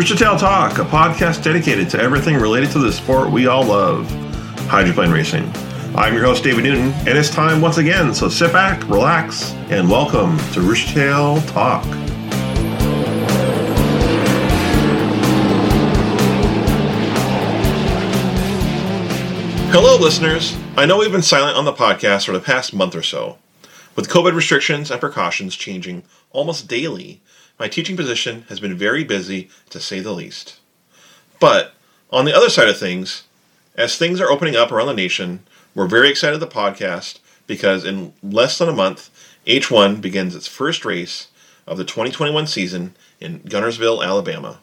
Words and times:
Rooster 0.00 0.16
Tail 0.16 0.38
Talk, 0.38 0.78
a 0.78 0.84
podcast 0.84 1.44
dedicated 1.44 1.90
to 1.90 2.00
everything 2.00 2.36
related 2.36 2.70
to 2.70 2.78
the 2.78 2.90
sport 2.90 3.30
we 3.30 3.48
all 3.48 3.66
love, 3.66 4.10
hydroplane 4.60 5.10
racing. 5.10 5.44
I'm 5.94 6.14
your 6.14 6.24
host, 6.24 6.42
David 6.42 6.64
Newton, 6.64 6.92
and 7.06 7.18
it's 7.18 7.28
time 7.28 7.60
once 7.60 7.76
again, 7.76 8.14
so 8.14 8.30
sit 8.30 8.50
back, 8.50 8.82
relax, 8.88 9.52
and 9.68 9.90
welcome 9.90 10.38
to 10.54 10.62
Rooster 10.62 10.94
Tail 10.94 11.42
Talk. 11.42 11.84
Hello, 19.68 19.98
listeners. 19.98 20.56
I 20.78 20.86
know 20.86 20.96
we've 20.96 21.12
been 21.12 21.20
silent 21.20 21.58
on 21.58 21.66
the 21.66 21.74
podcast 21.74 22.24
for 22.24 22.32
the 22.32 22.40
past 22.40 22.72
month 22.72 22.94
or 22.94 23.02
so. 23.02 23.36
With 23.96 24.08
COVID 24.08 24.34
restrictions 24.34 24.90
and 24.90 24.98
precautions 24.98 25.56
changing 25.56 26.04
almost 26.32 26.68
daily, 26.68 27.20
my 27.60 27.68
teaching 27.68 27.94
position 27.94 28.46
has 28.48 28.58
been 28.58 28.74
very 28.74 29.04
busy, 29.04 29.50
to 29.68 29.78
say 29.78 30.00
the 30.00 30.12
least. 30.12 30.58
But 31.38 31.74
on 32.10 32.24
the 32.24 32.34
other 32.34 32.48
side 32.48 32.68
of 32.68 32.78
things, 32.78 33.24
as 33.76 33.96
things 33.96 34.18
are 34.18 34.30
opening 34.30 34.56
up 34.56 34.72
around 34.72 34.86
the 34.86 34.94
nation, 34.94 35.40
we're 35.74 35.86
very 35.86 36.08
excited 36.08 36.40
the 36.40 36.46
podcast 36.46 37.18
because 37.46 37.84
in 37.84 38.14
less 38.22 38.56
than 38.56 38.70
a 38.70 38.74
month, 38.74 39.10
H1 39.46 40.00
begins 40.00 40.34
its 40.34 40.46
first 40.46 40.86
race 40.86 41.28
of 41.66 41.76
the 41.76 41.84
2021 41.84 42.46
season 42.46 42.94
in 43.20 43.40
Guntersville, 43.40 44.02
Alabama. 44.02 44.60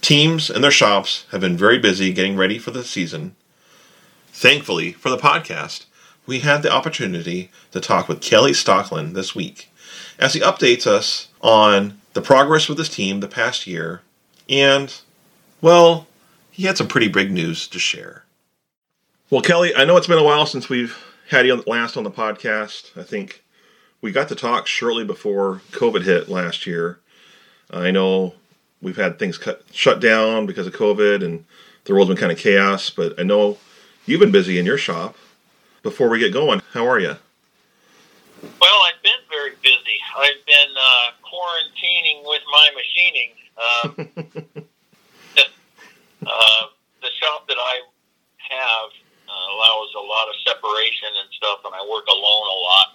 Teams 0.00 0.48
and 0.48 0.64
their 0.64 0.70
shops 0.70 1.26
have 1.32 1.42
been 1.42 1.58
very 1.58 1.78
busy 1.78 2.10
getting 2.10 2.38
ready 2.38 2.58
for 2.58 2.70
the 2.70 2.84
season. 2.84 3.36
Thankfully, 4.28 4.92
for 4.92 5.10
the 5.10 5.18
podcast, 5.18 5.84
we 6.24 6.40
had 6.40 6.62
the 6.62 6.72
opportunity 6.72 7.50
to 7.72 7.80
talk 7.80 8.08
with 8.08 8.22
Kelly 8.22 8.52
Stocklin 8.52 9.12
this 9.12 9.34
week 9.34 9.68
as 10.18 10.32
he 10.32 10.40
updates 10.40 10.86
us 10.86 11.28
on 11.42 11.99
the 12.12 12.22
progress 12.22 12.68
with 12.68 12.78
his 12.78 12.88
team 12.88 13.20
the 13.20 13.28
past 13.28 13.66
year, 13.66 14.02
and, 14.48 15.00
well, 15.60 16.06
he 16.50 16.64
had 16.64 16.76
some 16.76 16.88
pretty 16.88 17.08
big 17.08 17.30
news 17.30 17.68
to 17.68 17.78
share. 17.78 18.24
Well, 19.30 19.42
Kelly, 19.42 19.74
I 19.74 19.84
know 19.84 19.96
it's 19.96 20.06
been 20.06 20.18
a 20.18 20.24
while 20.24 20.46
since 20.46 20.68
we've 20.68 20.96
had 21.28 21.46
you 21.46 21.62
last 21.66 21.96
on 21.96 22.02
the 22.02 22.10
podcast. 22.10 22.98
I 22.98 23.04
think 23.04 23.42
we 24.00 24.10
got 24.10 24.28
to 24.28 24.34
talk 24.34 24.66
shortly 24.66 25.04
before 25.04 25.62
COVID 25.70 26.02
hit 26.02 26.28
last 26.28 26.66
year. 26.66 26.98
I 27.70 27.92
know 27.92 28.34
we've 28.82 28.96
had 28.96 29.18
things 29.18 29.38
cut, 29.38 29.62
shut 29.72 30.00
down 30.00 30.46
because 30.46 30.66
of 30.66 30.74
COVID 30.74 31.24
and 31.24 31.44
the 31.84 31.94
world's 31.94 32.08
been 32.08 32.16
kind 32.16 32.32
of 32.32 32.38
chaos, 32.38 32.90
but 32.90 33.18
I 33.18 33.22
know 33.22 33.58
you've 34.06 34.20
been 34.20 34.32
busy 34.32 34.58
in 34.58 34.66
your 34.66 34.78
shop. 34.78 35.16
Before 35.82 36.10
we 36.10 36.18
get 36.18 36.32
going, 36.32 36.60
how 36.72 36.86
are 36.86 36.98
you? 37.00 37.16
Well, 38.42 38.78
I've 38.84 39.02
been 39.02 39.12
very 39.30 39.52
busy. 39.62 39.98
I've 40.16 40.44
been 40.44 40.74
uh, 40.76 41.10
quarantining 41.40 42.20
with 42.28 42.42
my 42.52 42.68
machining. 42.76 43.32
Uh, 43.56 43.88
uh, 46.26 46.64
the 47.00 47.10
shop 47.16 47.48
that 47.48 47.56
I 47.56 47.80
have 48.52 48.90
uh, 49.24 49.54
allows 49.56 49.88
a 49.96 50.04
lot 50.04 50.28
of 50.28 50.36
separation 50.44 51.08
and 51.16 51.28
stuff, 51.32 51.64
and 51.64 51.74
I 51.74 51.80
work 51.88 52.04
alone 52.08 52.46
a 52.46 52.58
lot. 52.60 52.88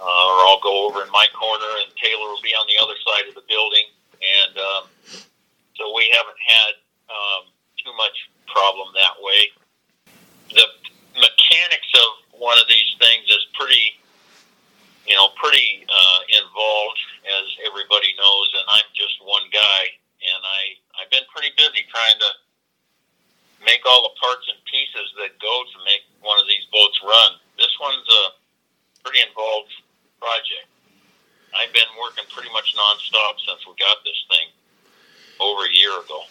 Uh, 0.00 0.04
or 0.04 0.38
I'll 0.50 0.62
go 0.62 0.86
over 0.86 1.02
in 1.02 1.10
my 1.10 1.26
corner, 1.34 1.70
and 1.82 1.90
Taylor 1.98 2.30
will 2.30 2.42
be 2.42 2.54
on 2.54 2.66
the 2.66 2.78
other 2.82 2.94
side 3.06 3.28
of 3.28 3.34
the 3.34 3.46
building, 3.46 3.86
and 4.18 4.54
um, 4.58 4.82
so 5.78 5.94
we 5.94 6.10
haven't 6.10 6.38
had 6.42 6.72
um, 7.06 7.42
too 7.78 7.94
much 7.94 8.30
problem 8.50 8.88
that 8.94 9.14
way. 9.22 9.50
The 10.50 10.66
mechanics 11.14 11.90
of 11.94 12.40
one 12.40 12.58
of 12.58 12.66
these 12.66 12.90
things 12.98 13.30
is 13.30 13.46
pretty 13.54 13.94
you 15.06 15.14
know, 15.14 15.28
pretty 15.36 15.84
uh, 15.88 16.20
involved, 16.30 17.00
as 17.26 17.46
everybody 17.66 18.10
knows, 18.18 18.48
and 18.58 18.66
I'm 18.78 18.88
just 18.94 19.18
one 19.22 19.46
guy. 19.52 19.82
And 20.22 20.40
I, 20.42 20.60
I've 21.02 21.10
been 21.10 21.26
pretty 21.34 21.50
busy 21.58 21.82
trying 21.90 22.18
to 22.18 22.30
make 23.66 23.82
all 23.86 24.06
the 24.06 24.14
parts 24.18 24.46
and 24.50 24.58
pieces 24.66 25.08
that 25.18 25.34
go 25.42 25.54
to 25.66 25.76
make 25.86 26.02
one 26.22 26.38
of 26.38 26.46
these 26.46 26.62
boats 26.70 26.98
run. 27.02 27.38
This 27.58 27.74
one's 27.78 28.06
a 28.06 28.22
pretty 29.02 29.22
involved 29.22 29.70
project. 30.18 30.66
I've 31.54 31.72
been 31.74 31.90
working 32.00 32.24
pretty 32.30 32.50
much 32.54 32.74
nonstop 32.74 33.38
since 33.42 33.66
we 33.66 33.74
got 33.78 33.98
this 34.06 34.18
thing 34.30 34.48
over 35.40 35.66
a 35.66 35.72
year 35.72 35.92
ago. 36.00 36.22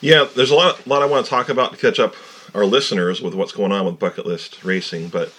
Yeah, 0.00 0.26
there's 0.34 0.50
a 0.50 0.54
lot, 0.54 0.84
a 0.84 0.88
lot 0.88 1.02
I 1.02 1.06
want 1.06 1.26
to 1.26 1.30
talk 1.30 1.48
about 1.48 1.72
to 1.72 1.78
catch 1.78 2.00
up 2.00 2.14
our 2.54 2.64
listeners 2.64 3.20
with 3.20 3.34
what's 3.34 3.52
going 3.52 3.72
on 3.72 3.86
with 3.86 3.98
bucket 3.98 4.26
list 4.26 4.64
racing, 4.64 5.08
but 5.08 5.32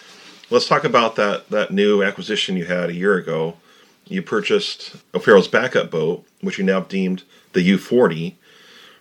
let's 0.49 0.67
talk 0.67 0.83
about 0.83 1.15
that 1.15 1.49
that 1.49 1.71
new 1.71 2.03
acquisition 2.03 2.55
you 2.55 2.65
had 2.65 2.89
a 2.89 2.93
year 2.93 3.15
ago. 3.15 3.57
You 4.13 4.21
purchased 4.21 4.95
O'Farrell's 5.15 5.47
backup 5.47 5.89
boat, 5.89 6.23
which 6.39 6.59
you 6.59 6.63
now 6.63 6.81
deemed 6.81 7.23
the 7.53 7.67
U40. 7.67 8.35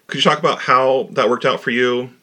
Could 0.07 0.17
you 0.17 0.23
talk 0.23 0.39
about 0.39 0.61
how 0.61 1.11
that 1.11 1.29
worked 1.29 1.45
out 1.45 1.61
for 1.61 1.71
you, 1.71 2.15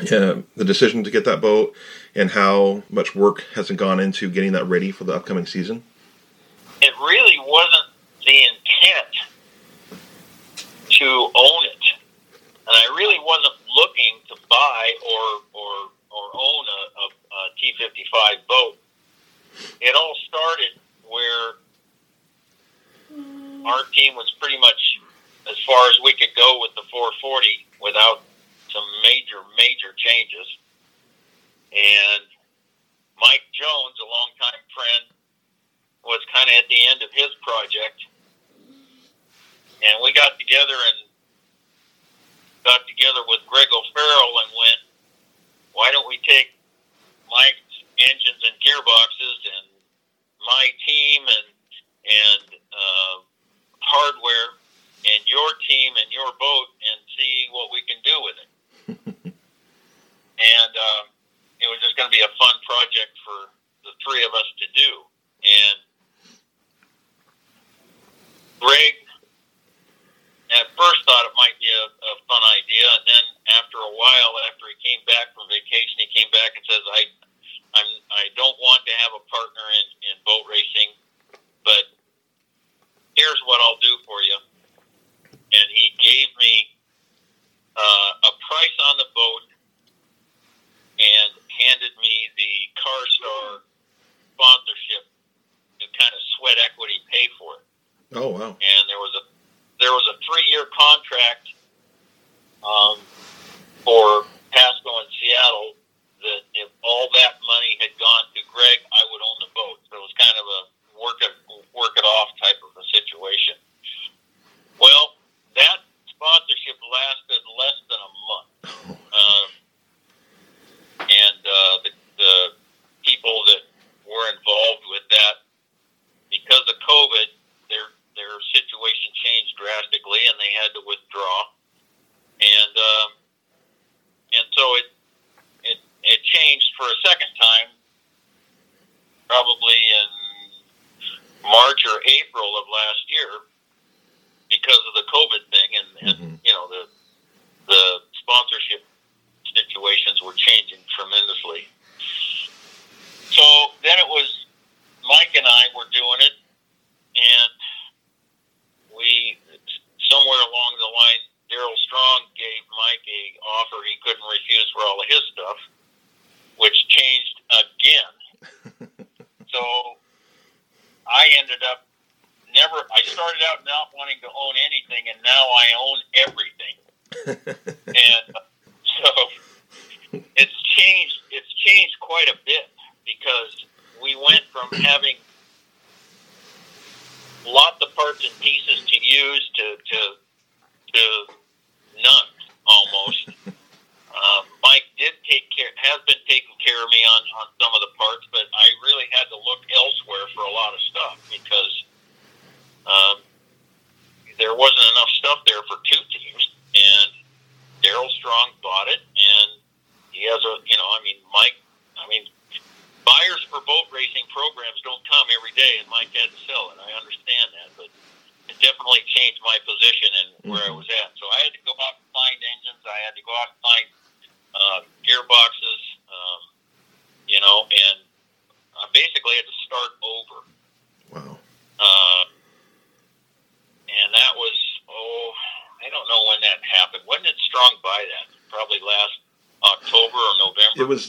uh, 0.00 0.42
the 0.54 0.64
decision 0.64 1.02
to 1.02 1.10
get 1.10 1.24
that 1.24 1.40
boat, 1.40 1.74
and 2.14 2.30
how 2.30 2.84
much 2.88 3.16
work 3.16 3.46
hasn't 3.56 3.80
gone 3.80 3.98
into 3.98 4.30
getting 4.30 4.52
that 4.52 4.64
ready 4.66 4.92
for 4.92 5.02
the 5.02 5.12
upcoming 5.12 5.44
season? 5.44 5.82
It 6.80 6.94
really 7.00 7.36
wasn't 7.40 7.90
the 8.24 8.36
intent 8.36 9.26
to 11.00 11.04
own 11.04 11.64
it, 11.64 11.82
and 12.30 12.76
I 12.76 12.94
really 12.96 13.18
wasn't 13.18 13.54
looking 13.74 14.20
to 14.28 14.36
buy 14.48 14.94
or 15.04 15.60
or 15.60 15.72
or 16.12 16.30
own 16.34 16.64
a, 16.78 17.34
a 17.34 17.50
T55 17.58 18.46
boat. 18.48 18.78
It 19.80 19.96
all 19.96 20.14
started 20.28 20.78
where 21.08 21.54
Mm. 23.10 23.66
our 23.66 23.84
team 23.92 24.14
was 24.14 24.30
pretty 24.40 24.58
much 24.58 25.00
as 25.50 25.58
far 25.66 25.88
as 25.90 25.98
we 26.04 26.12
could 26.14 26.30
go 26.36 26.60
with 26.60 26.70
the 26.74 26.82
440 26.90 27.66
without 27.82 28.22
some 28.70 28.86
major, 29.02 29.42
major 29.58 29.90
changes. 29.96 30.46
And 31.74 32.24
Mike 33.18 33.44
Jones, 33.50 33.96
a 33.98 34.06
longtime 34.06 34.64
friend, 34.70 35.04
was 36.04 36.20
kind 36.32 36.48
of 36.48 36.54
at 36.54 36.68
the 36.70 36.86
end 36.86 37.02
of 37.02 37.10
his 37.12 37.30
project. 37.42 37.98
And 39.80 39.96
we 40.02 40.12
got 40.12 40.38
together 40.38 40.76
and 40.76 40.98
got 42.64 42.86
together 42.86 43.20
with 43.26 43.40
Greg 43.48 43.68
O'Farrell 43.72 44.34
and 44.44 44.50
went, 44.54 44.80
why 45.72 45.90
don't 45.90 46.06
we 46.06 46.20
take 46.22 46.52
Mike's 47.28 47.74
engines 47.98 48.42
and 48.44 48.56
gearboxes 48.60 49.38
and 49.56 49.66
my 50.46 50.68
team 50.86 51.22
and 51.28 51.48
and 52.00 52.59
uh, 52.72 53.16
hardware 53.80 54.58
and 55.06 55.20
your 55.26 55.48
team 55.68 55.96
and 55.96 56.08
your 56.12 56.28
boat 56.38 56.68
and 56.84 56.98
see 57.16 57.48
what 57.52 57.72
we 57.72 57.80
can 57.88 57.98
do 58.04 58.16
with 58.20 58.36
it. 58.36 58.48
and 60.40 60.72
uh, 60.72 61.02
it 61.60 61.68
was 61.68 61.80
just 61.80 61.96
going 61.96 62.08
to 62.08 62.14
be 62.14 62.24
a 62.24 62.32
fun 62.36 62.56
project 62.64 63.12
for 63.24 63.52
the 63.84 63.92
three 64.04 64.24
of 64.24 64.32
us 64.36 64.48
to 64.60 64.66
do. 64.76 64.90
And 65.40 65.76
Greg 68.60 68.94
at 70.50 70.66
first 70.74 71.00
thought 71.06 71.24
it 71.30 71.36
might 71.38 71.56
be 71.62 71.70
a, 71.70 71.84
a 71.86 72.14
fun 72.26 72.42
idea, 72.58 72.86
and 72.98 73.04
then 73.06 73.24
after 73.54 73.78
a 73.78 73.92
while, 73.94 74.32
after 74.50 74.66
he 74.66 74.76
came 74.82 75.00
back 75.06 75.30
from 75.32 75.46
vacation, 75.46 76.02
he 76.02 76.10
came 76.10 76.26
back 76.34 76.52
and 76.58 76.62
says, 76.66 76.82
"I, 76.90 77.00
I'm, 77.78 77.90
I 78.10 78.24
don't 78.34 78.58
want 78.58 78.82
to 78.90 78.94
have 78.98 79.14
a 79.14 79.22
partner 79.30 79.64
in, 79.78 79.86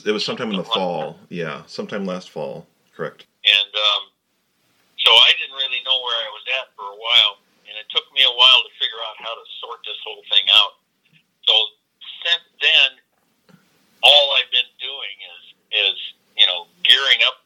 was 0.02 0.08
it 0.08 0.12
was 0.12 0.26
sometime 0.26 0.50
in 0.52 0.58
the 0.58 0.64
fall. 0.64 1.18
Yeah, 1.30 1.64
sometime 1.68 2.06
last 2.06 2.30
fall. 2.30 2.66
Correct. 2.96 3.26
And 3.46 3.72
um, 3.74 4.04
so 4.98 5.12
I 5.12 5.32
didn't 5.40 5.56
really 5.56 5.82
know 5.86 5.98
where 6.02 6.18
I 6.18 6.30
was 6.34 6.46
at 6.62 6.68
for 6.76 6.86
a 6.86 6.98
while, 6.98 7.38
and 7.66 7.74
it 7.78 7.86
took 7.90 8.06
me 8.14 8.22
a 8.24 8.36
while 8.36 8.62
to 8.66 8.72
figure 8.80 9.02
out 9.10 9.18
how 9.18 9.34
to 9.34 9.46
sort 9.62 9.80
this 9.86 9.98
whole 10.06 10.22
thing 10.30 10.46
out. 10.54 10.74
So 11.48 11.54
since 12.26 12.46
then, 12.62 12.90
all 14.04 14.26
I've 14.38 14.52
been 14.52 14.70
doing 14.82 15.16
is 15.38 15.42
is 15.94 15.98
you 16.38 16.46
know 16.46 16.66
gearing 16.84 17.22
up, 17.26 17.42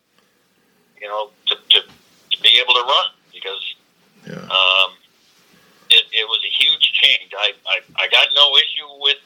you 1.01 1.07
know, 1.07 1.29
to 1.47 1.55
to, 1.55 1.79
to 1.83 2.37
be 2.41 2.59
able 2.63 2.73
to 2.73 2.83
run 2.83 3.09
because 3.33 3.63
Yeah. 4.27 4.41
um, 4.49 4.91
it, 5.91 6.03
it 6.11 6.25
was 6.27 6.41
a 6.43 6.51
huge 6.51 6.91
change. 6.93 7.31
I, 7.37 7.53
I 7.67 7.79
I 7.95 8.07
got 8.07 8.27
no 8.35 8.55
issue 8.57 8.89
with 8.99 9.19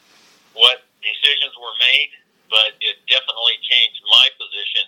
what 0.53 0.83
decisions 1.01 1.55
were 1.57 1.73
made, 1.79 2.11
but 2.49 2.75
it 2.81 2.97
definitely 3.07 3.57
changed 3.63 4.01
my 4.09 4.27
position 4.37 4.85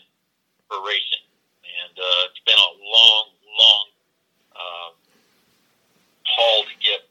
for 0.68 0.82
racing, 0.86 1.26
and 1.64 1.94
uh, 1.98 2.30
it's 2.30 2.42
been 2.46 2.58
a 2.58 2.74
long, 2.82 3.26
long 3.46 3.86
uh, 4.56 4.90
haul 6.26 6.64
to 6.64 6.76
get 6.82 7.08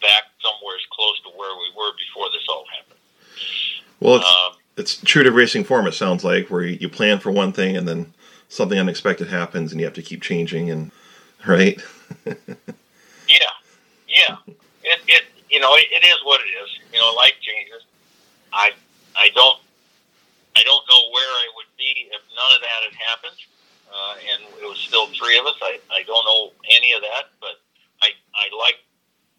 back 0.00 0.32
somewhere 0.42 0.76
as 0.76 0.86
close 0.90 1.20
to 1.22 1.30
where 1.38 1.54
we 1.54 1.68
were 1.76 1.92
before 1.96 2.26
this 2.32 2.44
all 2.48 2.64
happened. 2.72 3.00
Well, 4.00 4.16
it's 4.16 4.26
Um, 4.26 4.52
it's 4.76 4.96
true 4.96 5.22
to 5.22 5.30
racing 5.30 5.64
form. 5.64 5.86
It 5.86 5.94
sounds 5.94 6.24
like 6.24 6.48
where 6.48 6.62
you, 6.62 6.88
plan 6.88 7.18
for 7.18 7.30
one 7.30 7.52
thing 7.52 7.76
and 7.76 7.86
then 7.86 8.12
something 8.48 8.78
unexpected 8.78 9.28
happens 9.28 9.70
and 9.70 9.80
you 9.80 9.86
have 9.86 9.94
to 9.94 10.02
keep 10.02 10.22
changing 10.22 10.70
and 10.70 10.90
right. 11.46 11.80
Yeah, 13.28 13.36
yeah. 14.08 14.36
It, 14.82 15.00
it 15.06 15.22
you 15.48 15.58
know 15.58 15.74
it, 15.74 15.86
it 15.90 16.04
is 16.04 16.18
what 16.24 16.40
it 16.40 16.50
is. 16.62 16.78
You 16.92 16.98
know, 16.98 17.14
life 17.14 17.32
changes. 17.40 17.82
I 18.52 18.72
I 19.16 19.30
don't 19.34 19.58
I 20.56 20.62
don't 20.62 20.84
know 20.88 21.02
where 21.12 21.32
I 21.42 21.46
would 21.56 21.70
be 21.78 22.08
if 22.12 22.20
none 22.36 22.52
of 22.56 22.60
that 22.60 22.80
had 22.90 22.94
happened, 23.08 23.38
uh, 23.88 24.14
and 24.32 24.38
it 24.62 24.68
was 24.68 24.78
still 24.78 25.06
three 25.16 25.38
of 25.38 25.46
us. 25.46 25.56
I 25.62 25.80
I 25.90 26.02
don't 26.04 26.24
know 26.24 26.52
any 26.76 26.92
of 26.92 27.00
that, 27.02 27.32
but 27.40 27.60
I 28.02 28.10
I 28.34 28.46
like 28.58 28.78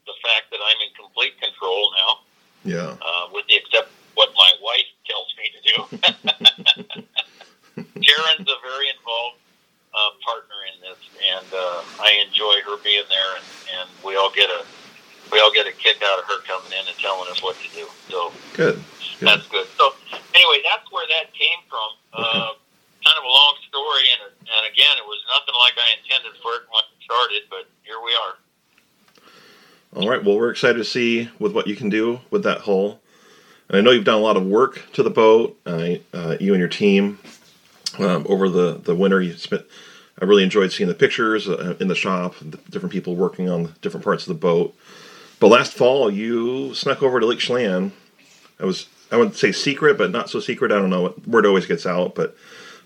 the 0.06 0.14
fact 0.26 0.50
that 0.52 0.60
I'm 0.60 0.80
in 0.82 0.92
complete 1.00 1.40
control 1.40 1.94
now, 1.96 2.12
Yeah. 2.66 2.96
uh, 3.02 3.30
with 3.32 3.48
the 3.48 3.56
except 3.56 3.90
what 4.16 4.30
my 4.36 4.52
wife 4.62 4.90
tells 5.08 5.30
me 5.40 5.46
to 5.56 5.62
do. 5.70 5.78
Karen's 7.76 8.50
a 8.50 8.60
very 8.62 8.90
involved 8.90 9.38
uh, 9.94 10.10
partner 10.26 10.60
in 10.74 10.82
this, 10.82 11.00
and 11.34 11.48
uh, 11.54 11.82
I 12.02 12.24
enjoy 12.28 12.62
her 12.66 12.78
being 12.84 13.06
there, 13.10 13.32
and, 13.38 13.46
and 13.80 13.90
we 14.06 14.16
all 14.16 14.32
get 14.32 14.50
a 14.50 14.66
we 15.32 15.40
all 15.40 15.54
get 15.54 15.66
a 15.68 15.72
kick 15.72 16.02
out 16.04 16.20
of 16.20 16.26
her 16.26 16.42
coming 16.46 16.72
in 16.74 16.86
and 16.88 16.98
telling 17.00 17.30
us 17.32 17.42
what 17.42 17.56
to 17.58 17.68
do. 17.76 17.88
So 18.10 18.32
Good. 18.54 18.76
Good. 19.20 19.28
that's 19.28 19.48
good. 19.48 19.68
Anyway, 20.44 20.60
that's 20.64 20.92
where 20.92 21.08
that 21.08 21.34
came 21.34 21.60
from. 21.70 21.90
Uh, 22.12 22.52
kind 23.06 23.18
of 23.18 23.24
a 23.24 23.28
long 23.28 23.56
story, 23.70 24.04
and 24.12 24.32
and 24.42 24.72
again, 24.72 24.98
it 24.98 25.06
was 25.06 25.20
nothing 25.32 25.56
like 25.60 25.74
I 25.78 25.96
intended 26.04 26.34
for 26.42 26.56
it 26.56 26.64
when 26.70 26.84
it 26.84 27.04
started, 27.04 27.44
but 27.50 27.66
here 27.84 27.96
we 28.04 28.12
are. 28.12 28.36
All 29.96 30.10
right. 30.10 30.24
Well, 30.24 30.36
we're 30.36 30.52
excited 30.52 30.80
to 30.80 30.84
see 30.84 31.30
with 31.40 31.54
what 31.54 31.68
you 31.68 31.76
can 31.78 31.88
do 31.88 32.20
with 32.30 32.44
that 32.44 32.62
hull. 32.62 33.00
And 33.70 33.78
I 33.78 33.82
know 33.82 33.92
you've 33.92 34.04
done 34.04 34.20
a 34.20 34.22
lot 34.24 34.36
of 34.36 34.46
work 34.46 34.82
to 34.94 35.04
the 35.04 35.10
boat. 35.10 35.58
Uh, 35.66 35.96
uh, 36.14 36.36
you 36.42 36.54
and 36.54 36.60
your 36.60 36.68
team 36.68 37.20
um, 38.00 38.26
over 38.28 38.50
the 38.50 38.82
the 38.84 38.96
winter. 38.96 39.22
You 39.22 39.38
spent. 39.38 39.64
I 40.22 40.26
really 40.26 40.44
enjoyed 40.44 40.74
seeing 40.74 40.90
the 40.90 40.94
pictures 40.94 41.48
uh, 41.48 41.76
in 41.80 41.88
the 41.88 41.96
shop, 41.96 42.36
the 42.40 42.58
different 42.70 42.92
people 42.92 43.16
working 43.16 43.50
on 43.50 43.76
different 43.82 44.04
parts 44.04 44.24
of 44.24 44.28
the 44.28 44.40
boat. 44.40 44.76
But 45.40 45.48
last 45.48 45.74
fall, 45.74 46.12
you 46.12 46.74
snuck 46.76 47.02
over 47.02 47.22
to 47.22 47.26
Lake 47.26 47.40
Chelan. 47.40 47.94
I 48.60 48.66
was 48.66 48.88
I 49.14 49.16
wouldn't 49.18 49.36
say 49.36 49.52
secret, 49.52 49.96
but 50.00 50.10
not 50.10 50.28
so 50.32 50.40
secret. 50.40 50.72
I 50.72 50.80
don't 50.80 50.90
know. 50.90 51.14
Word 51.28 51.46
always 51.46 51.68
gets 51.68 51.86
out, 51.86 52.16
but 52.16 52.36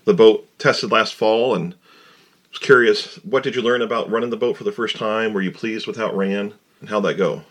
the 0.04 0.12
boat 0.12 0.46
tested 0.58 0.92
last 0.92 1.14
fall, 1.14 1.54
and 1.54 1.74
was 2.50 2.58
curious. 2.58 3.14
What 3.24 3.42
did 3.42 3.56
you 3.56 3.62
learn 3.62 3.80
about 3.80 4.10
running 4.10 4.28
the 4.28 4.36
boat 4.36 4.58
for 4.58 4.64
the 4.64 4.70
first 4.72 4.96
time? 4.96 5.32
Were 5.32 5.40
you 5.40 5.50
pleased 5.50 5.86
with 5.86 5.96
how 5.96 6.08
it 6.08 6.14
ran, 6.14 6.52
and 6.80 6.88
how'd 6.90 7.04
that 7.04 7.14
go? 7.14 7.42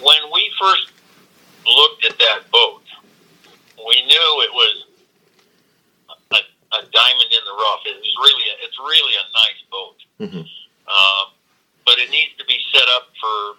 when 0.00 0.22
we 0.32 0.48
first 0.60 0.92
looked 1.66 2.04
at 2.04 2.16
that 2.20 2.40
boat, 2.52 2.82
we 3.84 4.00
knew 4.06 4.42
it 4.46 4.52
was 4.54 4.84
a, 6.30 6.36
a 6.36 6.82
diamond 6.92 7.30
in 7.34 7.42
the 7.44 7.50
rough. 7.50 7.80
It 7.84 7.98
was 7.98 8.14
really, 8.22 8.46
a, 8.46 8.54
it's 8.62 8.78
really 8.78 9.14
a 9.18 9.26
nice 9.42 9.62
boat, 9.70 9.96
Mhm. 10.20 10.46
um, 10.86 11.32
but 11.84 11.98
it 11.98 12.10
needs 12.10 12.30
to 12.38 12.44
be 12.44 12.58
set 12.72 12.86
up 12.94 13.08
for 13.20 13.58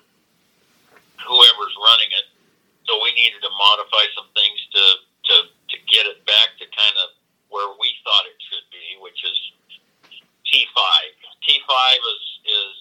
whoever's 1.27 1.75
running 1.75 2.11
it. 2.15 2.25
So 2.89 2.97
we 3.05 3.13
needed 3.13 3.37
to 3.45 3.51
modify 3.53 4.01
some 4.17 4.25
things 4.33 4.57
to 4.73 4.83
to 5.29 5.35
to 5.45 5.75
get 5.85 6.09
it 6.09 6.25
back 6.25 6.57
to 6.57 6.65
kind 6.73 6.97
of 7.05 7.13
where 7.53 7.69
we 7.77 7.93
thought 8.01 8.25
it 8.25 8.33
should 8.49 8.65
be, 8.73 8.97
which 8.97 9.21
is 9.21 9.37
T 10.49 10.65
five. 10.73 11.13
T 11.45 11.61
five 11.69 12.01
is 12.01 12.23
is 12.49 12.71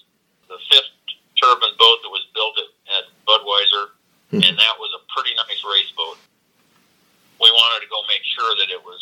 the 0.49 0.57
fifth 0.73 0.89
turbine 1.37 1.77
boat 1.77 2.01
that 2.01 2.09
was 2.09 2.25
built 2.33 2.57
at, 2.57 2.71
at 2.97 3.03
Budweiser, 3.29 3.93
Mhm. 4.33 4.49
and 4.49 4.53
that 4.57 4.75
was 4.81 4.89
a 4.97 5.01
pretty 5.13 5.37
nice 5.45 5.61
race 5.63 5.91
boat. 5.93 6.17
We 7.37 7.51
wanted 7.53 7.85
to 7.85 7.89
go 7.93 8.01
make 8.09 8.25
sure 8.25 8.55
that 8.57 8.69
it 8.73 8.81
was 8.83 8.99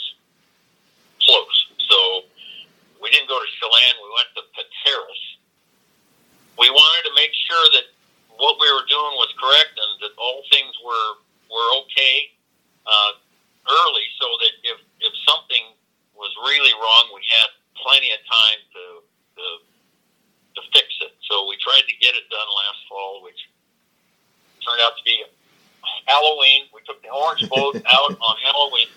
close, 1.23 1.57
so 1.87 2.25
we 2.99 3.09
didn't 3.15 3.31
go 3.31 3.39
to 3.39 3.49
Chelan. 3.59 3.95
We 4.03 4.09
went 4.11 4.27
to 4.35 4.41
Pateros. 4.59 5.23
We 6.59 6.69
wanted 6.69 7.03
to 7.09 7.13
make 7.15 7.31
sure 7.47 7.65
that 7.79 7.85
what 8.37 8.59
we 8.61 8.69
were 8.71 8.85
doing 8.85 9.13
was 9.17 9.33
correct 9.41 9.73
and 9.73 9.91
that 10.01 10.13
all 10.17 10.43
things 10.53 10.73
were 10.85 11.09
were 11.49 11.69
okay 11.81 12.29
uh, 12.85 13.11
early, 13.67 14.07
so 14.21 14.27
that 14.45 14.53
if 14.63 14.77
if 15.01 15.13
something 15.27 15.73
was 16.13 16.31
really 16.45 16.73
wrong, 16.77 17.09
we 17.15 17.21
had 17.33 17.49
plenty 17.75 18.11
of 18.13 18.19
time 18.29 18.59
to 18.73 18.83
to 19.41 19.45
to 20.55 20.61
fix 20.73 20.88
it. 21.01 21.13
So 21.29 21.47
we 21.49 21.57
tried 21.57 21.85
to 21.89 21.95
get 21.97 22.15
it 22.15 22.29
done 22.29 22.47
last 22.55 22.81
fall, 22.89 23.21
which 23.23 23.41
turned 24.65 24.81
out 24.81 24.97
to 24.97 25.03
be 25.03 25.23
Halloween. 26.05 26.69
We 26.73 26.81
took 26.85 27.01
the 27.01 27.09
orange 27.09 27.47
boat 27.49 27.75
out 27.89 28.11
on 28.19 28.35
Halloween, 28.43 28.88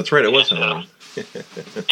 That's 0.00 0.12
right. 0.12 0.24
It 0.24 0.32
was. 0.32 0.48
Halloween. 0.48 0.86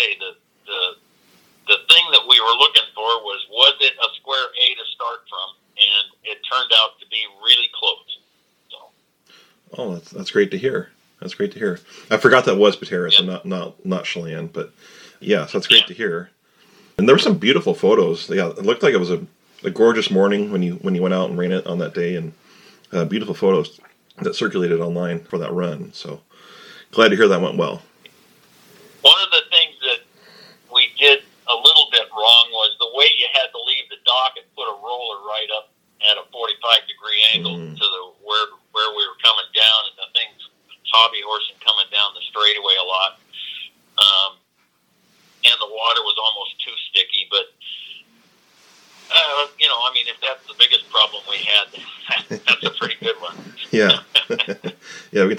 say, 0.00 0.16
the, 0.18 0.32
the, 0.66 0.80
the 1.68 1.78
thing 1.92 2.04
that 2.12 2.24
we 2.28 2.40
were 2.40 2.56
looking 2.58 2.88
for 2.94 3.20
was 3.22 3.40
was 3.50 3.74
it 3.80 3.92
a 3.92 4.08
square 4.16 4.48
A 4.48 4.66
to 4.74 4.84
start 4.94 5.20
from? 5.28 5.48
And 5.76 6.06
it 6.24 6.38
turned 6.50 6.72
out 6.74 6.98
to 7.00 7.06
be 7.08 7.22
really 7.44 7.68
close. 7.72 8.18
So. 8.70 8.78
Oh, 9.78 9.94
that's, 9.94 10.10
that's 10.10 10.30
great 10.30 10.50
to 10.50 10.58
hear. 10.58 10.90
That's 11.20 11.34
great 11.34 11.52
to 11.52 11.58
hear. 11.58 11.78
I 12.10 12.16
forgot 12.16 12.46
that 12.46 12.56
was 12.56 12.76
Pateros 12.76 13.18
yeah. 13.18 13.26
not 13.26 13.44
not 13.44 13.84
not 13.84 14.04
Chelan, 14.04 14.48
but 14.48 14.72
yeah, 15.20 15.44
so 15.44 15.58
that's 15.58 15.66
great 15.66 15.82
yeah. 15.82 15.86
to 15.88 15.94
hear. 15.94 16.30
And 16.96 17.06
there 17.06 17.14
were 17.14 17.20
some 17.20 17.38
beautiful 17.38 17.74
photos. 17.74 18.28
Yeah, 18.30 18.48
it 18.48 18.64
looked 18.64 18.82
like 18.82 18.94
it 18.94 19.00
was 19.00 19.10
a, 19.10 19.26
a 19.62 19.70
gorgeous 19.70 20.10
morning 20.10 20.50
when 20.50 20.62
you 20.62 20.74
when 20.76 20.94
you 20.94 21.02
went 21.02 21.14
out 21.14 21.28
and 21.28 21.38
ran 21.38 21.52
it 21.52 21.66
on 21.66 21.78
that 21.78 21.94
day, 21.94 22.16
and 22.16 22.32
uh, 22.92 23.04
beautiful 23.04 23.34
photos 23.34 23.80
that 24.22 24.34
circulated 24.34 24.80
online 24.80 25.20
for 25.20 25.38
that 25.38 25.52
run. 25.52 25.92
So 25.92 26.20
glad 26.90 27.10
to 27.10 27.16
hear 27.16 27.28
that 27.28 27.42
went 27.42 27.58
well. 27.58 27.82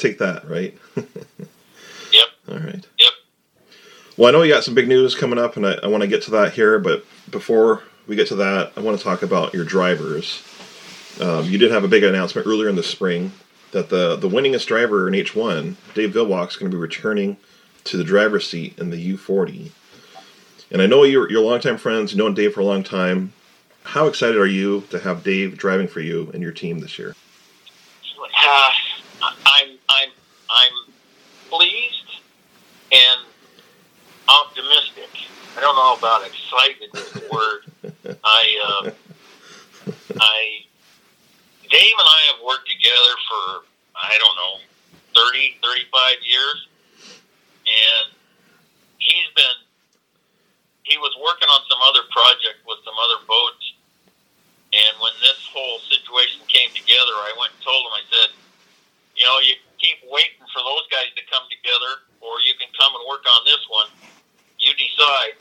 take 0.02 0.18
that, 0.20 0.48
right? 0.50 0.78
yep. 0.96 2.28
All 2.50 2.60
right. 2.60 2.86
Yep. 3.00 3.12
Well, 4.18 4.30
I 4.30 4.32
know 4.32 4.42
we 4.42 4.50
got 4.50 4.64
some 4.64 4.76
big 4.76 4.88
news 4.88 5.16
coming 5.16 5.40
up, 5.40 5.56
and 5.56 5.66
I, 5.66 5.74
I 5.84 5.88
want 5.88 6.02
to 6.02 6.08
get 6.08 6.24
to 6.24 6.32
that 6.32 6.54
here. 6.54 6.80
But 6.80 7.06
before 7.30 7.84
we 8.08 8.16
get 8.16 8.28
to 8.28 8.36
that, 8.36 8.74
I 8.76 8.82
want 8.82 8.98
to 8.98 9.04
talk 9.04 9.24
about 9.24 9.54
your 9.54 9.66
drivers. 9.66 10.44
Um, 11.20 11.46
you 11.46 11.58
did 11.58 11.72
have 11.72 11.84
a 11.84 11.88
big 11.88 12.04
announcement 12.04 12.48
earlier 12.48 12.70
in 12.70 12.76
the 12.76 12.84
spring 12.84 13.32
that 13.72 13.90
the 13.90 14.16
the 14.16 14.30
winningest 14.30 14.68
driver 14.68 15.08
in 15.08 15.14
H1, 15.14 15.76
Dave 15.94 16.14
Villwock, 16.14 16.50
is 16.50 16.56
going 16.58 16.72
to 16.72 16.76
be 16.76 16.82
returning 16.82 17.38
to 17.86 17.98
the 17.98 18.04
driver's 18.04 18.48
seat 18.48 18.78
in 18.80 18.90
the 18.90 19.18
U40. 19.18 19.72
And 20.72 20.82
I 20.82 20.86
know 20.86 21.04
you're, 21.04 21.30
your 21.30 21.42
longtime 21.42 21.78
friends, 21.78 22.12
You 22.12 22.18
know 22.18 22.26
known 22.26 22.34
Dave 22.34 22.54
for 22.54 22.62
a 22.62 22.66
long 22.66 22.84
time. 22.84 23.34
How 23.84 24.08
excited 24.08 24.38
are 24.38 24.46
you 24.46 24.82
to 24.90 25.00
have 25.00 25.24
Dave 25.24 25.58
driving 25.58 25.88
for 25.88 26.00
you 26.00 26.30
and 26.34 26.42
your 26.42 26.52
team 26.52 26.80
this 26.80 26.98
year? 27.00 27.16
Uh, 28.44 28.71
about 36.22 36.30
excitement 36.30 36.92
is 36.96 37.12
the 37.14 37.26
word. 37.32 37.62
I, 38.24 38.42
um, 38.68 38.92
I, 40.20 40.66
Dave 41.70 41.96
and 41.98 42.10
I 42.10 42.22
have 42.34 42.46
worked 42.46 42.70
together 42.70 43.14
for, 43.30 43.66
I 43.96 44.18
don't 44.18 44.38
know, 44.38 44.56
30, 45.16 45.58
35 45.64 46.16
years. 46.24 46.68
And 47.66 48.06
he's 48.98 49.30
been, 49.36 49.58
he 50.84 50.98
was 50.98 51.14
working 51.24 51.48
on 51.50 51.62
some 51.70 51.82
other 51.82 52.06
project 52.12 52.62
with 52.68 52.80
some 52.86 52.96
other 53.02 53.26
boats. 53.26 53.66
And 54.72 54.94
when 55.04 55.12
this 55.20 55.40
whole 55.52 55.80
situation 55.92 56.42
came 56.48 56.72
together, 56.72 57.16
I 57.28 57.34
went 57.36 57.52
and 57.54 57.62
told 57.64 57.82
him, 57.86 57.94
I 57.98 58.04
said, 58.08 58.30
you 59.20 59.28
know, 59.28 59.40
you 59.44 59.56
keep 59.78 60.00
waiting 60.08 60.48
for 60.54 60.64
those 60.64 60.88
guys 60.88 61.12
to 61.20 61.24
come 61.28 61.44
together, 61.52 62.08
or 62.24 62.40
you 62.48 62.56
can 62.56 62.72
come 62.80 62.96
and 62.96 63.04
work 63.04 63.28
on 63.28 63.44
this 63.44 63.60
one. 63.68 63.92
You 64.58 64.72
decide. 64.80 65.41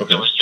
Okay 0.00 0.39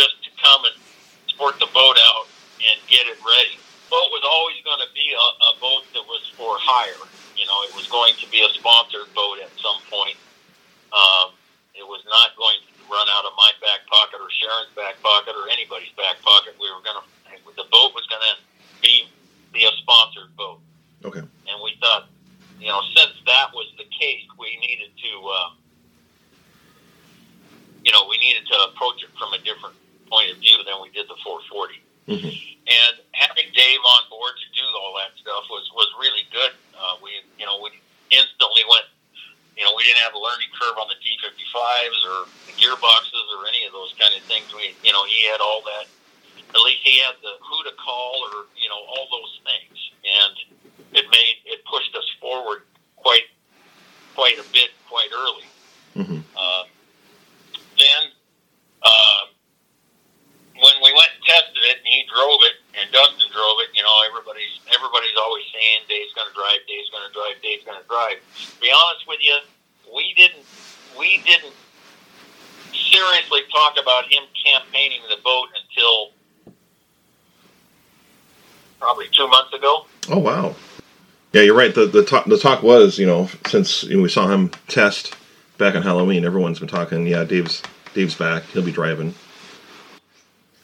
Yeah, 81.39 81.45
you're 81.45 81.55
right. 81.55 81.73
The 81.73 81.87
the 81.87 82.03
talk 82.03 82.25
the 82.27 82.37
talk 82.37 82.65
was, 82.65 82.99
you 82.99 83.07
know, 83.07 83.31
since 83.47 83.85
you 83.85 83.99
know, 83.99 84.03
we 84.03 84.09
saw 84.09 84.27
him 84.27 84.51
test 84.67 85.15
back 85.57 85.77
on 85.77 85.83
Halloween, 85.87 86.25
everyone's 86.25 86.59
been 86.59 86.67
talking. 86.67 87.07
Yeah, 87.07 87.23
Dave's 87.23 87.63
Dave's 87.95 88.17
back. 88.17 88.43
He'll 88.51 88.67
be 88.67 88.73
driving. 88.75 89.15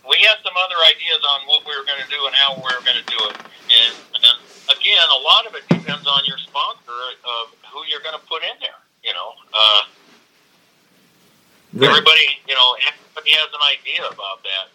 We 0.02 0.18
had 0.26 0.42
some 0.42 0.50
other 0.58 0.74
ideas 0.90 1.22
on 1.30 1.46
what 1.46 1.62
we 1.62 1.78
were 1.78 1.86
going 1.86 2.02
to 2.02 2.10
do 2.10 2.18
and 2.26 2.34
how 2.34 2.58
we 2.58 2.66
were 2.66 2.82
going 2.82 2.98
to 2.98 3.06
do 3.06 3.20
it, 3.30 3.38
and, 3.70 3.94
and 4.18 4.36
again, 4.74 5.06
a 5.14 5.20
lot 5.22 5.46
of 5.46 5.54
it 5.54 5.62
depends 5.70 6.10
on 6.10 6.26
your 6.26 6.38
sponsor 6.42 6.98
of 7.22 7.54
who 7.70 7.86
you're 7.86 8.02
going 8.02 8.18
to 8.18 8.26
put 8.26 8.42
in 8.42 8.58
there. 8.58 8.82
You 9.06 9.14
know, 9.14 9.30
uh, 9.54 9.82
Right. 11.74 11.86
everybody, 11.90 12.26
you 12.50 12.54
know, 12.54 12.74
everybody 12.82 13.30
has 13.38 13.50
an 13.54 13.62
idea 13.62 14.02
about 14.10 14.42
that. 14.42 14.74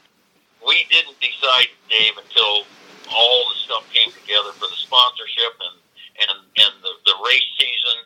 We 0.65 0.87
didn't 0.91 1.19
decide, 1.19 1.67
Dave, 1.91 2.15
until 2.15 2.63
all 3.11 3.49
the 3.51 3.55
stuff 3.67 3.83
came 3.91 4.11
together 4.11 4.51
for 4.55 4.67
the 4.67 4.79
sponsorship 4.79 5.59
and 5.59 5.78
and 6.21 6.37
and 6.59 6.73
the, 6.83 6.93
the 7.05 7.15
race 7.25 7.49
season 7.57 7.97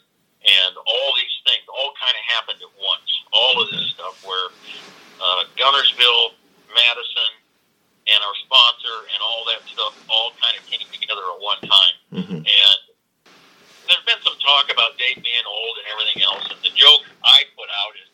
and 0.43 0.75
all 0.75 1.09
these 1.15 1.35
things 1.47 1.63
all 1.71 1.95
kind 1.95 2.13
of 2.13 2.23
happened 2.27 2.59
at 2.59 2.73
once. 2.75 3.09
All 3.31 3.63
of 3.63 3.71
this 3.71 3.95
stuff 3.95 4.19
where 4.27 4.51
uh, 5.23 5.47
Guntersville, 5.55 6.35
Madison, 6.75 7.31
and 8.11 8.19
our 8.19 8.35
sponsor 8.43 9.07
and 9.15 9.19
all 9.23 9.47
that 9.47 9.63
stuff 9.63 9.95
all 10.11 10.35
kind 10.43 10.55
of 10.59 10.63
came 10.67 10.83
together 10.91 11.23
at 11.23 11.39
one 11.39 11.61
time. 11.63 11.95
hmm 12.11 12.43
And 12.43 12.79
there's 13.87 14.03
been 14.03 14.19
some 14.23 14.35
talk 14.43 14.67
about 14.71 14.99
Dave 14.99 15.23
being 15.23 15.47
old 15.47 15.75
and 15.79 15.87
everything 15.95 16.23
else. 16.23 16.43
And 16.51 16.59
the 16.59 16.73
joke 16.75 17.07
I 17.23 17.47
put 17.55 17.71
out 17.71 17.95
is 17.99 18.07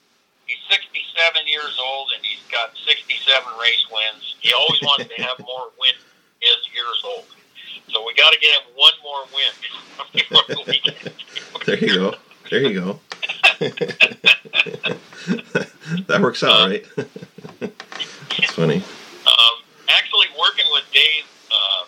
he's 0.45 0.61
67 0.69 1.49
years 1.49 1.77
old 1.81 2.13
and 2.13 2.21
he's 2.25 2.41
got 2.53 2.77
67 2.85 3.09
race 3.57 3.85
wins. 3.89 4.37
He 4.41 4.53
always 4.53 4.81
wanted 4.85 5.09
to 5.13 5.17
have 5.25 5.41
more 5.41 5.73
wins 5.81 6.01
as 6.45 6.59
years 6.73 6.99
old. 7.05 7.25
So 7.91 8.03
we 8.05 8.13
got 8.15 8.31
to 8.33 8.39
get 8.39 8.51
him 8.51 8.61
one 8.75 8.93
more 9.03 9.25
win 9.33 9.53
before 10.13 10.43
the 10.47 10.63
weekend. 10.67 11.13
There 11.65 11.77
you 11.77 11.93
go. 11.93 12.15
There 12.49 12.61
you 12.61 12.73
go. 12.79 12.99
that 16.07 16.17
works 16.21 16.41
out, 16.41 16.69
right? 16.69 16.85
That's 17.59 18.53
funny. 18.55 18.77
Um, 18.81 19.55
actually, 19.89 20.27
working 20.39 20.65
with 20.71 20.85
Dave 20.89 21.27
uh, 21.51 21.83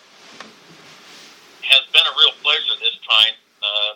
has 1.66 1.82
been 1.90 2.06
a 2.06 2.14
real 2.14 2.30
pleasure 2.44 2.76
this 2.78 2.94
time. 3.08 3.34
Uh, 3.58 3.94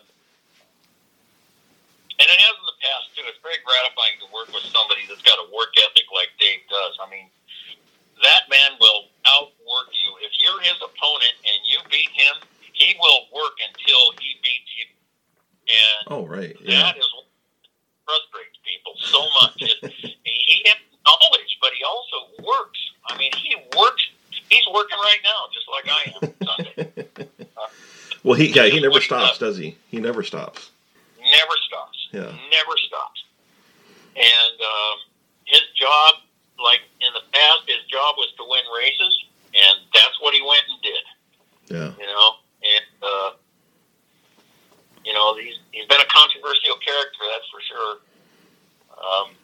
and 2.18 2.26
it 2.26 2.38
has 2.40 2.54
in 2.56 2.66
the 2.66 2.78
past, 2.82 3.14
too. 3.14 3.22
It's 3.30 3.38
very 3.44 3.60
gratifying 3.62 4.16
to 4.25 4.28
work 4.34 4.48
with 4.50 4.64
somebody 4.72 5.04
that's 5.06 5.22
got 5.22 5.38
a 5.38 5.46
work 5.54 5.70
ethic 5.76 6.08
like 6.10 6.32
Dave 6.40 6.64
does. 6.66 6.98
I 6.98 7.06
mean, 7.12 7.28
that 8.25 8.48
man 8.50 8.75
will 8.80 9.12
outwork 9.28 9.92
you. 9.92 10.10
If 10.25 10.32
you're 10.40 10.58
his 10.66 10.80
opponent 10.82 11.36
and 11.46 11.58
you 11.68 11.78
beat 11.92 12.10
him, 12.16 12.42
he 12.72 12.96
will 12.98 13.28
work 13.30 13.54
until 13.60 14.16
he 14.18 14.34
beats 14.42 14.72
you. 14.80 14.87
And 15.66 16.04
Oh, 16.08 16.24
right. 16.26 16.55
Yeah. 16.66 16.82
that 16.82 16.96
is 16.99 17.06
what 17.14 17.25
frustrates 18.04 18.58
people 18.64 18.92
so 18.99 19.20
much. 19.40 19.58
He, 19.92 20.16
he 20.25 20.62
has 20.66 20.76
knowledge, 21.06 21.58
but 21.61 21.70
he 21.78 21.85
also 21.85 22.16
works. 22.44 22.79
I 23.09 23.16
mean, 23.18 23.31
he 23.37 23.55
works. 23.79 24.02
He's 24.50 24.66
working 24.72 24.98
right 24.98 25.18
now, 25.24 25.46
just 25.55 25.66
like 25.70 25.87
I 25.88 26.02
am 26.14 26.35
Sunday. 26.46 27.09
Uh, 27.57 27.66
well, 28.22 28.35
he 28.35 28.46
yeah 28.48 28.66
he 28.66 28.81
never 28.81 29.00
stops, 29.00 29.38
does 29.38 29.57
he? 29.57 29.76
He 29.88 29.98
never 30.00 30.22
stops. 30.22 30.70
Never 31.20 31.57
stops. 31.66 32.09
Yeah. 32.12 32.31
Never 32.50 32.76
stops. 32.87 33.24
And 34.16 34.57
um, 34.61 34.96
his 35.44 35.62
job, 35.74 36.14
like 36.62 36.81
in 37.00 37.12
the 37.12 37.22
past, 37.33 37.62
his 37.66 37.83
job 37.90 38.14
was 38.16 38.33
to 38.38 38.44
win 38.48 38.62
races, 38.76 39.14
and 39.55 39.79
that's 39.92 40.18
what 40.20 40.33
he 40.35 40.42
went 40.42 40.62
and 40.70 40.83
did. 40.83 41.05
Yeah. 41.76 41.90
you 41.98 42.07
know, 42.07 42.29
and 42.62 42.87
uh, 43.02 43.31
you 45.05 45.12
know 45.12 45.35
he's 45.37 45.59
he's 45.72 45.87
been 45.87 46.00
a 46.00 46.11
controversial 46.11 46.76
character, 46.79 47.22
that's 47.31 47.48
for 47.50 47.61
sure. 47.66 47.92
Um, 48.96 49.35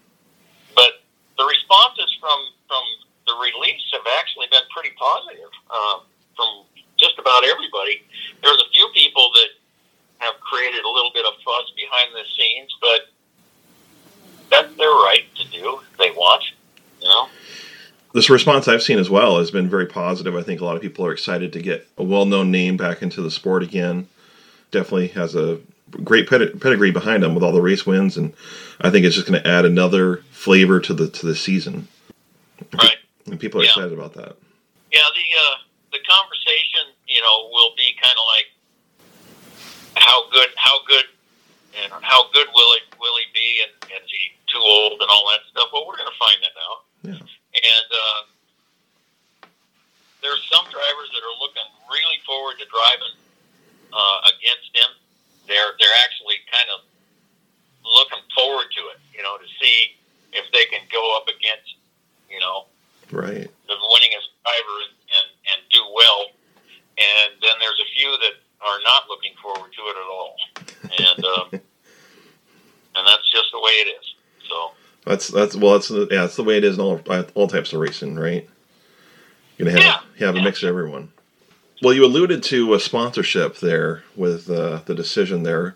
but 0.74 1.02
the 1.38 1.44
responses 1.44 2.10
from 2.20 2.38
from 2.68 2.84
the 3.26 3.34
release 3.42 3.82
have 3.92 4.06
actually 4.18 4.46
been 4.50 4.64
pretty 4.74 4.94
positive 4.98 5.50
um, 5.70 6.00
from 6.36 6.64
just 6.98 7.18
about 7.18 7.44
everybody. 7.44 8.02
There's 8.42 8.58
a 8.58 8.70
few 8.72 8.88
people 8.94 9.30
that 9.34 9.50
have 10.18 10.38
created 10.40 10.82
a 10.84 10.88
little 10.88 11.10
bit 11.12 11.26
of 11.26 11.34
fuss 11.44 11.70
behind 11.76 12.14
the 12.14 12.22
scenes, 12.38 12.70
but 12.80 13.10
that's 14.50 14.74
their 14.76 14.90
right 14.90 15.24
to 15.36 15.44
do. 15.50 15.80
if 15.90 15.98
They 15.98 16.10
want, 16.10 16.42
you 17.00 17.08
know. 17.08 17.28
This 18.22 18.30
response 18.30 18.68
I've 18.68 18.84
seen 18.84 19.00
as 19.00 19.10
well 19.10 19.38
has 19.38 19.50
been 19.50 19.68
very 19.68 19.86
positive. 19.86 20.36
I 20.36 20.44
think 20.44 20.60
a 20.60 20.64
lot 20.64 20.76
of 20.76 20.80
people 20.80 21.04
are 21.04 21.10
excited 21.10 21.52
to 21.54 21.60
get 21.60 21.88
a 21.98 22.04
well-known 22.04 22.52
name 22.52 22.76
back 22.76 23.02
into 23.02 23.20
the 23.20 23.32
sport 23.32 23.64
again. 23.64 24.06
Definitely 24.70 25.08
has 25.08 25.34
a 25.34 25.58
great 26.04 26.28
pedigree 26.28 26.92
behind 26.92 27.24
him 27.24 27.34
with 27.34 27.42
all 27.42 27.50
the 27.50 27.60
race 27.60 27.84
wins, 27.84 28.16
and 28.16 28.32
I 28.80 28.90
think 28.90 29.04
it's 29.04 29.16
just 29.16 29.26
going 29.26 29.42
to 29.42 29.48
add 29.48 29.64
another 29.64 30.18
flavor 30.30 30.78
to 30.78 30.94
the 30.94 31.08
to 31.10 31.26
the 31.26 31.34
season. 31.34 31.88
Right. 32.72 32.94
And 33.26 33.40
people 33.40 33.60
are 33.60 33.64
Yeah. 33.64 33.70
excited 33.70 33.92
about 33.92 34.14
that. 34.14 34.36
Yeah, 34.92 35.02
the 35.18 35.26
uh, 35.42 35.56
the 35.90 35.98
conversation, 36.08 36.94
you 37.08 37.20
know, 37.22 37.50
will 37.50 37.74
be 37.76 37.90
kind 38.00 38.14
of 38.14 38.24
like 38.30 38.46
how 39.96 40.30
good, 40.30 40.50
how 40.54 40.78
good, 40.86 41.06
and 41.82 41.92
how 42.02 42.30
good 42.30 42.46
will 42.54 42.72
it 42.74 42.82
will 43.00 43.16
he 43.18 43.24
be, 43.34 43.64
and, 43.66 43.72
and 43.90 44.04
is 44.04 44.10
he 44.12 44.30
too 44.46 44.62
old 44.62 45.00
and 45.02 45.10
all 45.10 45.26
that 45.34 45.40
stuff? 45.50 45.70
Well, 45.72 45.88
we're 45.88 45.96
going 45.96 46.06
to 46.12 46.18
find 46.24 46.38
that 46.40 46.54
out. 46.70 46.84
Yeah. 47.18 47.26
And 47.52 47.88
uh, 47.92 48.20
there's 50.24 50.40
some 50.48 50.64
drivers 50.72 51.08
that 51.12 51.20
are 51.20 51.36
looking 51.36 51.68
really 51.92 52.16
forward 52.24 52.56
to 52.56 52.64
driving 52.64 53.12
uh, 53.92 54.18
against 54.32 54.72
him. 54.72 54.88
They're 55.44 55.76
they're 55.76 55.98
actually 56.00 56.40
kind 56.48 56.64
of 56.72 56.80
looking 57.84 58.24
forward 58.32 58.72
to 58.72 58.82
it, 58.96 59.04
you 59.12 59.20
know, 59.20 59.36
to 59.36 59.44
see 59.60 60.00
if 60.32 60.48
they 60.56 60.64
can 60.72 60.80
go 60.88 61.02
up 61.20 61.28
against, 61.28 61.76
you 62.32 62.40
know, 62.40 62.72
Right. 63.12 63.44
the 63.68 63.76
winningest 63.76 64.32
driver 64.40 64.76
and, 64.88 64.96
and, 65.12 65.28
and 65.52 65.58
do 65.68 65.84
well. 65.92 66.32
And 66.96 67.36
then 67.44 67.52
there's 67.60 67.84
a 67.84 67.88
few 67.92 68.16
that 68.16 68.40
are 68.64 68.80
not 68.80 69.12
looking 69.12 69.36
forward 69.44 69.76
to 69.76 69.82
it 69.92 69.96
at 70.00 70.08
all. 70.08 70.32
And 70.88 71.20
um, 71.36 71.46
and 72.96 73.02
that's 73.04 73.28
just 73.28 73.52
the 73.52 73.60
way 73.60 73.76
it 73.84 73.88
is. 74.00 74.06
So 74.48 74.72
That's 75.32 75.56
well 75.56 75.72
that's 75.74 75.88
the- 75.88 76.08
yeah 76.10 76.22
that's 76.22 76.36
the 76.36 76.44
way 76.44 76.58
it 76.58 76.64
is 76.64 76.76
in 76.76 76.80
all 76.82 77.00
all 77.34 77.48
types 77.48 77.72
of 77.72 77.80
racing, 77.80 78.16
right? 78.16 78.48
You're 79.56 79.68
gonna 79.70 79.82
have 79.82 80.02
have 80.18 80.34
a 80.34 80.38
Yeah. 80.38 80.44
mix 80.44 80.62
of 80.62 80.68
everyone. 80.68 81.12
Well, 81.82 81.92
you 81.94 82.04
alluded 82.04 82.42
to 82.44 82.74
a 82.74 82.80
sponsorship 82.80 83.58
there 83.58 84.04
with 84.14 84.48
uh, 84.48 84.80
the 84.86 84.94
decision 84.94 85.42
there, 85.42 85.74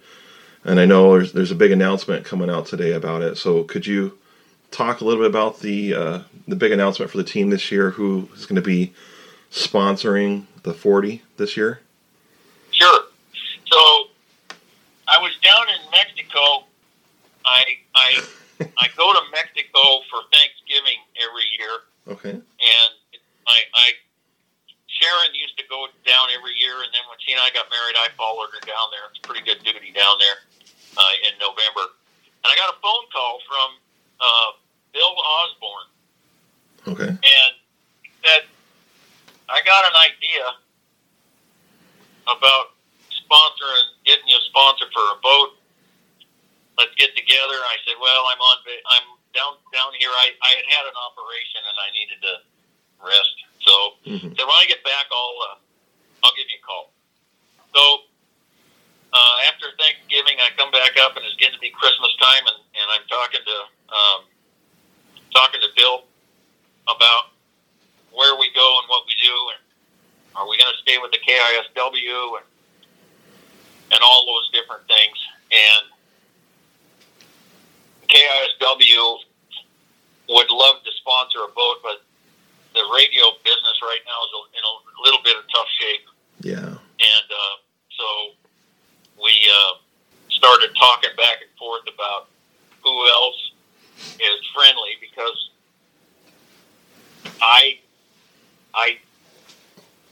and 0.64 0.78
I 0.78 0.84
know 0.84 1.12
there's 1.12 1.32
there's 1.32 1.50
a 1.50 1.56
big 1.56 1.72
announcement 1.72 2.24
coming 2.24 2.48
out 2.50 2.66
today 2.66 2.92
about 2.92 3.22
it. 3.22 3.36
So 3.38 3.64
could 3.64 3.86
you 3.86 4.16
talk 4.70 5.00
a 5.00 5.04
little 5.04 5.22
bit 5.22 5.30
about 5.30 5.60
the 5.60 5.94
uh, 5.94 6.18
the 6.46 6.54
big 6.56 6.70
announcement 6.72 7.10
for 7.10 7.16
the 7.16 7.24
team 7.24 7.50
this 7.50 7.72
year? 7.72 7.90
Who 7.90 8.28
is 8.36 8.46
going 8.46 8.56
to 8.56 8.62
be 8.62 8.92
sponsoring 9.50 10.44
the 10.62 10.74
40 10.74 11.22
this 11.38 11.56
year? 11.56 11.80
sure. 12.72 13.00
So 13.72 13.78
I 15.08 15.18
was 15.20 15.32
down 15.42 15.66
in 15.70 15.90
Mexico. 15.90 16.64
I 17.44 17.64
I 17.94 18.22
I 18.78 18.88
go 18.96 19.12
to 19.12 19.20
Mexico 19.32 20.02
for 20.10 20.20
Thanksgiving 20.32 20.98
every 21.18 21.46
year. 21.58 21.74
Okay. 22.08 22.30
and 22.30 22.90
I, 23.48 23.58
I 23.74 23.86
Sharon 24.88 25.34
used 25.34 25.56
to 25.58 25.64
go 25.68 25.86
down 26.06 26.28
every 26.34 26.56
year, 26.58 26.72
and 26.82 26.88
then 26.94 27.04
when 27.10 27.18
she 27.20 27.30
and 27.32 27.40
I 27.40 27.50
got 27.52 27.68
married, 27.70 27.94
I 28.00 28.08
followed 28.16 28.48
her 28.54 28.62
down 28.64 28.88
there. 28.90 29.04
It's 29.10 29.20
pretty 29.20 29.44
good 29.44 29.60
duty 29.62 29.92
down 29.92 30.16
there 30.18 30.38
uh, 30.96 31.14
in 31.28 31.36
November, 31.38 31.92
and 32.42 32.48
I 32.48 32.56
got 32.56 32.72
a 32.72 32.78
phone 32.80 33.04
call 33.12 33.38
from 33.46 33.68
uh, 34.18 34.48
Bill 34.96 35.14
Osborne, 35.20 35.88
Okay. 36.96 37.10
and 37.12 37.50
he 38.02 38.10
said, 38.24 38.48
"I 39.52 39.60
got 39.68 39.84
an 39.84 39.96
idea 40.00 40.44
about 42.26 42.72
sponsoring, 43.26 43.88
getting 44.06 44.26
you 44.30 44.38
a 44.38 44.44
sponsor 44.48 44.86
for 44.94 45.04
a 45.12 45.18
boat. 45.20 45.58
Let's 46.78 46.94
get 46.96 47.12
together." 47.18 47.58
I 47.60 47.76
said, 47.84 47.98
"Well, 48.00 48.22
I'm 48.30 48.40
on, 48.40 48.56
I'm 48.94 49.06
down 49.34 49.52
down 49.74 49.92
here. 49.98 50.10
I, 50.10 50.32
I 50.40 50.50
had 50.56 50.66
had 50.70 50.84
an 50.88 50.96
operation, 50.96 51.60
and 51.66 51.76
I 51.76 51.88
needed 51.92 52.18
to 52.22 52.34
rest. 53.04 53.36
So 53.60 53.74
hmm 54.06 54.32
so 54.32 54.40
when 54.46 54.56
I 54.56 54.64
get 54.68 54.82
back, 54.84 55.06
I'll 55.12 55.36
uh, 55.52 55.56
I'll 56.24 56.36
give 56.36 56.48
you 56.48 56.58
a 56.62 56.64
call. 56.64 56.92
So 57.74 57.82
uh, 59.12 59.36
after 59.48 59.68
Thanksgiving, 59.80 60.40
I 60.40 60.52
come 60.56 60.70
back 60.70 60.96
up, 61.00 61.16
and 61.16 61.24
it's 61.24 61.36
getting 61.36 61.56
to 61.56 61.62
be 61.62 61.72
Christmas 61.72 62.12
time, 62.20 62.44
and, 62.48 62.60
and 62.76 62.86
I'm 62.92 63.04
talking 63.08 63.40
to 63.44 63.56
um, 63.92 64.20
talking 65.32 65.60
to 65.60 65.70
Bill 65.76 66.04
about 66.88 67.32
where 68.12 68.36
we 68.36 68.48
go 68.52 68.68
and 68.80 68.86
what 68.88 69.04
we 69.08 69.14
do, 69.20 69.34
and 69.56 69.60
are 70.36 70.48
we 70.48 70.56
going 70.56 70.68
to 70.72 70.80
stay 70.84 70.98
with 71.00 71.12
the 71.12 71.20
KISW 71.24 72.40
and 72.40 72.46
and 73.92 74.00
all 74.02 74.26
those 74.26 74.50
different 74.50 74.86
things. 74.88 75.16
And 75.52 75.84
KISW 78.08 79.18
would 80.28 80.50
love 80.50 80.82
to 80.84 80.92
sponsor 80.98 81.38
a 81.44 81.52
boat, 81.54 81.76
but 81.82 82.02
the 82.74 82.82
radio 82.94 83.24
business 83.44 83.78
right 83.82 84.00
now 84.04 84.18
is 84.26 84.32
in 84.54 84.64
a 84.64 85.02
little 85.02 85.22
bit 85.24 85.36
of 85.36 85.44
tough 85.52 85.68
shape. 85.78 86.06
Yeah. 86.40 86.76
And 87.00 87.26
uh, 87.30 87.56
so 87.90 88.06
we 89.22 89.32
uh, 89.48 89.74
started 90.28 90.70
talking 90.78 91.10
back 91.16 91.38
and 91.42 91.50
forth 91.58 91.82
about 91.92 92.28
who 92.82 93.08
else 93.08 93.52
is 94.20 94.40
friendly 94.54 94.94
because 95.00 95.50
I 97.40 97.78
I 98.74 98.98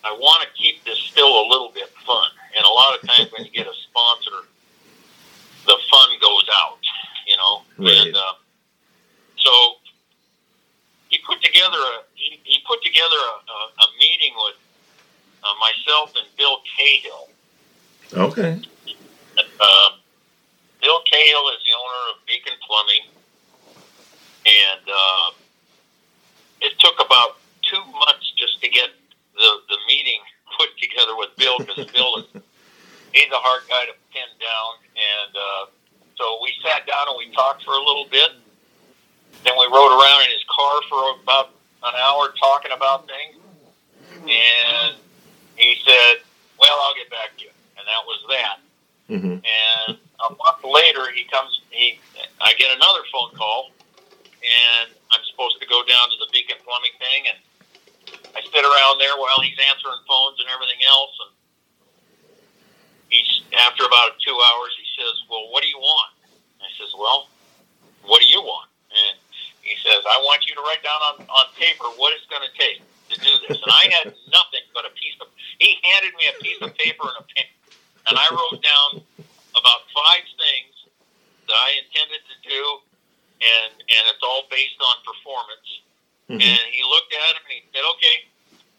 I 0.03 0.13
want 0.13 0.43
to 0.43 0.49
keep 0.61 0.85
this 0.85 0.99
still 0.99 1.29
a 1.29 1.47
little 1.49 1.71
bit 1.73 1.89
fun. 2.07 2.31
And 2.57 2.65
a 2.65 2.69
lot 2.69 2.95
of 2.95 3.09
times 3.09 3.33
when 3.33 3.45
you 3.45 3.51
get 3.51 3.67
a 3.67 3.75
sponsor, 3.91 4.47
the 5.67 5.77
fun 5.91 6.09
goes 6.21 6.49
out, 6.55 6.79
you 7.27 7.37
know. 7.37 7.63
Right. 7.79 8.07
And 8.07 8.17
uh, 8.17 8.35
so 9.37 9.51
he 11.09 11.19
put 11.27 11.43
together 11.43 11.79
a 11.79 12.03
he, 12.15 12.41
he 12.45 12.59
put 12.67 12.83
together 12.83 13.17
a, 13.17 13.51
a, 13.51 13.59
a 13.81 13.87
meeting 13.99 14.35
with 14.37 14.57
uh, 15.43 15.55
myself 15.61 16.15
and 16.17 16.27
Bill 16.37 16.59
Cahill. 16.77 17.29
Okay. 18.13 18.61
Uh, 19.39 19.91
Bill 20.81 21.01
Cahill 21.11 21.49
is 21.49 21.61
the 21.65 21.75
owner 21.75 22.03
of 22.13 22.27
Beacon 22.27 22.53
Plumbing, 22.67 23.05
and 24.47 24.85
uh, 24.89 25.31
it 26.61 26.79
took 26.79 26.95
about 27.05 27.39
two 27.63 27.83
months 27.93 28.33
just 28.37 28.61
to 28.63 28.69
get 28.69 28.91
the 29.35 29.51
the 29.69 29.77
meeting 29.89 30.21
put 30.59 30.69
together 30.79 31.17
with 31.17 31.35
Bill 31.37 31.59
because 31.59 31.91
Bill 31.91 32.17
is 32.19 32.43
he's 33.15 33.31
a 33.31 33.39
hard 33.41 33.63
guy 33.71 33.87
to 33.87 33.95
pin 34.13 34.27
down, 34.43 34.73
and 34.99 35.33
uh, 35.33 35.65
so 36.19 36.39
we 36.43 36.53
sat 36.67 36.85
down 36.87 37.09
and 37.09 37.17
we 37.17 37.31
talked 37.33 37.63
for 37.65 37.73
a 37.79 37.83
little 37.83 38.07
bit. 38.11 38.35
Then 39.47 39.55
we 39.57 39.67
rode 39.71 39.95
around 39.95 40.25
in 40.27 40.31
his 40.35 40.45
car 40.51 40.75
for 40.91 41.03
about 41.23 41.55
an 41.87 41.95
hour 41.95 42.35
talking 42.39 42.73
about 42.75 43.07
things, 43.07 43.39
and 44.27 44.97
he 45.57 45.79
said, 45.87 46.21
"Well, 46.59 46.75
I'll 46.83 46.95
get 46.99 47.09
back 47.11 47.37
to 47.39 47.45
you," 47.47 47.53
and 47.79 47.85
that 47.87 48.03
was 48.05 48.21
that. 48.31 48.57
hmm 49.09 49.39
And 49.43 49.99
a 50.27 50.31
month 50.35 50.63
later, 50.65 51.11
he 51.15 51.25
comes. 51.31 51.61
He, 51.71 51.99
I 52.41 52.55
get 52.55 52.71
another 52.75 53.03
phone 53.13 53.31
call, 53.35 53.71
and 54.43 54.91
I'm 55.11 55.23
supposed 55.31 55.61
to 55.61 55.67
go 55.67 55.83
down 55.87 56.09
to 56.11 56.17
the 56.19 56.29
Beacon 56.33 56.57
Plumbing 56.65 56.95
thing, 56.99 57.23
and 57.31 57.39
I 58.35 58.41
sit 58.43 58.65
around 58.65 58.99
there 58.99 59.15
while 59.19 59.41
he's 59.43 59.59
answering 59.59 59.99
phones 60.09 60.39
and 60.41 60.49
everything 60.55 60.83
else. 60.87 61.15
And 61.27 61.33
he's 63.11 63.43
after 63.59 63.74
about 63.87 64.19
two 64.21 64.35
hours, 64.35 64.73
he 64.77 64.87
says, 64.99 65.15
"Well, 65.29 65.49
what 65.51 65.63
do 65.63 65.69
you 65.69 65.79
want?" 65.79 66.13
I 66.61 66.69
says, 66.79 66.93
"Well, 66.97 67.29
what 68.03 68.21
do 68.21 68.29
you 68.29 68.41
want?" 68.41 68.71
And 68.91 69.17
he 69.63 69.77
says, 69.85 70.01
"I 70.07 70.19
want 70.25 70.47
you 70.47 70.55
to 70.55 70.63
write 70.63 70.83
down 70.83 71.01
on 71.03 71.17
on 71.29 71.47
paper 71.57 71.85
what 71.97 72.13
it's 72.13 72.27
going 72.27 72.43
to 72.43 72.55
take 72.59 72.81
to 73.11 73.17
do 73.21 73.33
this." 73.49 73.61
And 73.61 73.71
I 73.73 73.85
had 74.01 74.07
nothing 74.33 74.65
but 74.73 74.85
a 74.85 74.93
piece 74.97 75.17
of. 75.21 75.29
He 75.59 75.79
handed 75.85 76.15
me 76.17 76.25
a 76.29 76.37
piece 76.43 76.61
of 76.61 76.75
paper 76.77 77.05
and 77.05 77.19
a 77.21 77.27
pen, 77.37 77.49
and 78.09 78.19
I 78.19 78.27
wrote 78.33 78.61
down 78.63 79.05
about 79.55 79.81
five 79.95 80.25
things 80.41 80.75
that 81.47 81.55
I 81.55 81.79
intended 81.85 82.23
to 82.25 82.37
do, 82.49 82.63
and 83.41 83.73
and 83.79 84.03
it's 84.09 84.23
all 84.23 84.45
based 84.51 84.81
on 84.81 84.95
performance. 85.05 85.69
hmm 86.29 86.41
And 86.41 86.65
he 86.73 86.83
looked 86.83 87.13
at 87.13 87.37
it 87.37 87.43
and 87.45 87.53
he 87.53 87.63
said, 87.73 87.85
"Okay, 87.97 88.17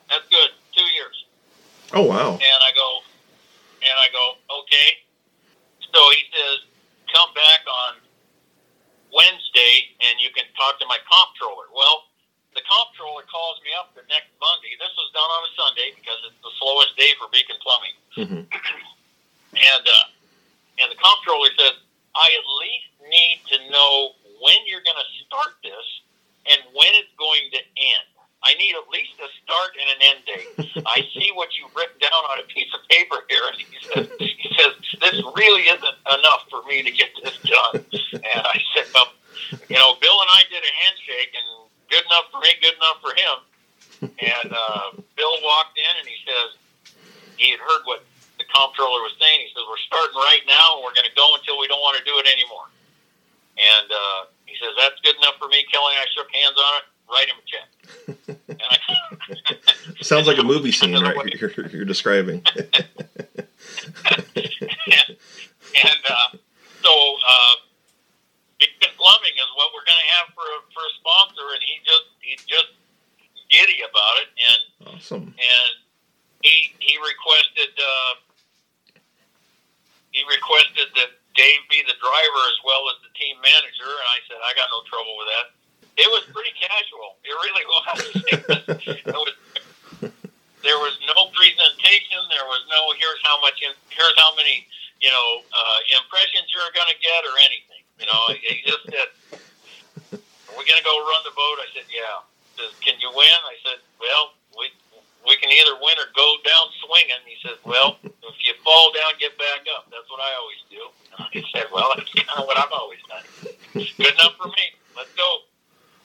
that's 0.09 0.27
good. 0.29 0.51
Two 0.75 0.87
years." 0.97 1.15
Oh 1.93 2.01
wow. 2.03 2.33
And 2.33 2.59
I 2.65 2.71
go, 2.73 2.89
and 3.85 3.95
I 3.95 4.09
go, 4.11 4.25
"Okay." 4.65 4.89
So 5.93 6.01
he 6.11 6.21
says, 6.33 6.57
"Come 7.13 7.31
back 7.33 7.61
on 7.69 8.01
Wednesday, 9.13 9.95
and 10.03 10.19
you 10.19 10.33
can 10.35 10.43
talk 10.57 10.79
to 10.81 10.87
my 10.89 10.97
comptroller." 11.07 11.69
Well, 11.71 12.09
the 12.57 12.65
comptroller 12.65 13.23
calls 13.29 13.61
me 13.63 13.71
up 13.77 13.93
the 13.95 14.03
next 14.09 14.33
Monday. 14.41 14.75
This 14.79 14.91
was 14.97 15.07
done 15.13 15.29
on 15.29 15.41
a 15.45 15.51
Sunday 15.55 15.89
because 15.95 16.19
it's 16.27 16.41
the 16.43 16.51
slowest 16.59 16.97
day 16.97 17.13
for 17.21 17.29
Beacon 17.29 17.55
Plumbing. 17.61 17.95
hmm 18.15 18.43
And 19.55 19.83
uh, 19.87 20.05
and 20.81 20.91
the 20.91 20.99
comptroller 20.99 21.51
says, 21.55 21.79
I 22.15 22.27
at 22.31 22.45
least 22.63 22.91
need 23.11 23.37
to 23.51 23.57
know 23.71 24.15
when 24.41 24.55
you're 24.65 24.83
going 24.83 24.99
to 24.99 25.09
start 25.27 25.59
this 25.63 25.87
and 26.47 26.59
when 26.73 26.91
it's 26.95 27.11
going 27.19 27.51
to 27.51 27.59
end. 27.59 28.07
I 28.45 28.53
need 28.61 28.77
at 28.77 28.87
least 28.93 29.17
a 29.17 29.29
start 29.41 29.71
and 29.73 29.87
an 29.89 29.99
end 30.05 30.21
date. 30.29 30.83
I 30.95 31.01
see 31.17 31.33
what 31.33 31.49
you've 31.57 31.73
written 31.75 31.97
down 31.97 32.21
on 32.29 32.39
a 32.39 32.47
piece 32.47 32.69
of 32.77 32.79
paper 32.87 33.25
here, 33.27 33.41
and 33.49 33.57
he 33.57 33.65
says, 33.81 34.05
he 34.21 34.49
says 34.53 34.73
this 35.01 35.17
really 35.35 35.65
isn't 35.65 35.97
enough 36.05 36.45
for 36.49 36.61
me 36.69 36.83
to 36.83 36.91
get 36.91 37.09
this 37.23 37.37
done. 37.41 37.81
And 38.13 38.41
I 38.45 38.61
said, 38.75 38.85
well, 38.93 39.09
you 39.67 39.77
know, 39.81 39.97
Bill 39.97 40.17
and 40.21 40.29
I 40.29 40.41
did 40.53 40.61
a 40.61 40.73
handshake, 40.85 41.33
and 41.33 41.65
good 41.89 42.05
enough 42.05 42.29
for 42.29 42.39
me, 42.39 42.53
good 42.61 42.77
enough 42.77 43.01
for 43.01 43.13
him. 43.17 43.35
And 44.05 44.53
uh, 44.53 45.01
Bill 45.17 45.35
walked 45.41 45.77
in, 45.81 45.93
and 45.97 46.07
he 46.07 46.17
says 46.21 46.47
he 47.37 47.49
had 47.49 47.59
heard 47.59 47.81
what 47.85 48.05
comptroller 48.55 49.03
was 49.03 49.15
saying. 49.19 49.43
He 49.43 49.49
says, 49.51 49.63
We're 49.67 49.83
starting 49.83 50.15
right 50.15 50.43
now 50.47 50.79
and 50.79 50.87
we're 50.87 50.95
going 50.95 51.07
to 51.07 51.15
go 51.15 51.35
until 51.35 51.59
we 51.59 51.67
don't 51.67 51.83
want 51.83 51.99
to 51.99 52.03
do 52.07 52.15
it 52.19 52.27
anymore. 52.31 52.71
And 53.59 53.87
uh, 53.91 54.31
he 54.47 54.55
says, 54.55 54.71
That's 54.79 54.95
good 55.03 55.15
enough 55.19 55.35
for 55.35 55.51
me. 55.51 55.63
Kelly 55.67 55.93
and 55.99 56.01
I 56.03 56.07
shook 56.15 56.31
hands 56.31 56.57
on 56.57 56.71
it. 56.79 56.85
Write 57.05 57.29
him 57.29 57.37
a 57.37 57.45
check. 57.45 57.69
I, 58.57 60.01
Sounds 60.01 60.25
like 60.25 60.39
a 60.39 60.43
movie 60.43 60.71
scene, 60.77 60.95
right? 60.95 61.13
You're, 61.35 61.51
you're, 61.51 61.67
you're 61.67 61.85
describing. 61.85 62.41
and 62.55 62.71
uh, 66.09 66.29
so 66.81 66.89
uh, 66.89 67.55
Beacon 68.57 68.93
Plumbing 68.97 69.35
is 69.37 69.49
what 69.53 69.69
we're 69.75 69.85
going 69.85 70.01
to 70.01 70.09
have 70.17 70.33
for 70.33 70.47
a, 70.49 70.59
for 70.73 70.81
a 70.81 70.91
sponsor. 70.97 71.45
And 71.53 71.61
he 71.61 71.77
just 71.85 72.07
he's 72.21 72.43
just 72.45 72.73
giddy 73.49 73.85
about 73.85 74.15
it. 74.25 74.29
And 74.41 74.95
awesome. 74.95 75.35
and 75.37 75.71
he 76.41 76.73
he 76.79 76.97
requested 76.97 77.73
uh, 77.77 78.24
he 80.15 80.23
requested 80.31 80.87
that 80.95 81.11
Dave 81.35 81.59
be 81.67 81.83
the 81.83 81.99
driver 81.99 82.41
as 82.47 82.59
well 82.63 82.87
as 82.87 83.03
the 83.03 83.11
team 83.19 83.35
manager, 83.43 83.91
and 83.91 84.07
I 84.07 84.19
said 84.31 84.39
I 84.39 84.55
got 84.55 84.71
no 84.71 84.79
trouble 84.87 85.11
with 85.19 85.27
that. 85.27 85.45
It 85.99 86.07
was 86.07 86.23
pretty 86.31 86.55
casual. 86.55 87.19
It 87.27 87.35
really 87.35 87.65
was. 87.75 87.99
it 88.79 89.11
was 89.11 89.35
there 90.63 90.79
was 90.79 90.95
no 91.03 91.29
presentation. 91.35 92.19
There 92.31 92.47
was 92.47 92.63
no 92.71 92.95
here's 92.95 93.19
how 93.27 93.43
much 93.43 93.59
here's 93.59 94.17
how 94.17 94.31
many 94.39 94.63
you 95.03 95.11
know 95.11 95.43
uh, 95.51 95.79
impressions 95.99 96.47
you're 96.55 96.71
going 96.71 96.87
to 96.87 96.99
get 97.03 97.21
or 97.27 97.35
anything. 97.43 97.83
You 97.99 98.07
know, 98.07 98.21
he 98.39 98.63
just 98.63 98.87
said, 98.87 99.09
"Are 100.15 100.55
we 100.55 100.63
going 100.63 100.79
to 100.79 100.87
go 100.87 100.95
run 101.11 101.21
the 101.27 101.35
boat?" 101.35 101.59
I 101.59 101.67
said, 101.75 101.87
"Yeah." 101.91 102.23
He 102.55 102.63
says, 102.63 102.71
"Can 102.79 102.95
you 103.03 103.11
win?" 103.11 103.39
I 103.43 103.55
said, 103.67 103.83
"Well, 103.99 104.31
we 104.55 104.71
we 105.27 105.35
can 105.43 105.51
either 105.51 105.75
win 105.75 105.99
or 105.99 106.07
go 106.15 106.39
down 106.47 106.71
swinging." 106.87 107.23
He 107.27 107.35
says, 107.43 107.59
"Well, 107.67 107.99
fall 108.65 108.89
down, 108.91 109.13
get 109.21 109.37
back 109.37 109.63
up. 109.77 109.85
That's 109.93 110.09
what 110.09 110.19
I 110.19 110.31
always 110.41 110.61
do." 110.67 110.83
And 111.13 111.19
I 111.21 111.37
said, 111.53 111.69
"Well, 111.69 111.93
that's 111.93 112.09
kind 112.11 112.41
of 112.41 112.49
what 112.49 112.57
I've 112.57 112.73
always 112.73 112.99
done. 113.05 113.23
Good 113.77 114.13
enough 114.17 114.35
for 114.41 114.49
me. 114.49 114.73
Let's 114.97 115.13
go." 115.13 115.45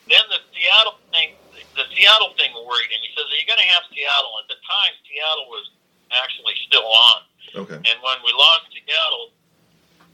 Then 0.07 0.23
the 0.29 0.43
Seattle 0.53 1.01
thing, 1.11 1.35
the 1.75 1.87
Seattle 1.97 2.37
thing 2.37 2.53
worried 2.53 2.93
him. 2.93 3.01
He 3.01 3.11
says, 3.17 3.25
"Are 3.25 3.39
you 3.41 3.49
going 3.49 3.63
to 3.65 3.71
have 3.73 3.89
Seattle?" 3.89 4.37
At 4.45 4.53
the 4.53 4.61
time, 4.63 4.93
Seattle 5.09 5.49
was 5.49 5.73
actually 6.13 6.55
still 6.69 6.87
on. 6.87 7.21
Okay. 7.65 7.81
And 7.81 7.97
when 8.05 8.19
we 8.23 8.31
lost 8.37 8.69
Seattle, 8.71 9.33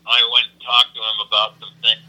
I 0.07 0.23
went 0.31 0.47
and 0.55 0.61
talked 0.63 0.95
to 0.95 1.03
him 1.03 1.19
about 1.27 1.59
some 1.59 1.75
things, 1.83 2.07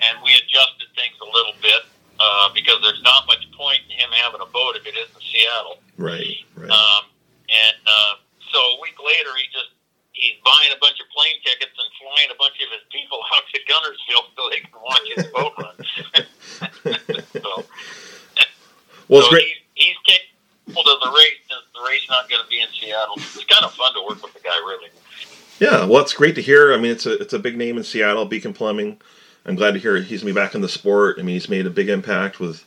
and 0.00 0.16
we 0.24 0.32
adjusted 0.34 0.88
things 0.96 1.14
a 1.20 1.28
little 1.28 1.54
bit 1.60 1.84
uh, 2.18 2.48
because 2.54 2.80
there's 2.82 3.02
not 3.02 3.26
much 3.26 3.44
point 3.52 3.80
in 3.90 3.98
him 3.98 4.10
having 4.22 4.40
a 4.40 4.50
boat 4.50 4.76
if 4.76 4.86
it 4.86 4.94
isn't 4.96 5.22
Seattle. 5.22 5.78
Right. 5.98 6.42
Right. 6.56 6.70
Um, 6.70 7.02
and 7.50 7.76
uh, 7.86 8.14
so 8.50 8.58
a 8.58 8.78
week 8.82 8.98
later, 8.98 9.30
he 9.36 9.46
just 9.52 9.70
he's 10.12 10.38
buying 10.42 10.72
a 10.74 10.80
bunch 10.80 10.98
of 10.98 11.06
plane 11.14 11.38
tickets 11.46 11.74
and 11.78 11.88
flying 12.02 12.30
a 12.30 12.38
bunch 12.38 12.58
of 12.58 12.68
his 12.74 12.84
people 12.90 13.22
out 13.34 13.44
to 13.54 13.58
Guntersville 13.68 14.26
so 14.34 14.40
they 14.50 14.60
can 14.66 14.74
watch 14.82 15.06
his 15.14 15.26
boat 15.30 15.54
run. 15.60 15.76
so, 17.38 17.62
well, 19.06 19.22
it's 19.22 19.28
so 19.28 19.30
great. 19.30 19.46
He's, 19.74 19.94
he's 19.94 19.98
capable 20.02 20.90
of 20.90 20.98
the 21.06 21.12
race 21.14 21.40
since 21.46 21.64
the 21.70 21.82
race 21.86 22.02
not 22.10 22.28
going 22.28 22.42
to 22.42 22.48
be 22.50 22.60
in 22.60 22.68
Seattle. 22.74 23.14
It's 23.16 23.46
kind 23.46 23.64
of 23.64 23.72
fun 23.74 23.94
to 23.94 24.02
work 24.02 24.22
with 24.22 24.34
the 24.34 24.42
guy, 24.42 24.58
really. 24.66 24.90
Yeah, 25.60 25.77
well, 25.88 26.02
it's 26.02 26.12
great 26.12 26.34
to 26.34 26.42
hear. 26.42 26.72
I 26.72 26.76
mean, 26.76 26.92
it's 26.92 27.06
a 27.06 27.14
it's 27.14 27.32
a 27.32 27.38
big 27.38 27.56
name 27.56 27.76
in 27.76 27.84
Seattle, 27.84 28.24
Beacon 28.24 28.52
Plumbing. 28.52 29.00
I'm 29.46 29.54
glad 29.54 29.72
to 29.72 29.80
hear 29.80 29.96
he's 29.96 30.20
gonna 30.20 30.32
be 30.32 30.40
back 30.40 30.54
in 30.54 30.60
the 30.60 30.68
sport. 30.68 31.16
I 31.18 31.22
mean, 31.22 31.34
he's 31.34 31.48
made 31.48 31.66
a 31.66 31.70
big 31.70 31.88
impact 31.88 32.38
with 32.38 32.64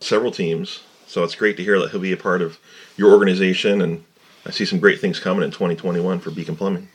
several 0.00 0.30
teams, 0.30 0.80
so 1.06 1.24
it's 1.24 1.34
great 1.34 1.56
to 1.56 1.64
hear 1.64 1.78
that 1.80 1.90
he'll 1.90 2.00
be 2.00 2.12
a 2.12 2.16
part 2.16 2.42
of 2.42 2.58
your 2.96 3.12
organization. 3.12 3.82
And 3.82 4.04
I 4.46 4.50
see 4.50 4.64
some 4.64 4.78
great 4.78 5.00
things 5.00 5.20
coming 5.20 5.42
in 5.42 5.50
2021 5.50 6.20
for 6.20 6.30
Beacon 6.30 6.56
Plumbing. 6.56 6.88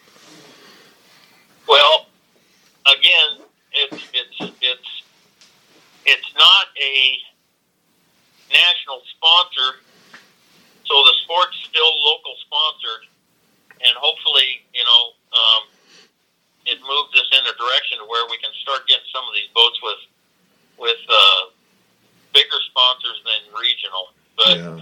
But 24.47 24.57
yeah. 24.63 24.79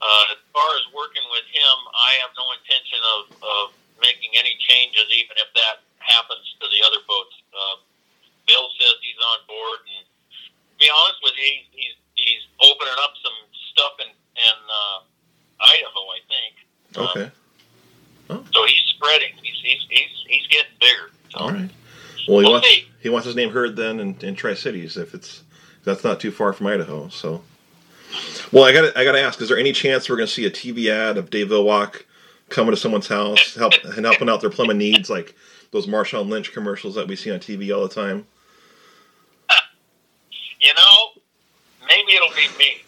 uh, 0.00 0.24
as 0.32 0.40
far 0.56 0.70
as 0.80 0.84
working 0.96 1.24
with 1.28 1.44
him, 1.52 1.76
I 1.92 2.16
have 2.24 2.32
no 2.32 2.48
intention 2.56 3.00
of, 3.20 3.22
of 3.44 3.64
making 4.00 4.32
any 4.32 4.56
changes, 4.64 5.04
even 5.12 5.36
if 5.36 5.52
that 5.52 5.84
happens 6.00 6.48
to 6.60 6.66
the 6.72 6.80
other 6.80 7.04
boats. 7.04 7.36
Uh, 7.52 7.76
Bill 8.48 8.66
says 8.80 8.96
he's 9.04 9.20
on 9.20 9.38
board, 9.44 9.80
and 10.00 10.04
to 10.08 10.76
be 10.80 10.88
honest 10.88 11.20
with 11.20 11.36
you, 11.36 11.60
he's 11.76 11.96
he's, 12.16 12.44
opening 12.62 12.94
up 13.02 13.12
some 13.20 13.38
stuff 13.74 13.94
in 14.00 14.08
in 14.08 14.58
uh, 14.70 14.98
Idaho, 15.60 16.02
I 16.08 16.20
think. 16.30 16.52
Uh, 16.96 17.10
okay. 17.10 17.28
Um, 18.30 18.40
oh. 18.40 18.44
So 18.52 18.64
he's 18.66 18.82
spreading. 18.96 19.34
He's 19.42 19.60
he's 19.62 19.82
he's, 19.90 20.14
he's 20.26 20.46
getting 20.48 20.72
bigger. 20.80 21.10
So. 21.30 21.38
All 21.38 21.50
right. 21.50 21.70
Well, 22.28 22.38
he 22.38 22.44
we'll 22.44 22.52
wants 22.52 22.68
he 23.00 23.08
wants 23.08 23.26
his 23.26 23.36
name 23.36 23.50
heard 23.50 23.76
then 23.76 24.00
in, 24.00 24.16
in 24.22 24.34
Tri 24.34 24.54
Cities 24.54 24.96
if 24.96 25.14
it's 25.14 25.42
that's 25.84 26.04
not 26.04 26.20
too 26.20 26.30
far 26.30 26.52
from 26.52 26.66
Idaho. 26.68 27.08
So 27.08 27.42
well, 28.52 28.64
I 28.64 28.72
got 28.72 28.96
I 28.96 29.04
got 29.04 29.12
to 29.12 29.20
ask: 29.20 29.40
Is 29.40 29.48
there 29.48 29.58
any 29.58 29.72
chance 29.72 30.08
we're 30.08 30.16
going 30.16 30.28
to 30.28 30.32
see 30.32 30.44
a 30.46 30.50
TV 30.50 30.90
ad 30.90 31.16
of 31.16 31.30
Dave 31.30 31.48
Villwock 31.48 32.02
coming 32.50 32.72
to 32.72 32.76
someone's 32.76 33.08
house, 33.08 33.54
help 33.54 33.72
and 33.84 34.04
helping 34.04 34.28
out 34.28 34.40
their 34.40 34.50
plumbing 34.50 34.78
needs, 34.78 35.08
like 35.08 35.34
those 35.70 35.86
Marshawn 35.86 36.28
Lynch 36.28 36.52
commercials 36.52 36.94
that 36.94 37.08
we 37.08 37.16
see 37.16 37.30
on 37.30 37.38
TV 37.38 37.74
all 37.74 37.82
the 37.86 37.94
time? 37.94 38.26
You 40.60 40.72
know, 40.74 41.22
maybe 41.88 42.14
it'll 42.14 42.28
be 42.36 42.48
me. 42.58 42.82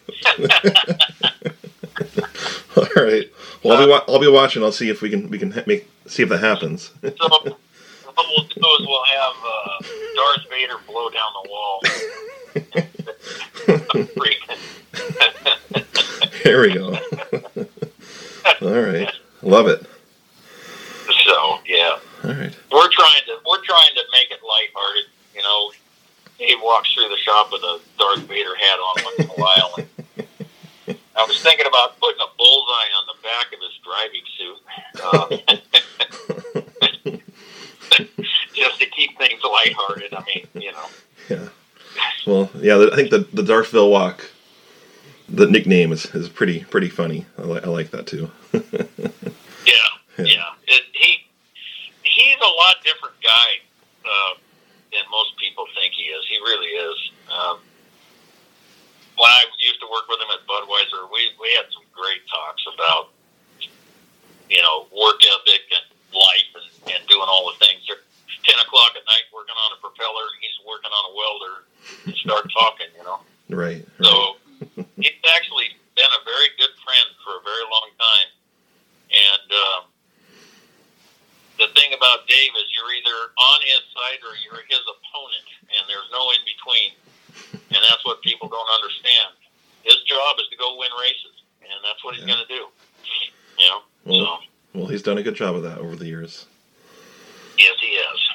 all 2.77 3.03
right. 3.03 3.31
Well, 3.63 3.77
I'll 3.77 3.85
be 3.85 3.91
wa- 3.91 4.03
I'll 4.07 4.19
be 4.19 4.27
watching. 4.29 4.63
I'll 4.63 4.71
see 4.71 4.89
if 4.89 5.01
we 5.01 5.09
can 5.09 5.29
we 5.29 5.39
can 5.39 5.51
ha- 5.51 5.63
make 5.67 5.89
see 6.07 6.23
if 6.23 6.29
that 6.29 6.39
happens. 6.39 6.91
So 7.01 7.09
what 8.15 8.27
we'll 8.29 8.45
do 8.47 8.61
is 8.61 8.87
we'll 8.87 9.03
have 9.03 9.35
uh, 9.43 9.79
Darth 10.15 10.49
Vader 10.49 10.77
blow 10.87 11.09
down 11.09 11.31
the 11.43 11.49
wall. 11.49 11.81
Freaking. 14.15 14.44
Here 16.43 16.61
we 16.61 16.73
go. 16.73 16.93
all 18.61 18.79
right. 18.81 19.11
Love 19.41 19.67
it. 19.67 19.85
so 21.25 21.59
yeah, 21.67 21.97
All 22.23 22.31
right. 22.31 22.55
we're 22.71 22.89
trying 22.89 23.21
to 23.27 23.37
we're 23.47 23.61
trying 23.63 23.93
to 23.95 24.03
make 24.11 24.31
it 24.31 24.39
lighthearted. 24.47 25.05
You 25.35 25.41
know, 25.43 25.71
Dave 26.39 26.57
walks 26.63 26.93
through 26.93 27.09
the 27.09 27.17
shop 27.17 27.51
with 27.51 27.61
a 27.63 27.79
Darth 27.97 28.21
Vader 28.21 28.55
hat 28.55 28.79
on 28.79 28.95
once 29.03 29.19
in 29.19 29.25
a 29.29 29.33
while. 29.41 29.75
And 29.77 30.97
I 31.15 31.23
was 31.25 31.41
thinking 31.41 31.65
about 31.65 31.99
putting 31.99 32.21
a 32.21 32.27
bullseye 32.37 32.91
on 32.97 33.05
the 33.07 33.15
back 33.23 33.53
of 33.53 33.59
his 33.61 33.77
driving 33.83 34.25
suit, 34.37 34.59
uh, 35.03 35.27
just 38.53 38.79
to 38.79 38.85
keep 38.87 39.17
things 39.17 39.41
lighthearted. 39.43 40.13
I 40.13 40.23
mean, 40.25 40.47
you 40.53 40.71
know. 40.71 40.85
Yeah. 41.29 41.49
Well, 42.27 42.49
yeah. 42.55 42.87
I 42.91 42.95
think 42.95 43.09
the 43.11 43.19
the 43.33 43.43
Darth 43.43 43.71
Villwock, 43.71 44.21
the 45.29 45.47
nickname 45.47 45.91
is, 45.91 46.05
is 46.13 46.29
pretty 46.29 46.63
pretty 46.65 46.89
funny. 46.89 47.25
I, 47.37 47.41
li- 47.43 47.61
I 47.63 47.67
like 47.69 47.91
that 47.91 48.07
too. 48.07 48.29
Yeah, 49.65 49.73
Yeah. 50.21 50.25
yeah. 50.45 50.51
It, 50.69 50.83
he 50.93 51.25
he's 52.03 52.37
a 52.37 52.53
lot 52.61 52.75
different 52.85 53.17
guy 53.25 53.49
uh, 54.05 54.33
than 54.93 55.01
most 55.09 55.33
people 55.41 55.65
think 55.73 55.91
he 55.97 56.03
is. 56.13 56.21
He 56.29 56.37
really 56.37 56.69
is. 56.69 56.97
Um, 57.33 57.57
when 59.17 59.31
I 59.31 59.43
used 59.59 59.79
to 59.81 59.87
work 59.89 60.05
with 60.07 60.19
him 60.21 60.29
at 60.29 60.45
Budweiser, 60.45 61.09
we 61.11 61.33
we 61.41 61.49
had 61.57 61.65
some 61.73 61.83
great 61.91 62.21
talks 62.29 62.61
about 62.77 63.09
you 64.49 64.61
know 64.61 64.85
work 64.93 65.19
ethic 65.25 65.65
and 65.73 65.85
life 66.13 66.49
and, 66.53 66.93
and 66.95 67.01
doing 67.09 67.25
all 67.27 67.49
the 67.51 67.57
things. 67.65 67.81
At 67.89 67.97
Ten 68.45 68.61
o'clock 68.61 68.93
at 68.93 69.01
night, 69.09 69.25
working 69.33 69.57
on 69.57 69.73
a 69.73 69.79
propeller, 69.81 70.21
and 70.29 70.37
he's 70.37 70.53
working 70.69 70.93
on 70.93 71.03
a 71.09 71.13
welder. 71.17 71.55
And 72.05 72.13
start 72.21 72.45
talking, 72.53 72.93
you 72.93 73.01
know. 73.01 73.17
Right. 73.49 73.81
right. 73.81 74.05
So 74.05 74.37
he's 75.01 75.17
actually 75.33 75.73
been 75.97 76.13
a 76.13 76.21
very 76.21 76.53
good 76.61 76.69
friend 76.85 77.09
for 77.25 77.41
a 77.41 77.43
very 77.45 77.65
long 77.73 77.89
time. 77.97 78.29
And 79.09 79.47
um, 79.49 79.81
the 81.57 81.73
thing 81.73 81.89
about 81.97 82.29
Dave 82.29 82.53
is 82.53 82.65
you're 82.77 82.91
either 83.01 83.17
on 83.33 83.59
his 83.65 83.81
side 83.97 84.21
or 84.21 84.37
you're 84.45 84.61
his 84.69 84.83
opponent, 84.93 85.45
and 85.73 85.81
there's 85.89 86.09
no 86.13 86.21
in 86.35 86.41
between. 86.45 86.91
And 87.73 87.81
that's 87.81 88.05
what 88.05 88.21
people 88.21 88.45
don't 88.45 88.69
understand. 88.77 89.33
His 89.81 89.97
job 90.05 90.37
is 90.37 90.45
to 90.53 90.57
go 90.61 90.77
win 90.77 90.93
races, 91.01 91.33
and 91.65 91.81
that's 91.81 92.01
what 92.05 92.13
he's 92.13 92.29
Yeah. 92.29 92.37
going 92.37 92.45
to 92.45 92.51
do. 92.53 92.63
You 93.57 93.65
know. 93.73 93.79
Well, 94.05 94.21
so 94.21 94.79
well, 94.85 94.87
he's 94.93 95.01
done 95.01 95.17
a 95.17 95.24
good 95.35 95.43
job 95.43 95.55
of 95.55 95.63
that 95.63 95.79
over 95.79 95.95
the 95.95 96.05
years. 96.05 96.45
yes, 97.57 97.73
he 97.81 97.87
is. 97.87 98.29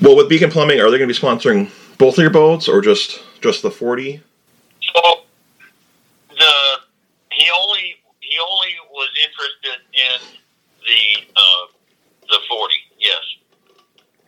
Well, 0.00 0.16
with 0.16 0.28
Beacon 0.28 0.50
Plumbing, 0.50 0.80
are 0.80 0.90
they 0.90 0.98
going 0.98 1.08
to 1.08 1.14
be 1.14 1.26
sponsoring 1.26 1.70
both 1.98 2.14
of 2.14 2.22
your 2.22 2.30
boats 2.30 2.68
or 2.68 2.80
just 2.80 3.22
just 3.40 3.62
the 3.62 3.70
forty? 3.70 4.22
So 4.80 5.00
the 6.30 6.54
he 7.32 7.50
only 7.60 7.96
he 8.20 8.38
only 8.38 8.72
was 8.90 9.08
interested 9.20 9.84
in 9.92 10.38
the 10.86 11.32
uh, 11.36 11.66
the 12.28 12.38
forty, 12.48 12.76
yes, 12.98 13.24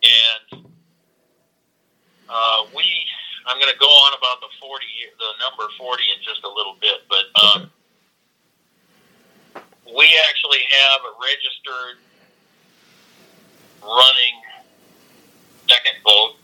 and 0.03 0.65
uh, 2.29 2.65
we 2.77 2.85
I'm 3.47 3.59
going 3.59 3.73
to 3.73 3.79
go 3.79 3.87
on 3.89 4.13
about 4.19 4.41
the 4.41 4.53
forty 4.61 4.85
the 5.19 5.31
number 5.41 5.73
forty 5.79 6.05
in 6.15 6.23
just 6.23 6.45
a 6.45 6.49
little 6.49 6.77
bit, 6.81 7.09
but 7.09 7.25
um, 7.43 7.71
we 9.97 10.05
actually 10.29 10.61
have 10.69 11.01
a 11.69 11.73
registered 11.73 11.99
running 13.83 14.37
second 15.69 15.97
boat, 16.05 16.37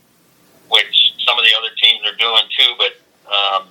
which 0.69 1.13
some 1.25 1.37
of 1.37 1.45
the 1.45 1.53
other 1.57 1.73
teams 1.81 2.01
are 2.05 2.15
doing 2.17 2.45
too, 2.57 2.71
but 2.77 2.93
um, 3.31 3.67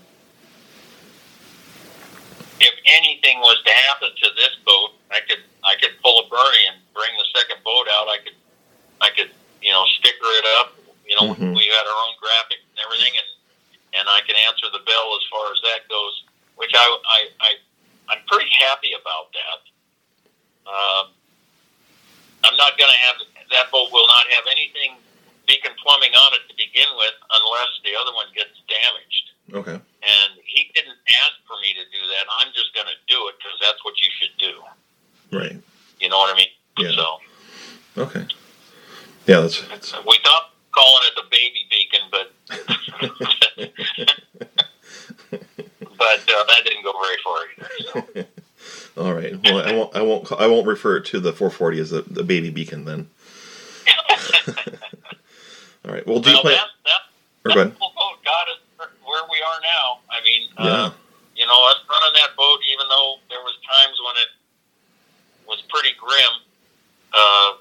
if 2.61 2.75
anything 2.87 3.39
was 3.41 3.59
to 3.65 3.73
happen 3.73 4.09
to 4.15 4.29
this 4.37 4.55
boat, 4.67 4.91
I 5.11 5.21
could 5.29 5.43
I 5.65 5.75
could 5.81 5.95
pull 6.03 6.27
a 6.27 6.29
Bernie 6.29 6.67
and 6.71 6.79
bring 6.93 7.11
the 7.19 7.27
second 7.39 7.63
boat 7.65 7.87
out. 7.91 8.09
I 8.09 8.19
could 8.25 8.37
I 9.01 9.11
could 9.17 9.31
you 9.63 9.71
know 9.73 9.85
sticker 9.99 10.31
it 10.43 10.47
up. 10.61 10.75
You 11.07 11.15
know 11.17 11.35
Mhm. 11.35 11.55
we 11.55 11.67
had 11.67 11.85
our 11.87 11.99
own 12.09 12.15
graphic 12.21 12.59
and 12.63 12.79
everything, 12.85 13.13
and 13.17 13.29
and 14.01 14.09
I 14.11 14.21
can 14.27 14.35
answer 14.37 14.67
the 14.73 14.81
bell 14.83 15.09
as 15.17 15.23
far 15.31 15.53
as 15.53 15.61
that 15.63 15.89
goes, 15.89 16.25
which 16.57 16.73
I 16.75 16.87
I, 17.07 17.21
I 17.41 17.51
I'm 18.11 18.23
pretty 18.27 18.51
happy 18.51 18.93
about 18.93 19.31
that. 19.33 19.61
Um, 20.65 21.05
I'm 22.45 22.57
not 22.57 22.77
going 22.79 22.91
to 22.91 22.97
have 23.09 23.17
that 23.51 23.71
boat 23.71 23.93
will 23.93 24.07
not 24.09 24.27
have 24.33 24.45
anything 24.51 24.97
beacon 25.47 25.73
plumbing 25.83 26.13
on 26.17 26.33
it 26.35 26.41
to 26.49 26.55
begin 26.57 26.89
with 26.97 27.13
unless 27.33 27.69
the 27.85 27.93
other 28.01 28.13
one 28.17 28.25
gets 28.35 28.57
damaged 28.65 29.25
Okay. 29.53 29.77
and 29.77 30.31
he 30.45 30.71
didn't 30.75 30.97
ask 31.21 31.33
for 31.47 31.61
me 31.61 31.75
to 31.75 31.85
do 31.93 32.01
that. 32.09 32.25
I'm 32.41 32.49
just 32.57 32.73
going 32.75 32.87
to 32.89 32.97
do 33.09 33.29
it 33.29 33.37
because 33.37 33.59
that's 33.61 33.77
what 33.85 33.93
you 34.01 34.09
should 34.21 34.33
do. 34.41 35.37
Right. 35.37 35.57
You 36.01 36.09
know 36.09 36.17
what 36.17 36.33
I 36.33 36.37
mean? 36.37 36.49
Yeah. 36.79 36.93
So 36.97 37.21
Okay. 38.09 38.25
Yeah, 39.27 39.41
that's, 39.41 39.63
we 40.07 40.19
thought 40.23 40.51
calling 40.75 41.03
it 41.07 41.15
the 41.17 41.23
baby 41.31 41.67
beacon, 41.71 42.01
but 42.11 42.31
but 45.99 46.21
uh, 46.29 46.45
that 46.45 46.63
didn't 46.65 46.83
go 46.85 46.93
very 46.93 47.17
far 47.25 47.39
either. 47.57 47.71
So. 48.97 48.97
all 49.03 49.15
right. 49.15 49.33
Well, 49.43 49.59
I 49.67 49.73
won't 49.73 49.97
I 49.97 50.03
won't 50.03 50.31
I 50.33 50.47
won't 50.47 50.67
refer 50.67 51.01
to 51.01 51.21
the 51.21 51.33
440 51.33 51.81
as 51.81 51.91
the, 51.91 52.03
the 52.03 52.23
baby 52.23 52.51
beacon 52.51 52.85
then. 52.85 53.09
all 55.85 55.93
right. 55.93 56.07
Well, 56.07 56.21
do 56.21 56.31
you 56.31 56.37
well, 56.37 56.43
plan? 56.43 56.57
that 56.57 56.69
that 56.85 57.01
Or 57.45 57.49
that 57.51 57.55
go 57.55 57.61
ahead. 57.63 57.77
whole 57.79 57.93
boat 57.97 58.23
got 58.25 58.49
us 58.49 58.59
where 59.05 59.25
we 59.31 59.41
are 59.41 59.61
now. 59.63 60.01
I 60.11 60.21
mean, 60.25 60.49
Yeah. 60.59 60.65
uh, 60.65 60.91
you 61.37 61.47
know, 61.47 61.69
us 61.71 61.77
running 61.89 62.13
that 62.15 62.35
boat, 62.37 62.61
even 62.73 62.89
though 62.89 63.19
there 63.29 63.41
was 63.43 63.55
times 63.67 63.99
when 64.05 64.17
it 64.23 64.29
was 65.49 65.61
pretty 65.69 65.93
grim. 65.99 66.33
Uh, 67.13 67.55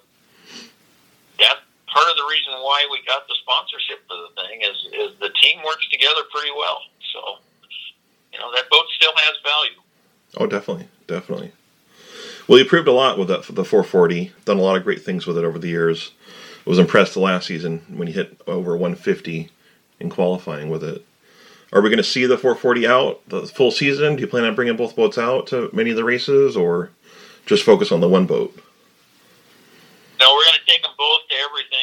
that 1.39 1.57
part 1.89 2.07
of 2.09 2.15
the 2.17 2.23
reason 2.29 2.53
why 2.61 2.85
we 2.89 3.01
got 3.05 3.27
sponsorship 3.83 4.07
for 4.07 4.17
the 4.17 4.41
thing 4.41 4.61
is 4.61 5.11
is 5.11 5.19
the 5.19 5.29
team 5.41 5.59
works 5.65 5.87
together 5.89 6.21
pretty 6.31 6.51
well. 6.57 6.79
So, 7.13 7.37
you 8.31 8.39
know, 8.39 8.51
that 8.53 8.69
boat 8.69 8.85
still 8.95 9.13
has 9.15 9.35
value. 9.43 9.81
Oh, 10.37 10.47
definitely, 10.47 10.87
definitely. 11.07 11.51
Well, 12.47 12.59
you 12.59 12.65
proved 12.65 12.87
a 12.87 12.93
lot 12.93 13.17
with 13.17 13.27
that 13.29 13.43
the 13.43 13.65
440. 13.65 14.31
Done 14.45 14.57
a 14.57 14.61
lot 14.61 14.75
of 14.75 14.83
great 14.83 15.01
things 15.03 15.25
with 15.25 15.37
it 15.37 15.45
over 15.45 15.59
the 15.59 15.69
years. 15.69 16.11
I 16.65 16.69
Was 16.69 16.79
impressed 16.79 17.13
the 17.13 17.19
last 17.19 17.47
season 17.47 17.83
when 17.89 18.07
you 18.07 18.13
hit 18.13 18.39
over 18.47 18.71
150 18.71 19.49
in 19.99 20.09
qualifying 20.09 20.69
with 20.69 20.83
it. 20.83 21.05
Are 21.71 21.81
we 21.81 21.89
going 21.89 21.97
to 21.97 22.03
see 22.03 22.25
the 22.25 22.37
440 22.37 22.87
out 22.87 23.27
the 23.27 23.47
full 23.47 23.71
season? 23.71 24.15
Do 24.15 24.21
you 24.21 24.27
plan 24.27 24.43
on 24.43 24.55
bringing 24.55 24.77
both 24.77 24.95
boats 24.95 25.17
out 25.17 25.47
to 25.47 25.69
many 25.73 25.89
of 25.89 25.95
the 25.95 26.03
races, 26.03 26.55
or 26.55 26.91
just 27.45 27.63
focus 27.63 27.91
on 27.91 27.99
the 27.99 28.07
one 28.07 28.27
boat? 28.27 28.55
No, 30.19 30.33
we're 30.33 30.45
going 30.45 30.59
to 30.65 30.71
take 30.71 30.83
them 30.83 30.91
both 30.97 31.21
to 31.29 31.35
everything. 31.49 31.82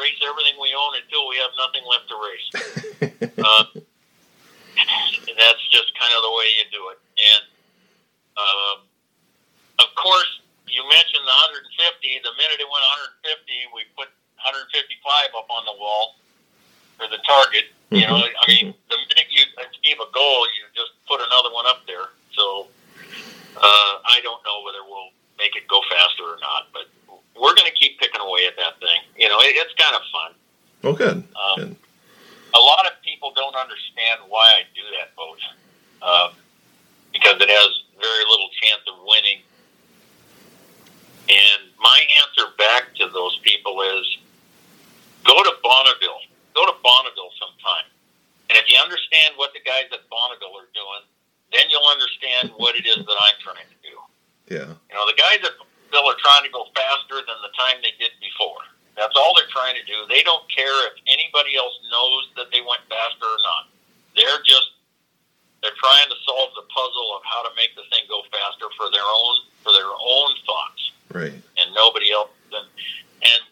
We're 0.00 0.08
going 0.08 0.16
to 0.16 0.24
race 0.24 0.24
everything 0.24 0.56
we 0.56 0.72
own 0.72 0.92
until 0.96 1.28
we 1.28 1.36
have 1.36 1.52
nothing 1.60 1.84
left 1.84 2.08
to 2.08 2.16
race. 2.16 2.48
uh, 3.44 3.64
and 5.28 5.36
that's 5.36 5.64
just 5.68 5.92
kind 6.00 6.12
of 6.16 6.24
the 6.24 6.32
way 6.32 6.46
you 6.56 6.64
do 6.72 6.82
it. 6.88 6.98
And 7.20 7.42
um, 8.40 8.76
of 9.84 9.92
course, 10.00 10.40
you 10.68 10.80
mentioned 10.88 11.24
the 11.28 11.36
150. 11.68 12.24
The 12.24 12.32
minute 12.40 12.64
it 12.64 12.68
went 12.68 12.84
150, 13.28 13.76
we 13.76 13.84
put 13.92 14.08
155 14.40 15.36
up 15.36 15.48
on 15.52 15.68
the 15.68 15.76
wall 15.76 16.16
for 16.96 17.04
the 17.12 17.20
target. 17.28 17.68
You 17.92 18.08
know, 18.08 18.24
I 18.24 18.44
mean, 18.48 18.72
the 18.88 18.98
minute 19.12 19.28
you 19.28 19.44
achieve 19.60 20.00
a 20.00 20.08
goal, 20.16 20.40
you 20.56 20.64
just 20.72 20.96
put 21.04 21.20
another 21.20 21.52
one 21.52 21.68
up 21.68 21.84
there. 21.84 22.08
So 22.32 22.72
uh, 23.58 23.94
I 24.00 24.22
don't 24.24 24.40
know 24.48 24.64
whether 24.64 24.80
we'll 24.86 25.12
make 25.36 25.58
it 25.58 25.68
go 25.68 25.84
faster 25.92 26.24
or 26.24 26.38
not, 26.40 26.72
but 26.72 26.88
we're 27.36 27.54
going 27.54 27.70
to 27.70 27.76
keep 27.76 27.98
picking 27.98 28.20
away 28.20 28.46
at 28.46 28.56
that 28.56 28.78
thing. 28.80 29.00
You 29.16 29.28
know, 29.28 29.38
it, 29.40 29.54
it's 29.56 29.74
kind 29.74 29.94
of 29.94 30.02
fun. 30.12 30.30
Oh, 30.82 30.94
good. 30.96 31.18
Um, 31.36 31.56
good. 31.56 31.76
a 32.54 32.60
lot 32.60 32.86
of 32.86 32.92
people 33.04 33.32
don't 33.36 33.54
understand 33.56 34.20
why 34.28 34.44
I 34.56 34.62
do 34.74 34.84
that 34.98 35.14
boat 35.16 35.40
um, 36.02 36.30
because 37.12 37.36
it 37.40 37.50
has 37.50 37.70
very 38.00 38.24
little 38.28 38.48
chance 38.60 38.82
of 38.88 38.96
winning. 39.04 39.40
And 41.28 41.70
my 41.78 41.98
answer 42.18 42.50
back 42.58 42.94
to 42.98 43.08
those 43.12 43.38
people 43.44 43.80
is 43.82 44.18
go 45.24 45.36
to 45.36 45.52
Bonneville. 45.62 46.26
Go 46.56 46.66
to 46.66 46.74
Bonneville 46.82 47.30
sometime. 47.38 47.86
And 48.50 48.58
if 48.58 48.66
you 48.66 48.74
understand 48.82 49.38
what 49.38 49.54
the 49.54 49.62
guys 49.62 49.86
at 49.94 50.02
Bonneville 50.10 50.58
are 50.58 50.70
doing, 50.74 51.04
then 51.54 51.70
you'll 51.70 51.86
understand 51.86 52.50
what 52.58 52.74
it 52.74 52.82
is 52.82 52.98
that 52.98 53.18
I'm 53.20 53.38
trying 53.38 53.68
to 53.68 53.78
do. 53.78 53.94
Yeah. 54.50 54.74
You 54.90 54.94
know, 54.98 55.06
the 55.06 55.14
guys 55.14 55.38
at 55.46 55.54
Bonneville 56.00 56.16
are 56.16 56.20
trying 56.24 56.44
to 56.48 56.52
go 56.52 56.64
faster 56.74 57.20
than 57.20 57.36
the 57.44 57.52
time 57.56 57.76
they 57.84 57.92
did 58.00 58.12
before. 58.20 58.64
That's 58.96 59.12
all 59.16 59.32
they're 59.36 59.48
trying 59.52 59.76
to 59.76 59.84
do. 59.84 59.96
They 60.08 60.22
don't 60.24 60.44
care 60.52 60.72
if 60.88 60.96
anybody 61.08 61.56
else 61.56 61.72
knows 61.92 62.28
that 62.36 62.48
they 62.52 62.60
went 62.60 62.80
faster 62.88 63.24
or 63.28 63.40
not. 63.44 63.68
They're 64.16 64.42
just 64.44 64.76
they're 65.62 65.76
trying 65.76 66.08
to 66.08 66.16
solve 66.24 66.56
the 66.56 66.64
puzzle 66.72 67.08
of 67.16 67.22
how 67.28 67.44
to 67.44 67.52
make 67.52 67.76
the 67.76 67.84
thing 67.92 68.08
go 68.08 68.24
faster 68.32 68.64
for 68.80 68.88
their 68.92 69.04
own 69.04 69.34
for 69.62 69.72
their 69.76 69.92
own 69.92 70.30
thoughts 70.48 70.82
Right. 71.12 71.36
and 71.36 71.68
nobody 71.76 72.08
else. 72.12 72.32
And, 72.48 72.64
and 73.28 73.42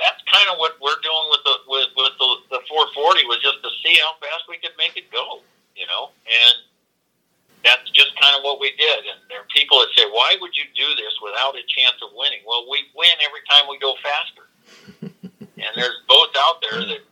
that's 0.00 0.20
kind 0.32 0.48
of 0.48 0.56
what 0.56 0.80
we're 0.80 0.96
doing 1.04 1.26
with 1.28 1.44
the 1.44 1.54
with, 1.68 1.88
with 1.96 2.14
the, 2.16 2.56
the 2.56 2.60
440 2.72 3.28
was 3.28 3.38
just 3.44 3.60
to 3.60 3.70
see 3.84 4.00
how 4.00 4.16
fast 4.16 4.48
we 4.48 4.56
could 4.64 4.72
make 4.80 4.96
it 4.96 5.12
go, 5.12 5.44
you 5.76 5.84
know. 5.92 6.08
And 6.24 6.54
that's 7.64 7.84
just 7.92 8.16
kind 8.16 8.32
of 8.36 8.40
what 8.42 8.56
we 8.60 8.72
did. 8.80 9.04
And 9.04 9.19
people 9.70 9.86
that 9.86 9.94
say, 9.94 10.06
"Why 10.10 10.36
would 10.40 10.56
you 10.56 10.64
do 10.74 10.94
this 10.96 11.14
without 11.22 11.54
a 11.54 11.62
chance 11.62 11.96
of 12.02 12.10
winning?" 12.14 12.40
Well, 12.44 12.66
we 12.68 12.90
win 12.94 13.14
every 13.22 13.40
time 13.48 13.68
we 13.68 13.78
go 13.78 13.94
faster. 14.02 14.48
and 15.00 15.70
there's 15.76 16.02
boats 16.08 16.36
out 16.38 16.60
there 16.60 16.80
that 16.80 17.02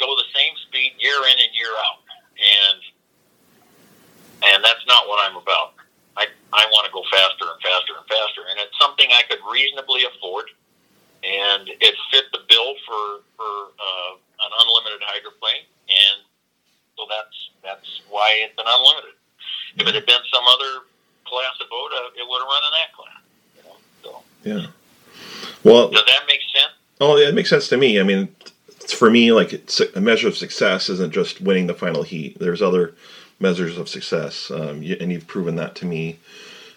go 0.00 0.16
the 0.16 0.28
same 0.34 0.54
speed 0.66 0.94
year 0.98 1.16
in 1.30 1.38
and 1.38 1.54
year 1.54 1.70
out, 1.70 2.02
and 2.34 2.80
and 4.42 4.64
that's 4.64 4.84
not 4.86 5.06
what 5.06 5.22
I'm 5.22 5.36
about. 5.36 5.74
I, 6.16 6.26
I 6.52 6.66
want 6.70 6.86
to 6.86 6.92
go 6.92 7.02
faster 7.10 7.46
and 7.46 7.60
faster 7.62 7.94
and 7.94 8.06
faster, 8.06 8.42
and 8.50 8.58
it's 8.58 8.76
something 8.78 9.06
I 9.10 9.22
could 9.30 9.40
reasonably 9.50 10.04
afford, 10.04 10.50
and 11.22 11.68
it 11.68 11.94
fit 12.10 12.26
the 12.32 12.42
bill 12.48 12.74
for 12.86 13.22
for 13.38 13.52
uh, 13.78 14.12
an 14.18 14.50
unlimited 14.66 15.00
hydroplane, 15.06 15.62
and 15.88 16.18
so 16.98 17.06
that's 17.06 17.38
that's 17.62 18.02
why 18.10 18.42
it's 18.42 18.58
an 18.58 18.66
unlimited. 18.66 19.14
If 19.78 19.86
it 19.86 19.94
had 19.94 20.06
been 20.06 20.22
some 20.30 20.44
other 20.46 20.86
class 21.24 21.54
of 21.60 21.68
boat, 21.68 21.90
uh, 21.92 22.20
it 22.20 22.24
would 22.28 22.40
have 22.40 22.48
run 22.48 22.62
in 22.62 22.72
that 22.78 22.90
class. 22.94 23.22
You 23.56 23.62
know? 23.66 23.76
So 24.02 24.10
Yeah. 24.44 24.66
Well, 25.64 25.88
does 25.90 26.04
that 26.06 26.22
make 26.26 26.40
sense? 26.54 26.72
oh, 27.00 27.16
yeah, 27.16 27.28
it 27.28 27.33
makes 27.44 27.50
sense 27.50 27.68
to 27.68 27.76
me. 27.76 28.00
I 28.00 28.04
mean, 28.04 28.34
for 28.88 29.10
me, 29.10 29.30
like 29.30 29.52
it's 29.52 29.78
a 29.78 30.00
measure 30.00 30.28
of 30.28 30.34
success 30.34 30.88
isn't 30.88 31.12
just 31.12 31.42
winning 31.42 31.66
the 31.66 31.74
final 31.74 32.02
heat. 32.02 32.38
There's 32.38 32.62
other 32.62 32.94
measures 33.38 33.76
of 33.76 33.86
success, 33.86 34.50
um, 34.50 34.82
you, 34.82 34.96
and 34.98 35.12
you've 35.12 35.26
proven 35.26 35.56
that 35.56 35.74
to 35.76 35.84
me. 35.84 36.18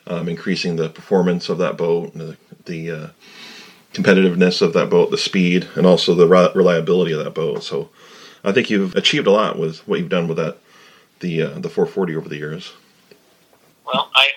Um, 0.07 0.27
increasing 0.27 0.75
the 0.75 0.89
performance 0.89 1.47
of 1.47 1.57
that 1.59 1.77
boat, 1.77 2.13
the, 2.13 2.37
the 2.65 2.91
uh, 2.91 3.07
competitiveness 3.93 4.61
of 4.61 4.73
that 4.73 4.89
boat, 4.89 5.11
the 5.11 5.17
speed, 5.17 5.67
and 5.75 5.85
also 5.85 6.15
the 6.15 6.27
re- 6.27 6.49
reliability 6.53 7.11
of 7.13 7.23
that 7.23 7.33
boat. 7.33 7.63
So, 7.63 7.89
I 8.43 8.51
think 8.53 8.69
you've 8.69 8.95
achieved 8.95 9.27
a 9.27 9.31
lot 9.31 9.59
with 9.59 9.85
what 9.87 9.99
you've 9.99 10.09
done 10.09 10.27
with 10.27 10.37
that, 10.37 10.57
the 11.19 11.43
uh, 11.43 11.59
the 11.59 11.69
440 11.69 12.15
over 12.15 12.29
the 12.29 12.37
years. 12.37 12.73
Well, 13.85 14.09
I 14.15 14.27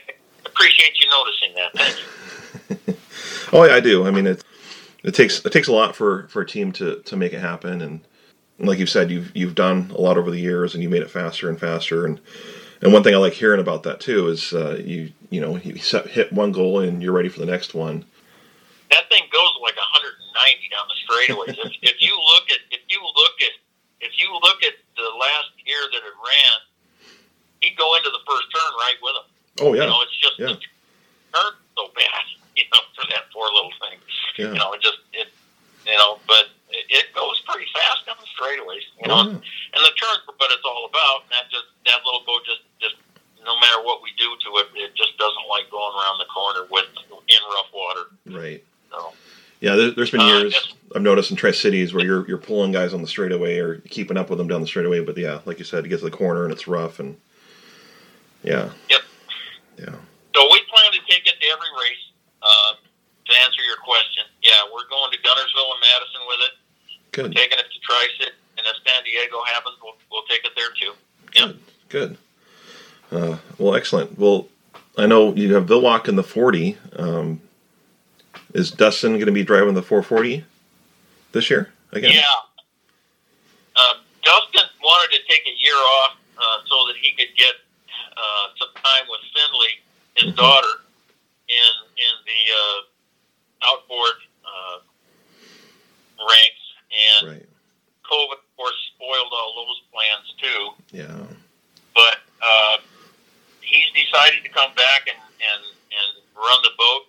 appreciate 0.45 0.93
you 0.99 1.09
noticing 1.11 1.55
that. 1.55 1.73
Thank 1.75 2.87
you. 2.87 2.95
Oh, 3.53 3.65
yeah, 3.65 3.75
I 3.75 3.81
do. 3.81 4.07
I 4.07 4.13
mean, 4.13 4.29
it 4.29 4.45
it 5.03 5.15
takes 5.15 5.45
it 5.45 5.53
takes 5.53 5.69
a 5.69 5.73
lot 5.73 5.97
for 5.97 6.29
for 6.29 6.43
a 6.43 6.47
team 6.47 6.73
to 6.73 7.01
to 7.03 7.17
make 7.17 7.33
it 7.33 7.41
happen, 7.41 7.81
and, 7.81 8.01
and 8.59 8.69
like 8.69 8.79
you've 8.79 8.91
said, 8.91 9.11
you've 9.11 9.35
you've 9.35 9.55
done 9.55 9.91
a 9.95 10.01
lot 10.01 10.19
over 10.19 10.31
the 10.31 10.41
years, 10.41 10.75
and 10.75 10.83
you 10.83 10.89
made 10.89 11.03
it 11.03 11.11
faster 11.11 11.49
and 11.49 11.59
faster. 11.59 12.05
And 12.05 12.21
and 12.83 12.93
one 12.93 13.03
thing 13.03 13.15
I 13.15 13.19
like 13.19 13.33
hearing 13.35 13.61
about 13.61 13.83
that 13.85 14.01
too 14.01 14.29
is 14.29 14.53
uh, 14.53 14.81
you 14.85 15.13
you 15.31 15.41
know 15.41 15.57
you 15.59 15.79
set, 15.79 16.07
hit 16.09 16.33
one 16.33 16.53
goal 16.53 16.81
and 16.81 17.03
you're 17.03 17.13
ready 17.13 17.29
for 17.29 17.41
the 17.41 17.47
next 17.47 17.75
one. 17.75 18.05
that 18.91 19.09
thing 19.09 19.23
goes 19.33 19.53
like 19.63 19.77
190 19.77 20.69
down 20.69 20.87
the 20.89 20.99
straightaways. 21.05 21.59
if, 21.67 21.73
if 21.83 21.97
you 22.01 22.15
look 22.17 22.51
at 22.51 22.61
if 22.71 22.81
you 22.89 23.01
look 23.03 23.37
at 23.41 23.53
if 24.01 24.13
you 24.19 24.33
look 24.33 24.63
at 24.65 24.75
the 24.97 25.11
last 25.19 25.53
year 25.65 25.81
that 25.93 25.99
it 25.99 26.17
ran, 26.25 26.57
he'd 27.61 27.77
go 27.77 27.97
into 27.97 28.11
the 28.11 28.21
first 28.27 28.47
turn 28.55 28.73
right 28.79 28.97
with 29.03 29.15
him. 29.17 29.29
Oh 29.61 29.75
yeah. 29.75 29.85
You 29.85 29.89
know, 29.89 30.01
it's 30.03 30.17
just 30.21 30.39
yeah. 30.39 30.47
the 30.47 30.55
turn 31.37 31.53
so 31.77 31.89
bad. 31.95 32.40
You 32.61 32.71
know, 32.77 32.85
for 32.97 33.05
that 33.09 33.25
poor 33.33 33.49
little 33.49 33.73
thing. 33.81 33.99
yeah, 34.37 34.53
You 34.53 34.59
know, 34.61 34.73
it 34.77 34.83
just 34.83 34.99
it. 35.13 35.29
You 35.87 35.97
know, 35.97 36.21
but 36.29 36.53
it, 36.69 36.85
it 36.93 37.07
goes 37.17 37.41
pretty 37.49 37.65
fast 37.73 38.05
down 38.05 38.17
the 38.21 38.29
straightaways. 38.29 38.85
You 39.01 39.09
know, 39.09 39.17
yeah. 39.25 39.41
and 39.75 39.81
the 39.81 39.95
turns 39.97 40.21
are 40.29 40.37
what 40.37 40.53
it's 40.53 40.65
all 40.69 40.85
about. 40.87 41.25
And 41.25 41.33
that 41.33 41.49
just 41.51 41.67
that 41.87 42.05
little 42.05 42.21
boat 42.29 42.45
just 42.45 42.61
just 42.81 42.97
no 43.45 43.57
matter 43.59 43.81
what 43.83 44.03
we 44.05 44.11
do 44.21 44.29
to 44.29 44.49
it, 44.61 44.69
it 44.77 44.93
just 44.95 45.17
doesn't 45.17 45.47
like 45.49 45.71
going 45.73 45.95
around 45.97 46.19
the 46.21 46.29
corner 46.29 46.69
with 46.71 46.85
in 47.29 47.41
rough 47.57 47.71
water. 47.73 48.05
right. 48.29 48.63
So. 48.93 49.13
Yeah, 49.61 49.77
there, 49.77 49.91
there's 49.91 50.11
been 50.11 50.21
Uh, 50.23 50.27
years 50.41 50.53
yes. 50.55 50.73
I've 50.97 51.03
noticed 51.03 51.31
in 51.31 51.37
Tri 51.37 51.51
Cities 51.51 51.93
where 51.93 52.05
you're 52.05 52.27
you're 52.29 52.39
pulling 52.39 52.73
guys 52.73 52.93
on 52.95 53.03
the 53.03 53.09
straightaway 53.09 53.59
or 53.59 53.77
keeping 53.89 54.17
up 54.17 54.29
with 54.31 54.39
them 54.39 54.49
down 54.49 54.61
the 54.63 54.67
straightaway, 54.67 55.01
but 55.01 55.17
yeah, 55.19 55.41
like 55.45 55.59
you 55.59 55.65
said, 55.67 55.85
you 55.85 55.91
get 55.91 55.99
to 55.99 56.05
the 56.07 56.11
corner 56.11 56.45
and 56.45 56.53
it's 56.53 56.67
rough 56.67 56.99
and 56.99 57.17
yeah, 58.43 58.71
Yep. 58.89 59.01
yeah, 59.79 59.85
So 60.35 60.49
we 60.51 60.61
plan 60.73 60.93
to 60.93 61.01
take 61.09 61.27
it 61.27 61.35
to 61.41 61.47
every 61.53 61.69
race. 61.81 62.05
Uh, 62.43 62.73
to 63.27 63.33
answer 63.45 63.63
your 63.63 63.77
question, 63.85 64.25
yeah, 64.43 64.65
we're 64.73 64.89
going 64.89 65.13
to 65.13 65.19
Guntersville 65.19 65.71
and 65.73 65.81
Madison 65.81 66.21
with 66.27 66.41
it. 66.41 66.53
good, 67.13 67.33
Taking 67.37 67.59
it 67.59 67.67
to 67.73 67.79
Tri-Cit, 67.81 68.33
and 68.59 68.67
if 68.67 68.77
San 68.87 69.05
Diego 69.05 69.43
happens, 69.47 69.77
we'll, 69.83 69.95
we'll 70.11 70.23
take 70.29 70.45
it 70.45 70.53
there 70.57 70.71
too. 70.81 70.93
Yep. 71.39 71.57
good, 71.89 72.17
good. 73.13 73.23
Uh, 73.33 73.39
well, 73.59 73.75
excellent. 73.75 74.19
Well, 74.19 74.49
I 74.99 75.07
know 75.07 75.35
you 75.35 75.55
have 75.55 75.67
Villwock 75.67 76.09
in 76.09 76.17
the 76.17 76.23
40. 76.23 76.77
Um, 76.97 77.41
is 78.55 78.71
Dustin 78.71 79.13
going 79.13 79.27
to 79.27 79.33
be 79.33 79.45
driving 79.45 79.75
the 79.75 79.83
440 79.83 80.45
this 81.33 81.51
year 81.51 81.71
again? 81.93 82.13
Yeah. 82.15 82.23
Uh, 83.77 83.95
Dustin 84.25 84.69
wanted 84.83 85.15
to 85.17 85.23
take 85.29 85.43
a 85.47 85.55
year 85.59 85.75
off 85.75 86.17
uh, 86.39 86.59
so 86.67 86.87
that 86.89 86.97
he 87.01 87.13
could 87.13 87.35
get 87.37 87.55
uh, 88.17 88.47
some 88.59 88.69
time 88.83 89.05
with 89.09 89.21
Finley, 89.35 89.81
his 90.17 90.33
Mhm. 90.33 90.37
daughter, 90.37 90.69
in 91.51 91.73
in 91.99 92.15
the 92.25 92.43
uh, 92.55 92.79
outboard 93.75 94.17
uh, 94.47 94.79
ranks, 96.23 96.65
and 96.95 97.23
Right. 97.37 97.47
COVID, 98.07 98.39
of 98.39 98.51
course, 98.57 98.79
spoiled 98.95 99.33
all 99.35 99.53
those 99.67 99.81
plans 99.93 100.27
too. 100.41 100.63
Yeah. 100.97 101.27
but 101.95 102.19
uh, 102.43 102.77
he's 103.61 103.87
decided 103.95 104.43
to 104.43 104.51
come 104.51 104.73
back 104.75 105.07
and, 105.07 105.19
and, 105.19 105.63
and 105.95 106.09
run 106.35 106.59
the 106.63 106.75
boat, 106.79 107.05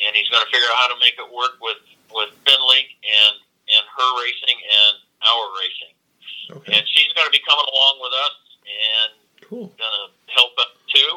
and 0.00 0.14
he's 0.16 0.28
going 0.28 0.40
to 0.44 0.50
figure 0.52 0.66
out 0.72 0.78
how 0.86 0.88
to 0.94 0.98
make 1.00 1.14
it 1.18 1.28
work 1.34 1.58
with, 1.60 1.80
with 2.14 2.30
Finley 2.46 2.84
and, 3.04 3.34
and 3.68 3.82
her 3.84 4.10
racing 4.22 4.56
and 4.56 4.94
our 5.26 5.44
racing. 5.60 5.94
Okay. 6.56 6.72
And 6.78 6.84
she's 6.88 7.12
going 7.12 7.26
to 7.26 7.34
be 7.34 7.42
coming 7.48 7.66
along 7.72 7.94
with 8.00 8.14
us 8.14 8.36
and 8.64 9.10
Cool. 9.44 9.68
going 9.76 9.96
to 10.00 10.06
help 10.32 10.52
us 10.64 10.72
too. 10.94 11.12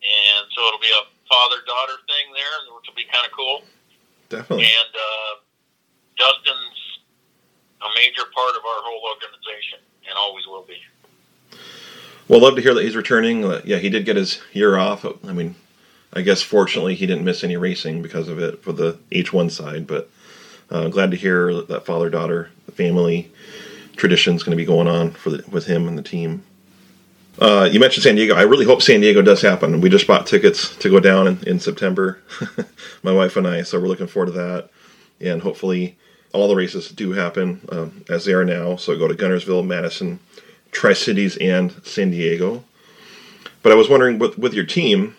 And 0.00 0.46
so 0.56 0.66
it'll 0.66 0.80
be 0.80 0.92
a 0.92 1.04
father 1.28 1.62
daughter 1.66 2.00
thing 2.08 2.32
there, 2.32 2.74
which 2.76 2.88
will 2.88 2.96
be 2.96 3.04
kind 3.12 3.26
of 3.26 3.32
cool. 3.32 3.62
Definitely. 4.28 4.64
And 4.64 4.92
uh, 4.94 5.32
Dustin's 6.16 6.80
a 7.82 7.88
major 7.94 8.24
part 8.34 8.56
of 8.56 8.64
our 8.64 8.80
whole 8.84 9.02
organization 9.08 9.78
and 10.08 10.16
always 10.16 10.46
will 10.46 10.64
be. 10.64 10.78
Well, 12.28 12.40
love 12.40 12.56
to 12.56 12.62
hear 12.62 12.74
that 12.74 12.84
he's 12.84 12.96
returning. 12.96 13.44
Uh, 13.44 13.60
yeah, 13.64 13.78
he 13.78 13.90
did 13.90 14.04
get 14.04 14.16
his 14.16 14.40
year 14.52 14.78
off. 14.78 15.04
I 15.04 15.32
mean, 15.32 15.56
I 16.12 16.22
guess 16.22 16.42
fortunately 16.42 16.94
he 16.94 17.06
didn't 17.06 17.24
miss 17.24 17.42
any 17.42 17.56
racing 17.56 18.02
because 18.02 18.28
of 18.28 18.38
it 18.38 18.62
for 18.62 18.72
the 18.72 18.98
H1 19.10 19.50
side. 19.50 19.86
But 19.86 20.10
uh, 20.70 20.88
glad 20.88 21.10
to 21.10 21.16
hear 21.16 21.52
that 21.62 21.86
father 21.86 22.08
daughter 22.08 22.50
family 22.72 23.30
tradition 23.96 24.34
is 24.34 24.42
going 24.42 24.56
to 24.56 24.56
be 24.56 24.64
going 24.64 24.88
on 24.88 25.10
for 25.10 25.30
the, 25.30 25.44
with 25.50 25.66
him 25.66 25.88
and 25.88 25.98
the 25.98 26.02
team. 26.02 26.44
Uh, 27.40 27.66
you 27.72 27.80
mentioned 27.80 28.04
San 28.04 28.16
Diego. 28.16 28.34
I 28.34 28.42
really 28.42 28.66
hope 28.66 28.82
San 28.82 29.00
Diego 29.00 29.22
does 29.22 29.40
happen. 29.40 29.80
We 29.80 29.88
just 29.88 30.06
bought 30.06 30.26
tickets 30.26 30.76
to 30.76 30.90
go 30.90 31.00
down 31.00 31.26
in, 31.26 31.42
in 31.44 31.58
September, 31.58 32.20
my 33.02 33.12
wife 33.12 33.34
and 33.36 33.48
I. 33.48 33.62
So 33.62 33.80
we're 33.80 33.88
looking 33.88 34.08
forward 34.08 34.26
to 34.26 34.32
that, 34.32 34.68
and 35.20 35.40
hopefully 35.40 35.96
all 36.34 36.48
the 36.48 36.54
races 36.54 36.90
do 36.90 37.12
happen 37.12 37.66
um, 37.70 38.04
as 38.10 38.26
they 38.26 38.34
are 38.34 38.44
now. 38.44 38.76
So 38.76 38.96
go 38.98 39.08
to 39.08 39.14
Guntersville, 39.14 39.66
Madison, 39.66 40.20
Tri 40.70 40.92
Cities, 40.92 41.38
and 41.38 41.74
San 41.82 42.10
Diego. 42.10 42.62
But 43.62 43.72
I 43.72 43.74
was 43.74 43.88
wondering, 43.88 44.18
with 44.18 44.38
with 44.38 44.52
your 44.52 44.66
team, 44.66 45.16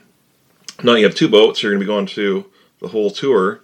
now 0.84 0.94
you 0.94 1.06
have 1.06 1.16
two 1.16 1.28
boats. 1.30 1.64
You're 1.64 1.72
going 1.72 1.80
to 1.80 1.86
be 1.86 1.92
going 1.92 2.06
to 2.08 2.46
the 2.80 2.90
whole 2.90 3.10
tour. 3.10 3.62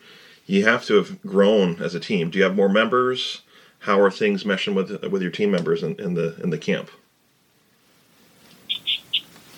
You 0.48 0.66
have 0.66 0.84
to 0.86 0.96
have 0.96 1.22
grown 1.22 1.80
as 1.80 1.94
a 1.94 2.00
team. 2.00 2.32
Do 2.32 2.40
you 2.40 2.44
have 2.44 2.56
more 2.56 2.70
members? 2.70 3.42
How 3.80 4.00
are 4.00 4.10
things 4.10 4.44
meshing 4.44 4.74
with 4.74 5.04
with 5.12 5.22
your 5.22 5.32
team 5.32 5.52
members 5.52 5.84
in, 5.84 5.96
in 6.00 6.16
the 6.16 6.36
in 6.42 6.50
the 6.50 6.58
camp? 6.58 6.90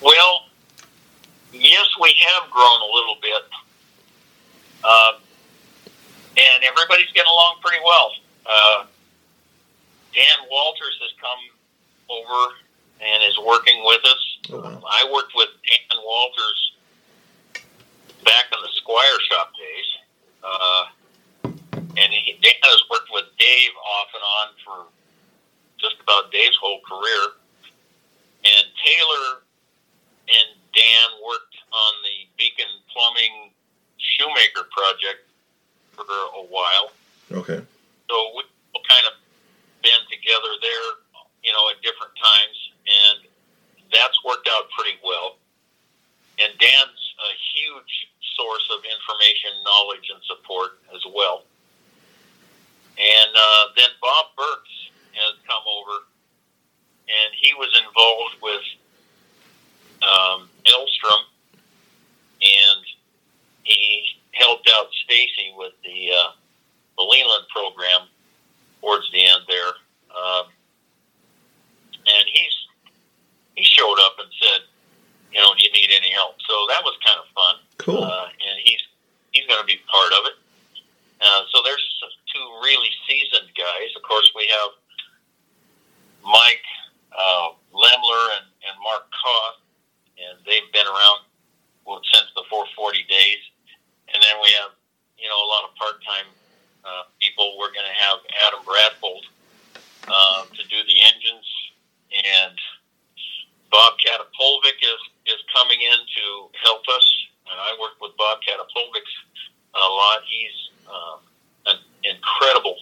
Well, 0.02 0.46
yes, 1.52 1.88
we 2.02 2.16
have 2.28 2.50
grown 2.50 2.82
a 2.82 2.92
little 2.94 3.18
bit, 3.22 3.44
uh, 4.84 5.14
and 6.38 6.64
everybody's 6.64 7.12
getting 7.12 7.30
along 7.30 7.58
pretty 7.62 7.84
well. 7.84 8.12
Uh, 8.46 8.86
Dan 10.16 10.48
Walters 10.50 10.98
has 11.02 11.12
come 11.20 11.40
over 12.10 12.54
and 13.02 13.24
is 13.24 13.38
working 13.46 13.84
with 13.84 14.02
us. 14.06 14.38
I 14.52 15.10
worked 15.14 15.34
with 15.36 15.50
Dan 15.68 16.00
Walters 16.04 16.72
back 18.24 18.46
in 18.54 18.60
the 18.62 18.70
Squire 18.76 19.20
Shop 19.30 19.52
days, 19.54 19.90
uh, 20.44 20.86
and 21.74 22.14
he, 22.14 22.40
Dan 22.42 22.54
has 22.64 22.82
worked 22.90 23.10
with 23.12 23.26
Dave 23.38 23.72
off 23.76 24.08
and 24.14 24.24
on 24.24 24.48
for 24.64 24.92
just 25.78 25.96
about 26.02 26.32
Dave's 26.32 26.58
whole 26.58 26.80
career. 26.88 27.34
And 28.46 28.66
Taylor 28.86 29.44
and 30.30 30.48
Dan 30.74 31.08
worked 31.26 31.58
on 31.74 31.94
the 32.06 32.30
Beacon 32.38 32.70
Plumbing 32.94 33.52
Shoemaker 33.98 34.70
project 34.70 35.26
for 35.94 36.06
a 36.06 36.46
while. 36.48 36.94
Okay. 37.32 37.62
So 38.10 38.16
we've 38.36 38.88
kind 38.88 39.06
of 39.06 39.14
been 39.84 40.02
together 40.10 40.52
there, 40.62 40.90
you 41.44 41.52
know, 41.52 41.64
at 41.74 41.82
different 41.82 42.14
times, 42.18 42.58
and 42.86 43.18
that's 43.92 44.18
worked 44.24 44.48
out 44.50 44.70
pretty 44.78 44.98
well. 45.04 45.38
And 46.40 46.54
Dan's 46.58 47.04
a 47.20 47.32
huge 47.54 47.94
source 48.38 48.66
of 48.72 48.80
information, 48.86 49.52
knowledge, 49.66 50.08
and 50.14 50.22
support 50.24 50.80
as 50.96 51.04
well. 51.14 51.44
And 52.98 53.32
uh, 53.36 53.64
then 53.76 53.92
Bob 54.02 54.32
Burks 54.36 54.76
has 55.14 55.36
come 55.48 55.64
over, 55.68 56.08
and 57.08 57.30
he 57.36 57.54
was 57.56 57.72
involved 57.76 58.36
with 58.42 58.64
um, 60.04 60.50
Ellstrom, 60.66 61.22
and 62.42 62.82
he 63.64 64.04
helped 64.32 64.70
out 64.74 64.88
Stacy 65.04 65.54
with 65.58 65.74
the 65.84 66.12
uh, 66.14 66.32
the 66.98 67.04
Leland 67.04 67.46
program 67.54 68.08
towards 68.82 69.10
the 69.12 69.26
end 69.26 69.42
there. 69.48 69.74
Um, 70.16 70.46
and 72.08 72.26
he's 72.32 72.56
he 73.56 73.64
showed 73.64 74.00
up 74.06 74.16
and 74.20 74.30
said, 74.40 74.62
you 75.34 75.40
know, 75.42 75.54
do 75.58 75.64
you 75.64 75.72
need 75.72 75.90
any 75.92 76.12
help? 76.12 76.36
So 76.48 76.54
that 76.70 76.82
was 76.84 76.98
kind 77.06 77.20
of 77.20 77.28
fun. 77.36 77.56
Cool. 77.78 78.04
Uh, 78.04 78.26
and 78.32 78.60
he's 78.64 78.82
he's 79.32 79.46
going 79.48 79.60
to 79.60 79.68
be 79.68 79.80
part 79.88 80.12
of 80.14 80.26
it. 80.32 80.36
Uh, 81.22 81.44
so 81.52 81.60
there's 81.66 81.84
two 82.34 82.46
really 82.64 82.90
seasoned 83.08 83.52
guys. 83.58 83.92
Of 83.96 84.04
course, 84.04 84.32
we 84.36 84.48
have 84.48 84.72
Mike 86.24 86.64
uh, 87.12 87.52
Lemler 87.76 88.24
and, 88.40 88.48
and 88.64 88.76
Mark 88.84 89.04
Koth, 89.12 89.60
and 90.16 90.40
they've 90.46 90.72
been 90.72 90.88
around 90.88 91.28
well, 91.86 92.00
since 92.14 92.30
the 92.36 92.44
440 92.50 93.04
days. 93.10 93.42
And 94.14 94.22
then 94.22 94.36
we 94.42 94.50
have, 94.62 94.72
you 95.18 95.28
know, 95.28 95.38
a 95.42 95.50
lot 95.50 95.66
of 95.68 95.76
part-time 95.76 96.30
uh, 96.86 97.04
people. 97.20 97.58
We're 97.60 97.74
going 97.74 97.90
to 97.90 97.98
have 98.00 98.18
Adam 98.48 98.62
Bradfold 98.64 99.26
uh, 100.08 100.46
to 100.46 100.62
do 100.70 100.80
the 100.86 100.98
engines, 101.02 101.50
and 102.14 102.56
Bob 103.74 103.98
Katapolvik 104.02 104.80
is, 104.82 105.02
is 105.34 105.40
coming 105.54 105.82
in 105.82 105.98
to 105.98 106.24
help 106.64 106.86
us. 106.94 107.06
And 107.50 107.58
I 107.58 107.74
work 107.82 107.98
with 108.02 108.16
Bob 108.18 108.40
Katapolvik 108.46 109.06
a 109.76 109.90
lot. 109.90 110.22
He's 110.26 110.58
um, 110.90 111.20
an 111.66 111.78
incredible 112.06 112.78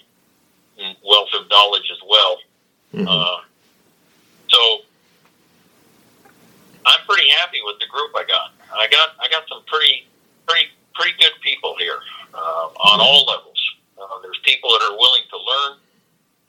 wealth 1.04 1.32
of 1.34 1.50
knowledge 1.50 1.90
as 1.92 2.00
well. 2.08 2.38
Mhm. 2.96 3.08
Uh, 3.08 3.42
so 4.48 4.60
I'm 6.86 7.04
pretty 7.08 7.28
happy 7.30 7.60
with 7.66 7.80
the 7.80 7.88
group 7.88 8.12
I 8.16 8.24
got. 8.24 8.54
I 8.72 8.88
got 8.88 9.16
I 9.20 9.28
got 9.28 9.44
some 9.50 9.64
pretty 9.68 10.08
pretty 10.48 10.68
pretty 10.96 11.18
good 11.20 11.34
people 11.44 11.76
here 11.78 12.00
uh, 12.34 12.68
on 12.80 13.00
all 13.02 13.26
levels. 13.28 13.60
Uh, 14.00 14.22
there's 14.22 14.40
people 14.44 14.70
that 14.72 14.82
are 14.88 14.96
willing 14.96 15.24
to 15.30 15.38
learn, 15.38 15.74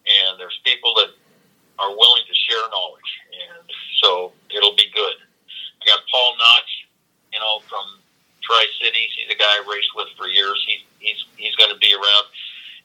and 0.07 0.39
there's 0.39 0.61
people 0.65 0.95
that 0.97 1.11
are 1.79 1.91
willing 1.91 2.23
to 2.29 2.35
share 2.35 2.63
knowledge, 2.71 3.11
and 3.35 3.67
so 4.03 4.33
it'll 4.55 4.77
be 4.77 4.87
good. 4.95 5.15
I 5.83 5.87
got 5.87 6.01
Paul 6.11 6.37
Notch, 6.39 6.73
you 7.33 7.39
know, 7.41 7.61
from 7.67 7.99
Tri 8.43 8.67
Cities. 8.83 9.11
He's 9.19 9.31
a 9.35 9.39
guy 9.39 9.47
I 9.47 9.63
raced 9.67 9.95
with 9.95 10.09
for 10.17 10.29
years. 10.29 10.59
He, 10.69 10.85
he's 10.99 11.19
he's 11.37 11.55
going 11.57 11.71
to 11.71 11.79
be 11.79 11.91
around, 11.95 12.25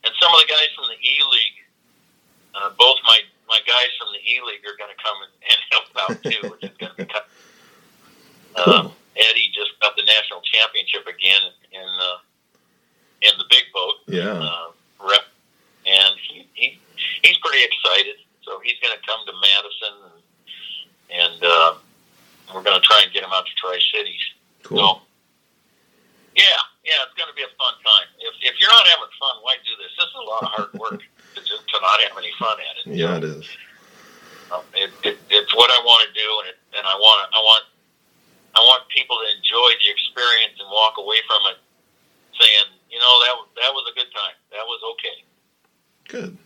and 0.05 0.13
some 0.21 0.34
of 0.34 0.39
the 0.41 0.49
guys 0.49 0.69
from 0.75 0.89
the 0.89 0.97
E 0.97 1.15
League. 1.29 1.57
Uh, 2.53 2.69
both 2.77 2.97
my 3.05 3.17
my 3.49 3.57
guys 3.65 3.89
from 3.97 4.09
the 4.13 4.21
E 4.21 4.38
League 4.45 4.61
are 4.65 4.77
going 4.77 4.93
to 4.93 5.01
come 5.01 5.17
and, 5.25 5.34
and 5.49 5.59
help 5.73 5.89
out 6.01 6.15
too, 6.21 6.41
which 6.53 6.63
is 6.69 6.77
going 6.77 6.93
to 6.93 7.01
be 7.01 7.05
kind 7.09 7.25
uh, 8.55 8.63
Cool. 8.84 8.93
Eddie 9.17 9.49
just 9.53 9.73
got 9.81 9.95
the 9.95 10.03
national 10.05 10.41
championship 10.41 11.05
again 11.07 11.41
in 11.71 11.86
uh, 12.01 12.17
in 13.21 13.34
the 13.38 13.45
big 13.49 13.65
boat 13.73 14.03
Yeah. 14.14 14.38
uh, 14.38 14.70
rep, 15.01 15.26
and 15.86 16.14
he, 16.22 16.45
he 16.53 16.78
he's 17.24 17.38
pretty 17.41 17.64
excited. 17.66 18.16
So 18.45 18.59
he's 18.64 18.78
going 18.84 18.93
to 18.93 19.01
come 19.07 19.20
to 19.26 19.34
Madison, 19.41 19.93
and, 20.05 20.20
and 21.09 21.38
uh, 21.43 21.74
we're 22.53 22.61
going 22.64 22.76
to 22.80 22.86
try 22.86 23.01
and 23.01 23.11
get 23.11 23.24
him 23.24 23.32
out 23.34 23.45
to 23.47 23.53
Tri 23.55 23.80
Cities. 23.95 24.20
Cool. 24.64 24.78
So, 24.78 24.86
yeah, 26.36 26.59
yeah, 26.84 27.07
it's 27.07 27.16
going 27.16 27.30
to 27.32 27.38
be 27.39 27.43
a 27.47 27.53
fun 27.55 27.74
time. 27.86 28.07
If, 28.20 28.36
if 28.43 28.59
you're 28.59 28.70
not 28.74 28.84
having 28.86 29.09
fun, 29.16 29.39
why 29.47 29.55
do 29.64 29.72
this? 29.80 29.95
This 29.95 30.11
is 30.11 30.18
a 30.20 30.28
lot 30.28 30.41
of 30.43 30.49
hard 30.51 30.72
work 30.76 30.99
to 31.36 31.39
just 31.39 31.64
to 31.72 31.76
not 31.80 31.97
have 32.03 32.18
any 32.20 32.34
fun 32.38 32.57
at 32.59 32.76
it. 32.84 32.86
Yeah, 32.99 33.16
it 33.18 33.24
is. 33.24 33.47
Um, 34.51 34.61
it, 34.76 34.91
it, 35.07 35.18
it's 35.32 35.53
what 35.55 35.72
I 35.72 35.80
want 35.88 36.03
to 36.05 36.11
do, 36.14 36.28
and 36.43 36.45
it, 36.51 36.57
and 36.78 36.84
I 36.86 36.93
want 36.99 37.26
I 37.32 37.39
want 37.39 37.64
I 38.53 38.61
want 38.61 38.84
people 38.91 39.18
to 39.24 39.28
enjoy 39.39 39.70
the 39.82 39.88
experience 39.89 40.59
and 40.59 40.68
walk 40.70 40.99
away 40.99 41.18
from 41.26 41.41
it 41.55 41.57
saying, 42.38 42.70
you 42.91 42.99
know, 42.99 43.14
that 43.26 43.34
was- 43.39 43.49
that 43.55 43.72
was 43.74 43.86
a 43.89 43.95
good 43.95 44.11
time. 44.14 44.36
That 44.51 44.66
was 44.68 44.82
okay. 44.97 45.18
Good. 46.09 46.38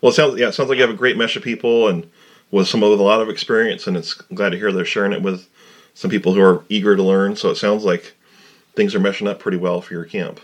Well, 0.00 0.10
it 0.10 0.14
sounds 0.14 0.38
yeah, 0.38 0.48
it 0.48 0.52
sounds 0.52 0.68
like 0.68 0.76
you 0.76 0.82
have 0.82 0.94
a 0.94 0.96
great 0.98 1.16
mesh 1.16 1.36
of 1.36 1.42
people 1.42 1.88
and 1.88 2.08
with 2.50 2.68
some 2.68 2.80
with 2.80 3.00
a 3.00 3.02
lot 3.02 3.20
of 3.20 3.28
experience, 3.28 3.86
and 3.86 3.96
it's 3.96 4.14
glad 4.14 4.50
to 4.50 4.56
hear 4.56 4.72
they're 4.72 4.84
sharing 4.84 5.12
it 5.12 5.22
with 5.22 5.48
some 5.94 6.10
people 6.10 6.34
who 6.34 6.40
are 6.40 6.64
eager 6.68 6.96
to 6.96 7.02
learn. 7.02 7.36
So 7.36 7.50
it 7.50 7.56
sounds 7.56 7.84
like 7.84 8.14
things 8.74 8.94
are 8.94 9.00
meshing 9.00 9.28
up 9.28 9.38
pretty 9.38 9.58
well 9.58 9.80
for 9.80 9.94
your 9.94 10.04
camp. 10.04 10.40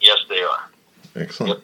Yes, 0.00 0.18
they 0.28 0.40
are. 0.42 0.70
Excellent. 1.16 1.62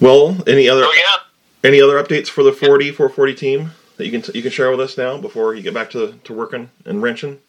Well, 0.00 0.36
any 0.46 0.68
other 0.68 0.82
So 0.82 0.92
yeah, 0.92 1.16
any 1.64 1.80
other 1.80 2.02
updates 2.02 2.28
for 2.28 2.42
the 2.42 2.52
40 2.52 2.90
440 2.92 3.34
team 3.34 3.70
that 3.96 4.06
you 4.06 4.12
can 4.20 4.34
you 4.34 4.42
can 4.42 4.50
share 4.50 4.70
with 4.70 4.80
us 4.80 4.98
now 4.98 5.16
before 5.18 5.54
you 5.54 5.62
get 5.62 5.72
back 5.74 5.90
to 5.90 6.12
to 6.24 6.32
working 6.32 6.70
and 6.84 7.02
wrenching? 7.02 7.40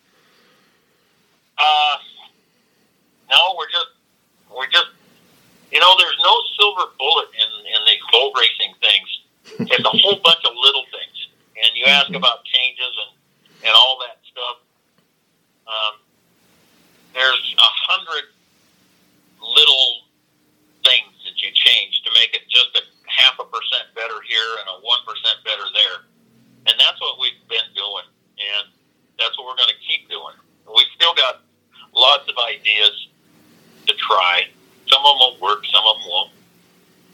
uh, 1.57 1.97
no, 3.29 3.55
we're 3.57 3.69
just 3.69 3.91
we're 4.55 4.69
just 4.69 4.87
you 5.71 5.79
know, 5.79 5.93
there's 5.99 6.19
no 6.23 6.33
silver 6.59 6.91
bullet 6.97 7.27
in 7.35 7.49
in 7.75 7.81
these 7.85 8.03
boat 8.11 8.33
racing 8.39 8.73
things. 8.79 9.09
It's 9.71 9.83
a 9.83 9.89
whole 9.89 10.19
bunch 10.23 10.43
of 10.45 10.53
little 10.55 10.85
things, 10.93 11.17
and 11.57 11.69
you 11.75 11.85
ask 11.85 12.09
about 12.13 12.45
changes 12.45 12.93
and 13.05 13.11
and 13.67 13.73
all 13.75 13.99
that 14.05 14.21
stuff. 14.31 14.57
Um, 15.67 15.93
there's 17.13 17.55
a 17.57 17.71
hundred 17.91 18.31
little 19.41 20.07
things 20.85 21.11
that 21.25 21.35
you 21.41 21.51
change 21.51 21.99
to 22.05 22.09
make 22.13 22.31
it 22.33 22.47
just 22.47 22.71
a 22.77 22.83
half 23.09 23.35
a 23.41 23.45
percent 23.49 23.91
better 23.95 24.21
here 24.29 24.49
and 24.61 24.67
a 24.69 24.75
one 24.85 25.01
percent 25.03 25.41
better 25.43 25.67
there, 25.73 26.07
and 26.69 26.79
that's 26.79 27.01
what 27.01 27.19
we've 27.19 27.41
been 27.49 27.67
doing, 27.75 28.07
and 28.39 28.71
that's 29.19 29.35
what 29.35 29.49
we're 29.51 29.59
going 29.59 29.73
to 29.73 29.81
keep 29.83 30.07
doing. 30.07 30.37
We've 30.69 30.93
still 30.95 31.15
got 31.15 31.43
lots 31.95 32.29
of 32.29 32.35
ideas 32.37 33.07
to 33.87 33.93
try. 33.95 34.47
Some 34.87 35.03
of 35.03 35.17
them 35.17 35.19
will 35.19 35.37
work, 35.41 35.65
some 35.65 35.83
of 35.83 35.97
them 35.99 36.05
won't, 36.07 36.31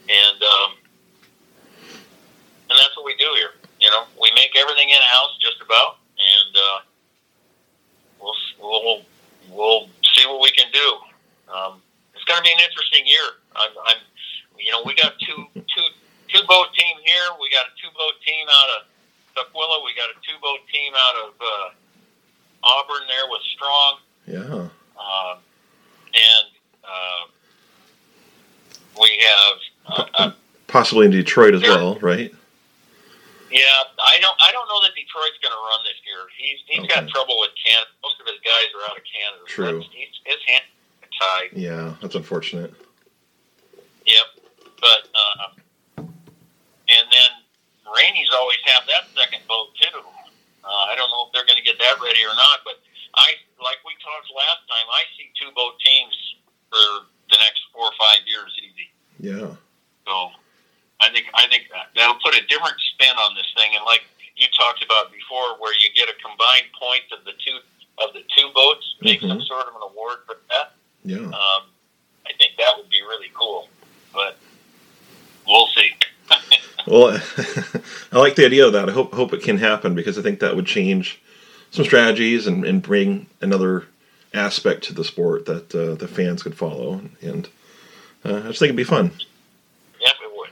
and 0.09 0.39
um, 0.43 0.69
and 2.69 2.75
that's 2.77 2.95
what 2.97 3.05
we 3.05 3.15
do 3.17 3.31
here. 3.35 3.57
You 3.79 3.89
know, 3.89 4.05
we 4.21 4.31
make 4.35 4.53
everything 4.55 4.89
in 4.89 5.01
house 5.01 5.37
just 5.41 5.59
about, 5.73 5.97
and 6.21 6.51
uh, 6.55 6.79
we'll 8.21 8.35
we'll 8.61 9.01
we'll 9.49 9.89
see 10.13 10.25
what 10.27 10.41
we 10.41 10.51
can 10.51 10.69
do. 10.71 10.89
Um, 11.51 11.81
it's 12.13 12.23
going 12.25 12.37
to 12.37 12.43
be 12.45 12.53
an 12.53 12.61
interesting 12.61 13.05
year. 13.05 13.41
I'm, 13.55 13.73
I'm, 13.89 13.99
you 14.57 14.71
know, 14.71 14.81
we 14.85 14.93
got 14.95 15.17
two 15.19 15.45
two 15.55 15.87
two 16.29 16.43
boat 16.47 16.67
team 16.77 16.95
here. 17.05 17.25
We 17.41 17.49
got 17.49 17.65
a 17.67 17.73
two 17.81 17.89
boat 17.97 18.15
team 18.25 18.45
out 18.49 18.69
of 18.77 18.81
Tukwila. 19.35 19.83
We 19.83 19.93
got 19.97 20.09
a 20.13 20.17
two 20.21 20.37
boat 20.41 20.59
team 20.71 20.93
out 20.95 21.15
of 21.25 21.31
uh, 21.41 21.67
Auburn 22.63 23.07
there 23.09 23.25
with 23.29 23.41
Strong, 23.57 23.91
Yeah. 24.27 24.69
um, 25.01 25.37
and 26.13 26.47
uh, 26.85 27.23
we 29.01 29.09
have. 29.21 29.57
Uh, 29.85 30.05
uh, 30.17 30.31
Possibly 30.67 31.05
in 31.05 31.11
Detroit 31.11 31.53
as 31.53 31.61
well, 31.61 31.99
right? 32.01 32.31
yeah, 33.51 33.61
I 33.99 34.17
don't. 34.19 34.33
I 34.41 34.51
don't 34.51 34.67
know 34.67 34.81
that 34.81 34.95
Detroit's 34.97 35.37
going 35.43 35.53
to 35.53 35.61
run 35.69 35.81
this 35.85 35.99
year. 36.01 36.25
He's 36.35 36.57
he's 36.65 36.87
got 36.89 37.03
Okay. 37.03 37.11
trouble 37.11 37.37
with 37.39 37.51
Canada. 37.63 37.89
Most 38.01 38.17
of 38.21 38.25
his 38.25 38.39
guys 38.41 38.73
are 38.73 38.89
out 38.89 38.97
of 38.97 39.03
Canada. 39.05 39.43
so 39.45 39.53
True. 39.53 39.65
that's- 39.65 39.89
He's, 39.93 40.09
his 40.25 40.41
hands 40.47 40.65
are 41.03 41.09
tied. 41.21 41.49
Yeah, 41.53 41.93
that's 42.01 42.12
unfortunate. 42.27 42.71
Yep. 44.07 44.27
But 44.79 45.01
uh, 45.11 46.07
and 46.87 47.05
then 47.11 47.31
Rainey's 47.91 48.31
always 48.31 48.59
have 48.71 48.87
that 48.87 49.11
second 49.11 49.43
boat 49.47 49.75
too. 49.75 49.99
Uh, 50.63 50.87
I 50.87 50.95
don't 50.95 51.11
know 51.11 51.27
if 51.27 51.35
they're 51.35 51.43
going 51.47 51.59
to 51.59 51.67
get 51.67 51.75
that 51.79 51.99
ready 51.99 52.23
or 52.23 52.31
not, 52.35 52.63
but 52.63 52.79
I 53.19 53.27
like 53.59 53.83
we 53.83 53.91
talked 53.99 54.31
last 54.31 54.63
time. 54.71 54.87
I 54.87 55.03
see 55.19 55.27
two 55.35 55.51
boat 55.51 55.75
teams 55.83 56.15
for 56.71 57.07
the 57.27 57.37
next 57.43 57.59
four 57.75 57.91
or 57.91 57.95
five 57.99 58.23
years 58.23 58.51
easy. 58.63 58.87
Yeah. 59.19 59.51
So 60.07 60.15
I 61.03 61.11
think 61.11 61.27
I 61.35 61.47
think 61.51 61.67
that, 61.75 61.91
that'll 61.95 62.19
put 62.23 62.35
a 62.39 62.43
different 62.47 62.79
spin 62.95 63.15
on 63.19 63.35
this 63.35 63.51
thing. 63.59 63.75
And 63.75 63.83
like 63.83 64.03
you 64.39 64.47
talked 64.55 64.83
about 64.83 65.11
before, 65.11 65.59
where 65.59 65.75
you 65.75 65.91
get 65.95 66.07
a 66.07 66.15
combined 66.23 66.71
point 66.79 67.03
of 67.11 67.23
the 67.27 67.35
two 67.43 67.59
of 68.03 68.11
the 68.15 68.23
two 68.35 68.47
boats, 68.55 68.83
make 69.03 69.19
some 69.21 69.39
Mhm. 69.39 69.47
sort 69.47 69.67
of 69.67 69.75
an 69.79 69.83
award 69.83 70.19
for 70.25 70.39
that. 70.49 70.75
Yeah. 71.05 71.23
Um, 71.31 71.69
I 72.25 72.31
think 72.39 72.55
that 72.57 72.75
would 72.75 72.89
be 72.89 73.01
really 73.03 73.29
cool. 73.35 73.69
But 74.13 74.37
we'll 75.47 75.67
see. 75.67 75.91
Well, 76.93 77.19
I 78.11 78.19
like 78.19 78.35
the 78.35 78.45
idea 78.45 78.67
of 78.67 78.73
that. 78.73 78.87
I 78.87 78.91
hope 78.91 79.13
hope 79.13 79.33
it 79.33 79.41
can 79.41 79.57
happen 79.57 79.95
because 79.95 80.19
I 80.19 80.21
think 80.21 80.39
that 80.39 80.55
would 80.55 80.67
change 80.67 81.19
some 81.71 81.85
strategies 81.85 82.45
and, 82.45 82.63
and 82.63 82.83
bring 82.83 83.25
another 83.41 83.85
aspect 84.31 84.83
to 84.83 84.93
the 84.93 85.03
sport 85.03 85.47
that 85.47 85.73
uh, 85.73 85.95
the 85.95 86.07
fans 86.07 86.43
could 86.43 86.55
follow. 86.55 87.01
And 87.19 87.49
uh, 88.23 88.37
I 88.37 88.47
just 88.47 88.59
think 88.59 88.69
it'd 88.69 88.75
be 88.75 88.83
fun. 88.83 89.11
Yep, 89.99 90.13
it 90.21 90.37
would. 90.37 90.49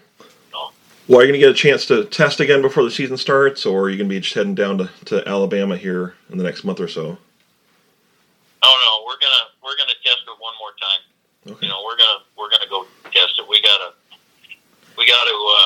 No. 0.51 0.71
Well, 1.07 1.19
are 1.19 1.21
you 1.21 1.27
going 1.27 1.33
to 1.33 1.45
get 1.45 1.51
a 1.51 1.53
chance 1.53 1.85
to 1.87 2.05
test 2.05 2.39
again 2.39 2.63
before 2.63 2.83
the 2.83 2.89
season 2.89 3.17
starts, 3.17 3.63
or 3.63 3.83
are 3.83 3.89
you 3.91 3.97
going 3.97 4.09
to 4.09 4.15
be 4.15 4.19
just 4.19 4.33
heading 4.33 4.55
down 4.55 4.79
to, 4.79 4.89
to 5.05 5.27
Alabama 5.27 5.77
here 5.77 6.15
in 6.31 6.39
the 6.39 6.43
next 6.43 6.63
month 6.63 6.79
or 6.79 6.87
so? 6.87 7.19
Oh 8.63 8.75
no, 8.85 9.05
we're 9.05 9.19
gonna 9.19 9.45
we're 9.63 9.77
gonna 9.77 9.97
test 10.03 10.21
it 10.25 10.37
one 10.39 10.53
more 10.59 10.73
time. 10.81 11.53
Okay. 11.53 11.65
You 11.65 11.71
know, 11.71 11.81
we're 11.85 11.97
gonna 11.97 12.25
we're 12.37 12.49
gonna 12.49 12.69
go 12.69 12.85
test 13.11 13.37
it. 13.37 13.45
We 13.47 13.61
gotta 13.61 13.93
we 14.97 15.07
gotta. 15.07 15.31
Uh, 15.31 15.60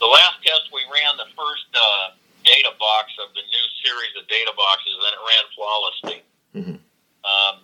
the 0.00 0.08
last 0.08 0.40
test 0.42 0.72
we 0.72 0.80
ran 0.88 1.16
the 1.20 1.28
first 1.36 1.68
uh, 1.76 2.16
data 2.44 2.72
box 2.80 3.12
of 3.20 3.32
the 3.36 3.44
new 3.44 3.66
series 3.84 4.16
of 4.16 4.24
data 4.28 4.50
boxes, 4.56 4.96
and 4.96 5.12
it 5.12 5.22
ran 5.28 5.44
flawlessly. 5.54 6.18
Mhm. 6.56 6.76
Um, 7.24 7.54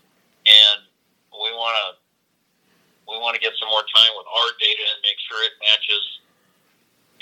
and 0.47 0.79
we 1.33 1.51
want 1.57 1.75
to 1.81 1.87
we 3.09 3.17
want 3.23 3.39
to 3.39 3.41
get 3.41 3.55
some 3.57 3.71
more 3.71 3.87
time 3.95 4.13
with 4.19 4.27
our 4.27 4.51
data 4.59 4.83
and 4.83 4.99
make 5.07 5.15
sure 5.31 5.39
it 5.47 5.55
matches 5.63 6.05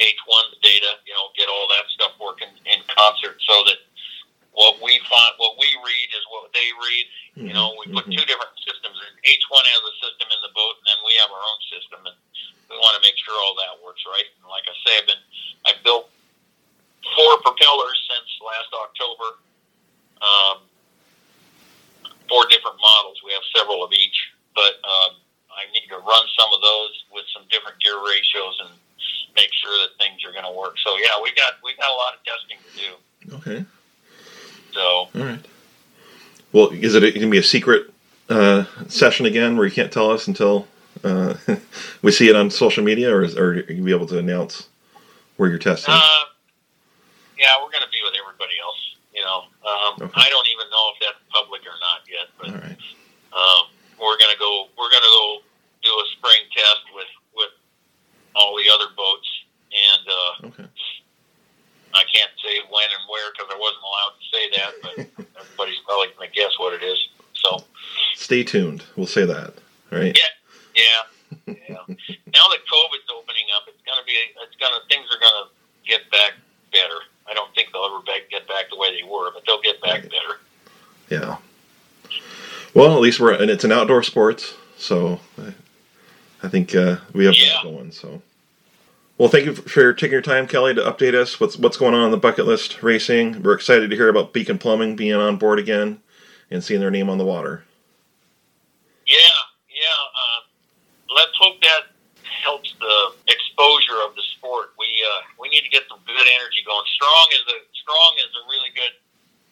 H1's 0.00 0.56
data. 0.64 0.96
You 1.06 1.12
know, 1.14 1.28
get 1.36 1.46
all 1.48 1.68
that 1.68 1.84
stuff 1.92 2.12
working 2.18 2.48
in 2.64 2.80
concert 2.88 3.36
so 3.44 3.64
that 3.68 3.78
what 4.56 4.80
we 4.80 4.98
find, 5.10 5.32
what 5.36 5.58
we 5.60 5.68
read, 5.84 6.08
is 6.16 6.24
what 6.32 6.48
they 6.56 6.68
read. 6.80 7.06
You 7.36 7.52
know, 7.52 7.74
we 7.78 7.92
put 7.92 8.06
Mhm. 8.06 8.16
two 8.16 8.24
different 8.24 8.54
systems. 8.64 8.96
And 8.98 9.14
H1 9.28 9.66
has 9.66 9.82
a 9.82 9.94
system 10.00 10.30
in 10.32 10.40
the 10.42 10.48
boat, 10.56 10.78
and 10.78 10.86
then 10.86 10.98
we 11.04 11.14
have 11.14 11.30
our 11.30 11.42
own 11.42 11.60
system, 11.68 12.06
and 12.06 12.16
we 12.70 12.76
want 12.76 12.96
to 12.96 13.02
make 13.04 13.16
sure 13.20 13.34
all 13.44 13.54
that 13.56 13.78
works 13.84 14.02
right. 14.06 14.26
And 14.40 14.46
like 14.48 14.64
I 14.66 14.74
say, 14.84 14.92
I've 15.00 15.08
been 15.08 15.24
I've 15.66 15.80
built 15.84 16.10
four 17.16 17.32
propellers 17.44 17.98
since 18.08 18.28
last 18.40 18.70
October. 18.72 19.28
Um, 20.24 20.64
four 22.28 22.46
different 22.48 22.76
models. 22.80 23.20
We 23.24 23.32
have 23.32 23.44
several 23.54 23.84
of 23.84 23.92
each, 23.92 24.16
but 24.54 24.80
um, 24.84 25.20
I 25.52 25.68
need 25.72 25.86
to 25.88 26.00
run 26.00 26.24
some 26.38 26.50
of 26.52 26.60
those 26.62 26.94
with 27.12 27.24
some 27.32 27.44
different 27.50 27.78
gear 27.80 28.00
ratios 28.00 28.56
and 28.64 28.72
make 29.36 29.50
sure 29.52 29.76
that 29.84 29.96
things 29.98 30.24
are 30.24 30.32
going 30.32 30.44
to 30.44 30.56
work. 30.56 30.76
So 30.80 30.96
yeah, 30.96 31.20
we 31.22 31.32
got 31.34 31.60
we 31.62 31.74
got 31.76 31.90
a 31.90 31.98
lot 31.98 32.14
of 32.14 32.20
testing 32.24 32.58
to 32.64 32.70
do. 32.78 32.90
Okay. 33.36 33.64
So 34.72 34.80
All 34.80 35.10
right. 35.14 35.44
Well, 36.52 36.70
is 36.70 36.94
it 36.94 37.00
going 37.00 37.14
to 37.14 37.30
be 37.30 37.38
a 37.38 37.42
secret 37.42 37.92
uh, 38.28 38.64
session 38.88 39.26
again 39.26 39.56
where 39.56 39.66
you 39.66 39.72
can't 39.72 39.92
tell 39.92 40.10
us 40.10 40.28
until 40.28 40.66
uh, 41.04 41.34
we 42.02 42.10
see 42.12 42.28
it 42.28 42.36
on 42.36 42.50
social 42.50 42.82
media, 42.84 43.14
or, 43.14 43.22
is, 43.22 43.36
or 43.36 43.50
are 43.50 43.72
you 43.72 43.82
be 43.82 43.92
able 43.92 44.06
to 44.06 44.18
announce 44.18 44.68
where 45.36 45.48
you're 45.48 45.58
testing? 45.58 45.94
Uh, 45.94 46.24
yeah, 47.38 47.54
we're 47.60 47.70
going 47.70 47.84
to 47.84 47.90
be 47.92 48.00
with 48.04 48.14
everybody 48.18 48.54
else. 48.62 48.80
You 49.14 49.22
know, 49.22 49.44
um, 49.62 49.92
Okay. 50.10 50.20
I 50.20 50.28
don't 50.30 50.48
even 50.48 50.66
know 50.70 50.84
if 50.94 50.98
that's 51.00 51.20
public 51.30 51.62
or 51.62 51.76
not 51.78 52.02
yet, 52.10 52.28
but 52.38 52.48
right. 52.50 52.78
um, 53.32 53.70
we're 54.00 54.18
going 54.18 54.32
to 54.32 54.38
go. 54.40 54.66
We're 54.78 54.90
going 54.90 55.06
to 55.06 55.14
go 55.14 55.38
do 55.82 55.90
a 55.90 56.06
spring 56.18 56.42
test 56.56 56.82
with 56.94 57.10
with 57.36 57.52
all 58.34 58.56
the 58.56 58.66
other 58.74 58.90
boats, 58.96 59.28
and 59.70 60.02
uh, 60.08 60.46
Okay. 60.50 60.68
I 61.94 62.02
can't 62.12 62.30
say 62.42 62.58
when 62.70 62.90
and 62.90 63.04
where 63.08 63.30
because 63.30 63.54
I 63.54 63.58
wasn't 63.58 63.86
allowed 63.86 64.14
to 64.18 64.24
say 64.34 64.44
that, 64.58 64.72
but 64.82 65.26
everybody's 65.40 65.78
probably 65.86 66.08
going 66.18 66.28
to 66.28 66.34
guess 66.34 66.50
what 66.58 66.74
it 66.74 66.82
is. 66.82 66.98
So 67.34 67.62
Stay 68.16 68.42
tuned. 68.42 68.82
We'll 68.96 69.06
say 69.06 69.24
that. 69.24 69.54
All 69.92 69.98
right. 69.98 70.16
yeah, 70.16 70.34
yeah. 70.74 71.02
now 71.46 72.46
that 72.50 72.60
COVID's 72.70 73.10
opening 73.12 73.46
up, 73.54 73.64
it's 73.68 73.80
to 73.98 74.06
be. 74.06 74.12
It's 74.42 74.56
to 74.72 74.80
things 74.88 75.06
are 75.10 75.20
going 75.20 75.44
to 75.44 75.88
get 75.88 76.10
back 76.10 76.34
better. 76.72 77.00
I 77.28 77.34
don't 77.34 77.54
think 77.54 77.68
they'll 77.72 77.84
ever 77.84 78.00
back, 78.04 78.28
get 78.30 78.46
back 78.48 78.66
the 78.70 78.76
way 78.76 78.94
they 78.94 79.08
were, 79.08 79.30
but 79.32 79.44
they'll 79.46 79.62
get 79.62 79.80
back 79.80 80.02
Right. 80.02 80.10
better. 80.10 80.40
Yeah. 81.10 81.36
Well, 82.74 82.94
at 82.94 83.00
least 83.00 83.20
we're 83.20 83.32
and 83.34 83.50
it's 83.50 83.64
an 83.64 83.72
outdoor 83.72 84.02
sport, 84.02 84.54
so 84.76 85.20
I, 85.38 85.54
I 86.42 86.48
think 86.48 86.74
uh, 86.74 86.96
we 87.12 87.24
have 87.24 87.34
Yeah. 87.34 87.60
that 87.62 87.62
going. 87.62 87.92
So, 87.92 88.20
well, 89.16 89.28
thank 89.28 89.44
you 89.44 89.54
for 89.54 89.92
taking 89.92 90.12
your 90.12 90.22
time, 90.22 90.48
Kelly, 90.48 90.74
to 90.74 90.80
update 90.82 91.14
us 91.14 91.38
what's 91.38 91.56
what's 91.56 91.76
going 91.76 91.94
on 91.94 92.00
on 92.00 92.10
the 92.10 92.16
bucket 92.16 92.46
list 92.46 92.82
racing. 92.82 93.42
We're 93.42 93.54
excited 93.54 93.90
to 93.90 93.96
hear 93.96 94.08
about 94.08 94.32
Beacon 94.32 94.58
Plumbing 94.58 94.96
being 94.96 95.14
on 95.14 95.36
board 95.36 95.58
again 95.60 96.00
and 96.50 96.64
seeing 96.64 96.80
their 96.80 96.90
name 96.90 97.08
on 97.08 97.18
the 97.18 97.24
water. 97.24 97.64
Yeah, 99.06 99.16
yeah. 99.16 99.28
Let's 101.14 101.32
hope 101.38 101.62
that 101.62 101.94
helps 102.42 102.74
the 102.82 102.96
exposure 103.30 104.02
of 104.02 104.12
the 104.18 104.24
sport. 104.36 104.74
We 104.78 104.90
uh, 105.06 105.22
we 105.38 105.48
need 105.48 105.62
to 105.62 105.70
get 105.70 105.86
some 105.88 106.02
good 106.04 106.26
energy 106.26 106.60
going. 106.66 106.82
Strong 106.98 107.26
is 107.38 107.44
a 107.54 107.58
strong 107.78 108.10
is 108.18 108.32
a 108.34 108.42
really 108.50 108.72
good 108.74 108.94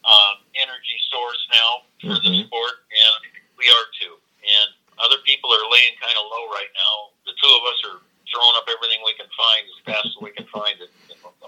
um, 0.03 0.43
energy 0.59 0.97
source 1.09 1.39
now 1.55 1.71
for 2.03 2.19
the 2.19 2.27
Mhm. 2.29 2.45
sport, 2.51 2.75
and 2.91 3.13
we 3.57 3.65
are 3.71 3.85
too. 4.01 4.19
And 4.43 4.67
other 4.99 5.17
people 5.25 5.47
are 5.55 5.65
laying 5.71 5.95
kind 6.03 6.13
of 6.19 6.27
low 6.27 6.51
right 6.51 6.67
now. 6.75 6.93
The 7.25 7.31
two 7.39 7.47
of 7.55 7.63
us 7.71 7.79
are 7.87 7.99
throwing 8.27 8.55
up 8.59 8.67
everything 8.67 8.99
we 9.07 9.13
can 9.15 9.29
find 9.31 9.63
as 9.71 9.77
fast 9.87 10.05
as 10.11 10.15
we 10.21 10.31
can 10.35 10.45
find 10.51 10.75
it. 10.83 10.91
You 11.07 11.15
know, 11.23 11.31
so 11.39 11.47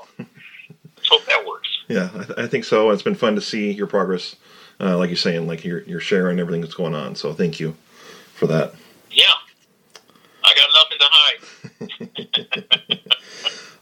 let's 0.95 1.09
hope 1.11 1.25
that 1.27 1.45
works. 1.45 1.67
Yeah, 1.89 2.09
I, 2.15 2.23
th- 2.23 2.39
I 2.39 2.47
think 2.47 2.63
so. 2.63 2.89
It's 2.91 3.03
been 3.03 3.15
fun 3.19 3.35
to 3.35 3.41
see 3.41 3.71
your 3.71 3.87
progress, 3.87 4.35
uh, 4.79 4.97
like 4.97 5.09
you're 5.09 5.17
saying, 5.17 5.45
like 5.47 5.65
you're 5.65 5.83
you're 5.83 5.99
sharing 5.99 6.39
everything 6.39 6.61
that's 6.61 6.73
going 6.73 6.95
on. 6.95 7.15
So, 7.15 7.33
thank 7.33 7.59
you 7.59 7.75
for 8.33 8.47
that. 8.47 8.73
Yeah, 9.11 9.25
I 10.43 10.53
got 10.55 10.69
nothing 10.79 10.99
to 10.99 11.09
hide. 11.11 11.41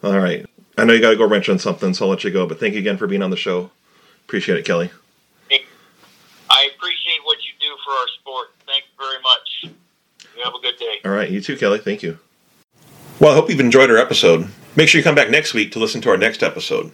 All 0.04 0.20
right. 0.20 0.46
I 0.78 0.86
know 0.86 0.94
you 0.94 1.02
got 1.02 1.12
to 1.12 1.18
go 1.18 1.28
wrench 1.28 1.50
on 1.50 1.60
something, 1.60 1.94
so 1.94 2.06
I'll 2.06 2.12
let 2.12 2.24
you 2.24 2.32
go. 2.32 2.46
But 2.46 2.60
thank 2.60 2.74
you 2.74 2.80
again 2.80 2.98
for 2.98 3.08
being 3.08 3.22
on 3.22 3.30
the 3.30 3.38
show. 3.38 3.72
Appreciate 4.26 4.58
it, 4.58 4.66
Kelly. 4.66 4.92
I 6.50 6.70
appreciate 6.76 7.20
what 7.24 7.38
you 7.40 7.54
do 7.60 7.76
for 7.84 7.92
our 7.92 8.08
sport. 8.20 8.48
Thank 8.68 8.84
you 8.84 9.06
very 9.06 9.22
much. 9.22 9.76
You 10.36 10.44
have 10.44 10.54
a 10.54 10.60
good 10.60 10.78
day. 10.78 10.98
All 11.06 11.12
right, 11.12 11.30
you 11.30 11.42
too, 11.42 11.58
Kelly. 11.58 11.80
Thank 11.80 12.04
you. 12.04 12.20
Well, 13.20 13.32
I 13.32 13.36
hope 13.36 13.50
you've 13.50 13.60
enjoyed 13.60 13.90
our 13.90 13.98
episode. 13.98 14.50
Make 14.76 14.90
sure 14.90 15.00
you 15.00 15.04
come 15.04 15.16
back 15.16 15.30
next 15.30 15.54
week 15.54 15.72
to 15.72 15.80
listen 15.80 16.02
to 16.02 16.10
our 16.10 16.18
next 16.18 16.44
episode. 16.44 16.92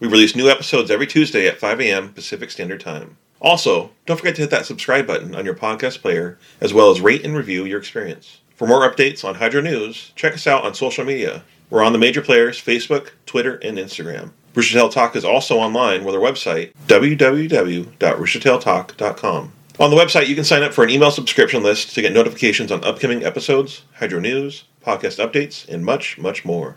We 0.00 0.08
release 0.08 0.36
new 0.36 0.48
episodes 0.48 0.90
every 0.90 1.06
Tuesday 1.06 1.46
at 1.46 1.58
5 1.58 1.80
a.m. 1.80 2.12
Pacific 2.12 2.50
Standard 2.50 2.80
Time. 2.80 3.16
Also, 3.40 3.90
don't 4.06 4.16
forget 4.16 4.34
to 4.36 4.42
hit 4.42 4.50
that 4.50 4.66
subscribe 4.66 5.06
button 5.06 5.34
on 5.34 5.44
your 5.44 5.54
podcast 5.54 6.00
player, 6.00 6.38
as 6.60 6.72
well 6.72 6.90
as 6.90 7.00
rate 7.00 7.24
and 7.24 7.36
review 7.36 7.64
your 7.64 7.78
experience. 7.78 8.38
For 8.54 8.66
more 8.66 8.88
updates 8.88 9.24
on 9.24 9.36
Hydro 9.36 9.62
News, 9.62 10.12
check 10.14 10.34
us 10.34 10.46
out 10.46 10.64
on 10.64 10.74
social 10.74 11.04
media. 11.04 11.42
We're 11.72 11.82
on 11.82 11.92
the 11.94 11.98
major 11.98 12.20
players 12.20 12.60
Facebook, 12.60 13.12
Twitter, 13.24 13.54
and 13.62 13.78
Instagram. 13.78 14.32
Rooster 14.54 14.86
Talk 14.90 15.16
is 15.16 15.24
also 15.24 15.56
online 15.56 16.04
with 16.04 16.14
our 16.14 16.20
website, 16.20 16.74
www.roostertailtalk.com. 16.86 19.52
On 19.80 19.90
the 19.90 19.96
website, 19.96 20.26
you 20.26 20.34
can 20.34 20.44
sign 20.44 20.62
up 20.62 20.74
for 20.74 20.84
an 20.84 20.90
email 20.90 21.10
subscription 21.10 21.62
list 21.62 21.94
to 21.94 22.02
get 22.02 22.12
notifications 22.12 22.70
on 22.70 22.84
upcoming 22.84 23.24
episodes, 23.24 23.84
hydro 23.94 24.20
news, 24.20 24.64
podcast 24.84 25.18
updates, 25.18 25.66
and 25.66 25.82
much, 25.82 26.18
much 26.18 26.44
more. 26.44 26.76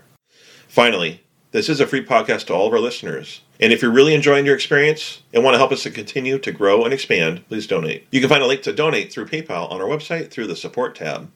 Finally, 0.70 1.26
this 1.52 1.68
is 1.68 1.82
a 1.82 1.88
free 1.88 2.06
podcast 2.06 2.46
to 2.46 2.54
all 2.54 2.68
of 2.68 2.74
our 2.74 2.80
listeners. 2.80 3.41
And 3.60 3.74
if 3.74 3.82
you're 3.82 3.91
really 3.91 4.16
enjoying 4.16 4.46
your 4.46 4.56
experience 4.56 5.24
and 5.34 5.43
want 5.43 5.56
to 5.56 5.60
help 5.60 5.74
us 5.74 5.84
to 5.84 5.91
continue 5.91 6.39
to 6.39 6.54
grow 6.54 6.86
and 6.86 6.93
expand, 6.93 7.46
please 7.50 7.68
donate. 7.68 8.08
You 8.12 8.22
can 8.22 8.30
find 8.30 8.41
a 8.41 8.48
link 8.48 8.62
to 8.62 8.72
donate 8.72 9.12
through 9.12 9.26
PayPal 9.26 9.70
on 9.70 9.82
our 9.82 9.89
website 9.89 10.32
through 10.32 10.48
the 10.48 10.56
support 10.56 10.96
tab. 10.96 11.30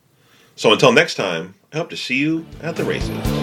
So 0.56 0.72
until 0.72 0.94
next 0.94 1.16
time, 1.16 1.56
I 1.74 1.78
hope 1.78 1.90
to 1.90 1.98
see 1.98 2.16
you 2.16 2.46
at 2.62 2.78
the 2.78 2.86
races. 2.86 3.39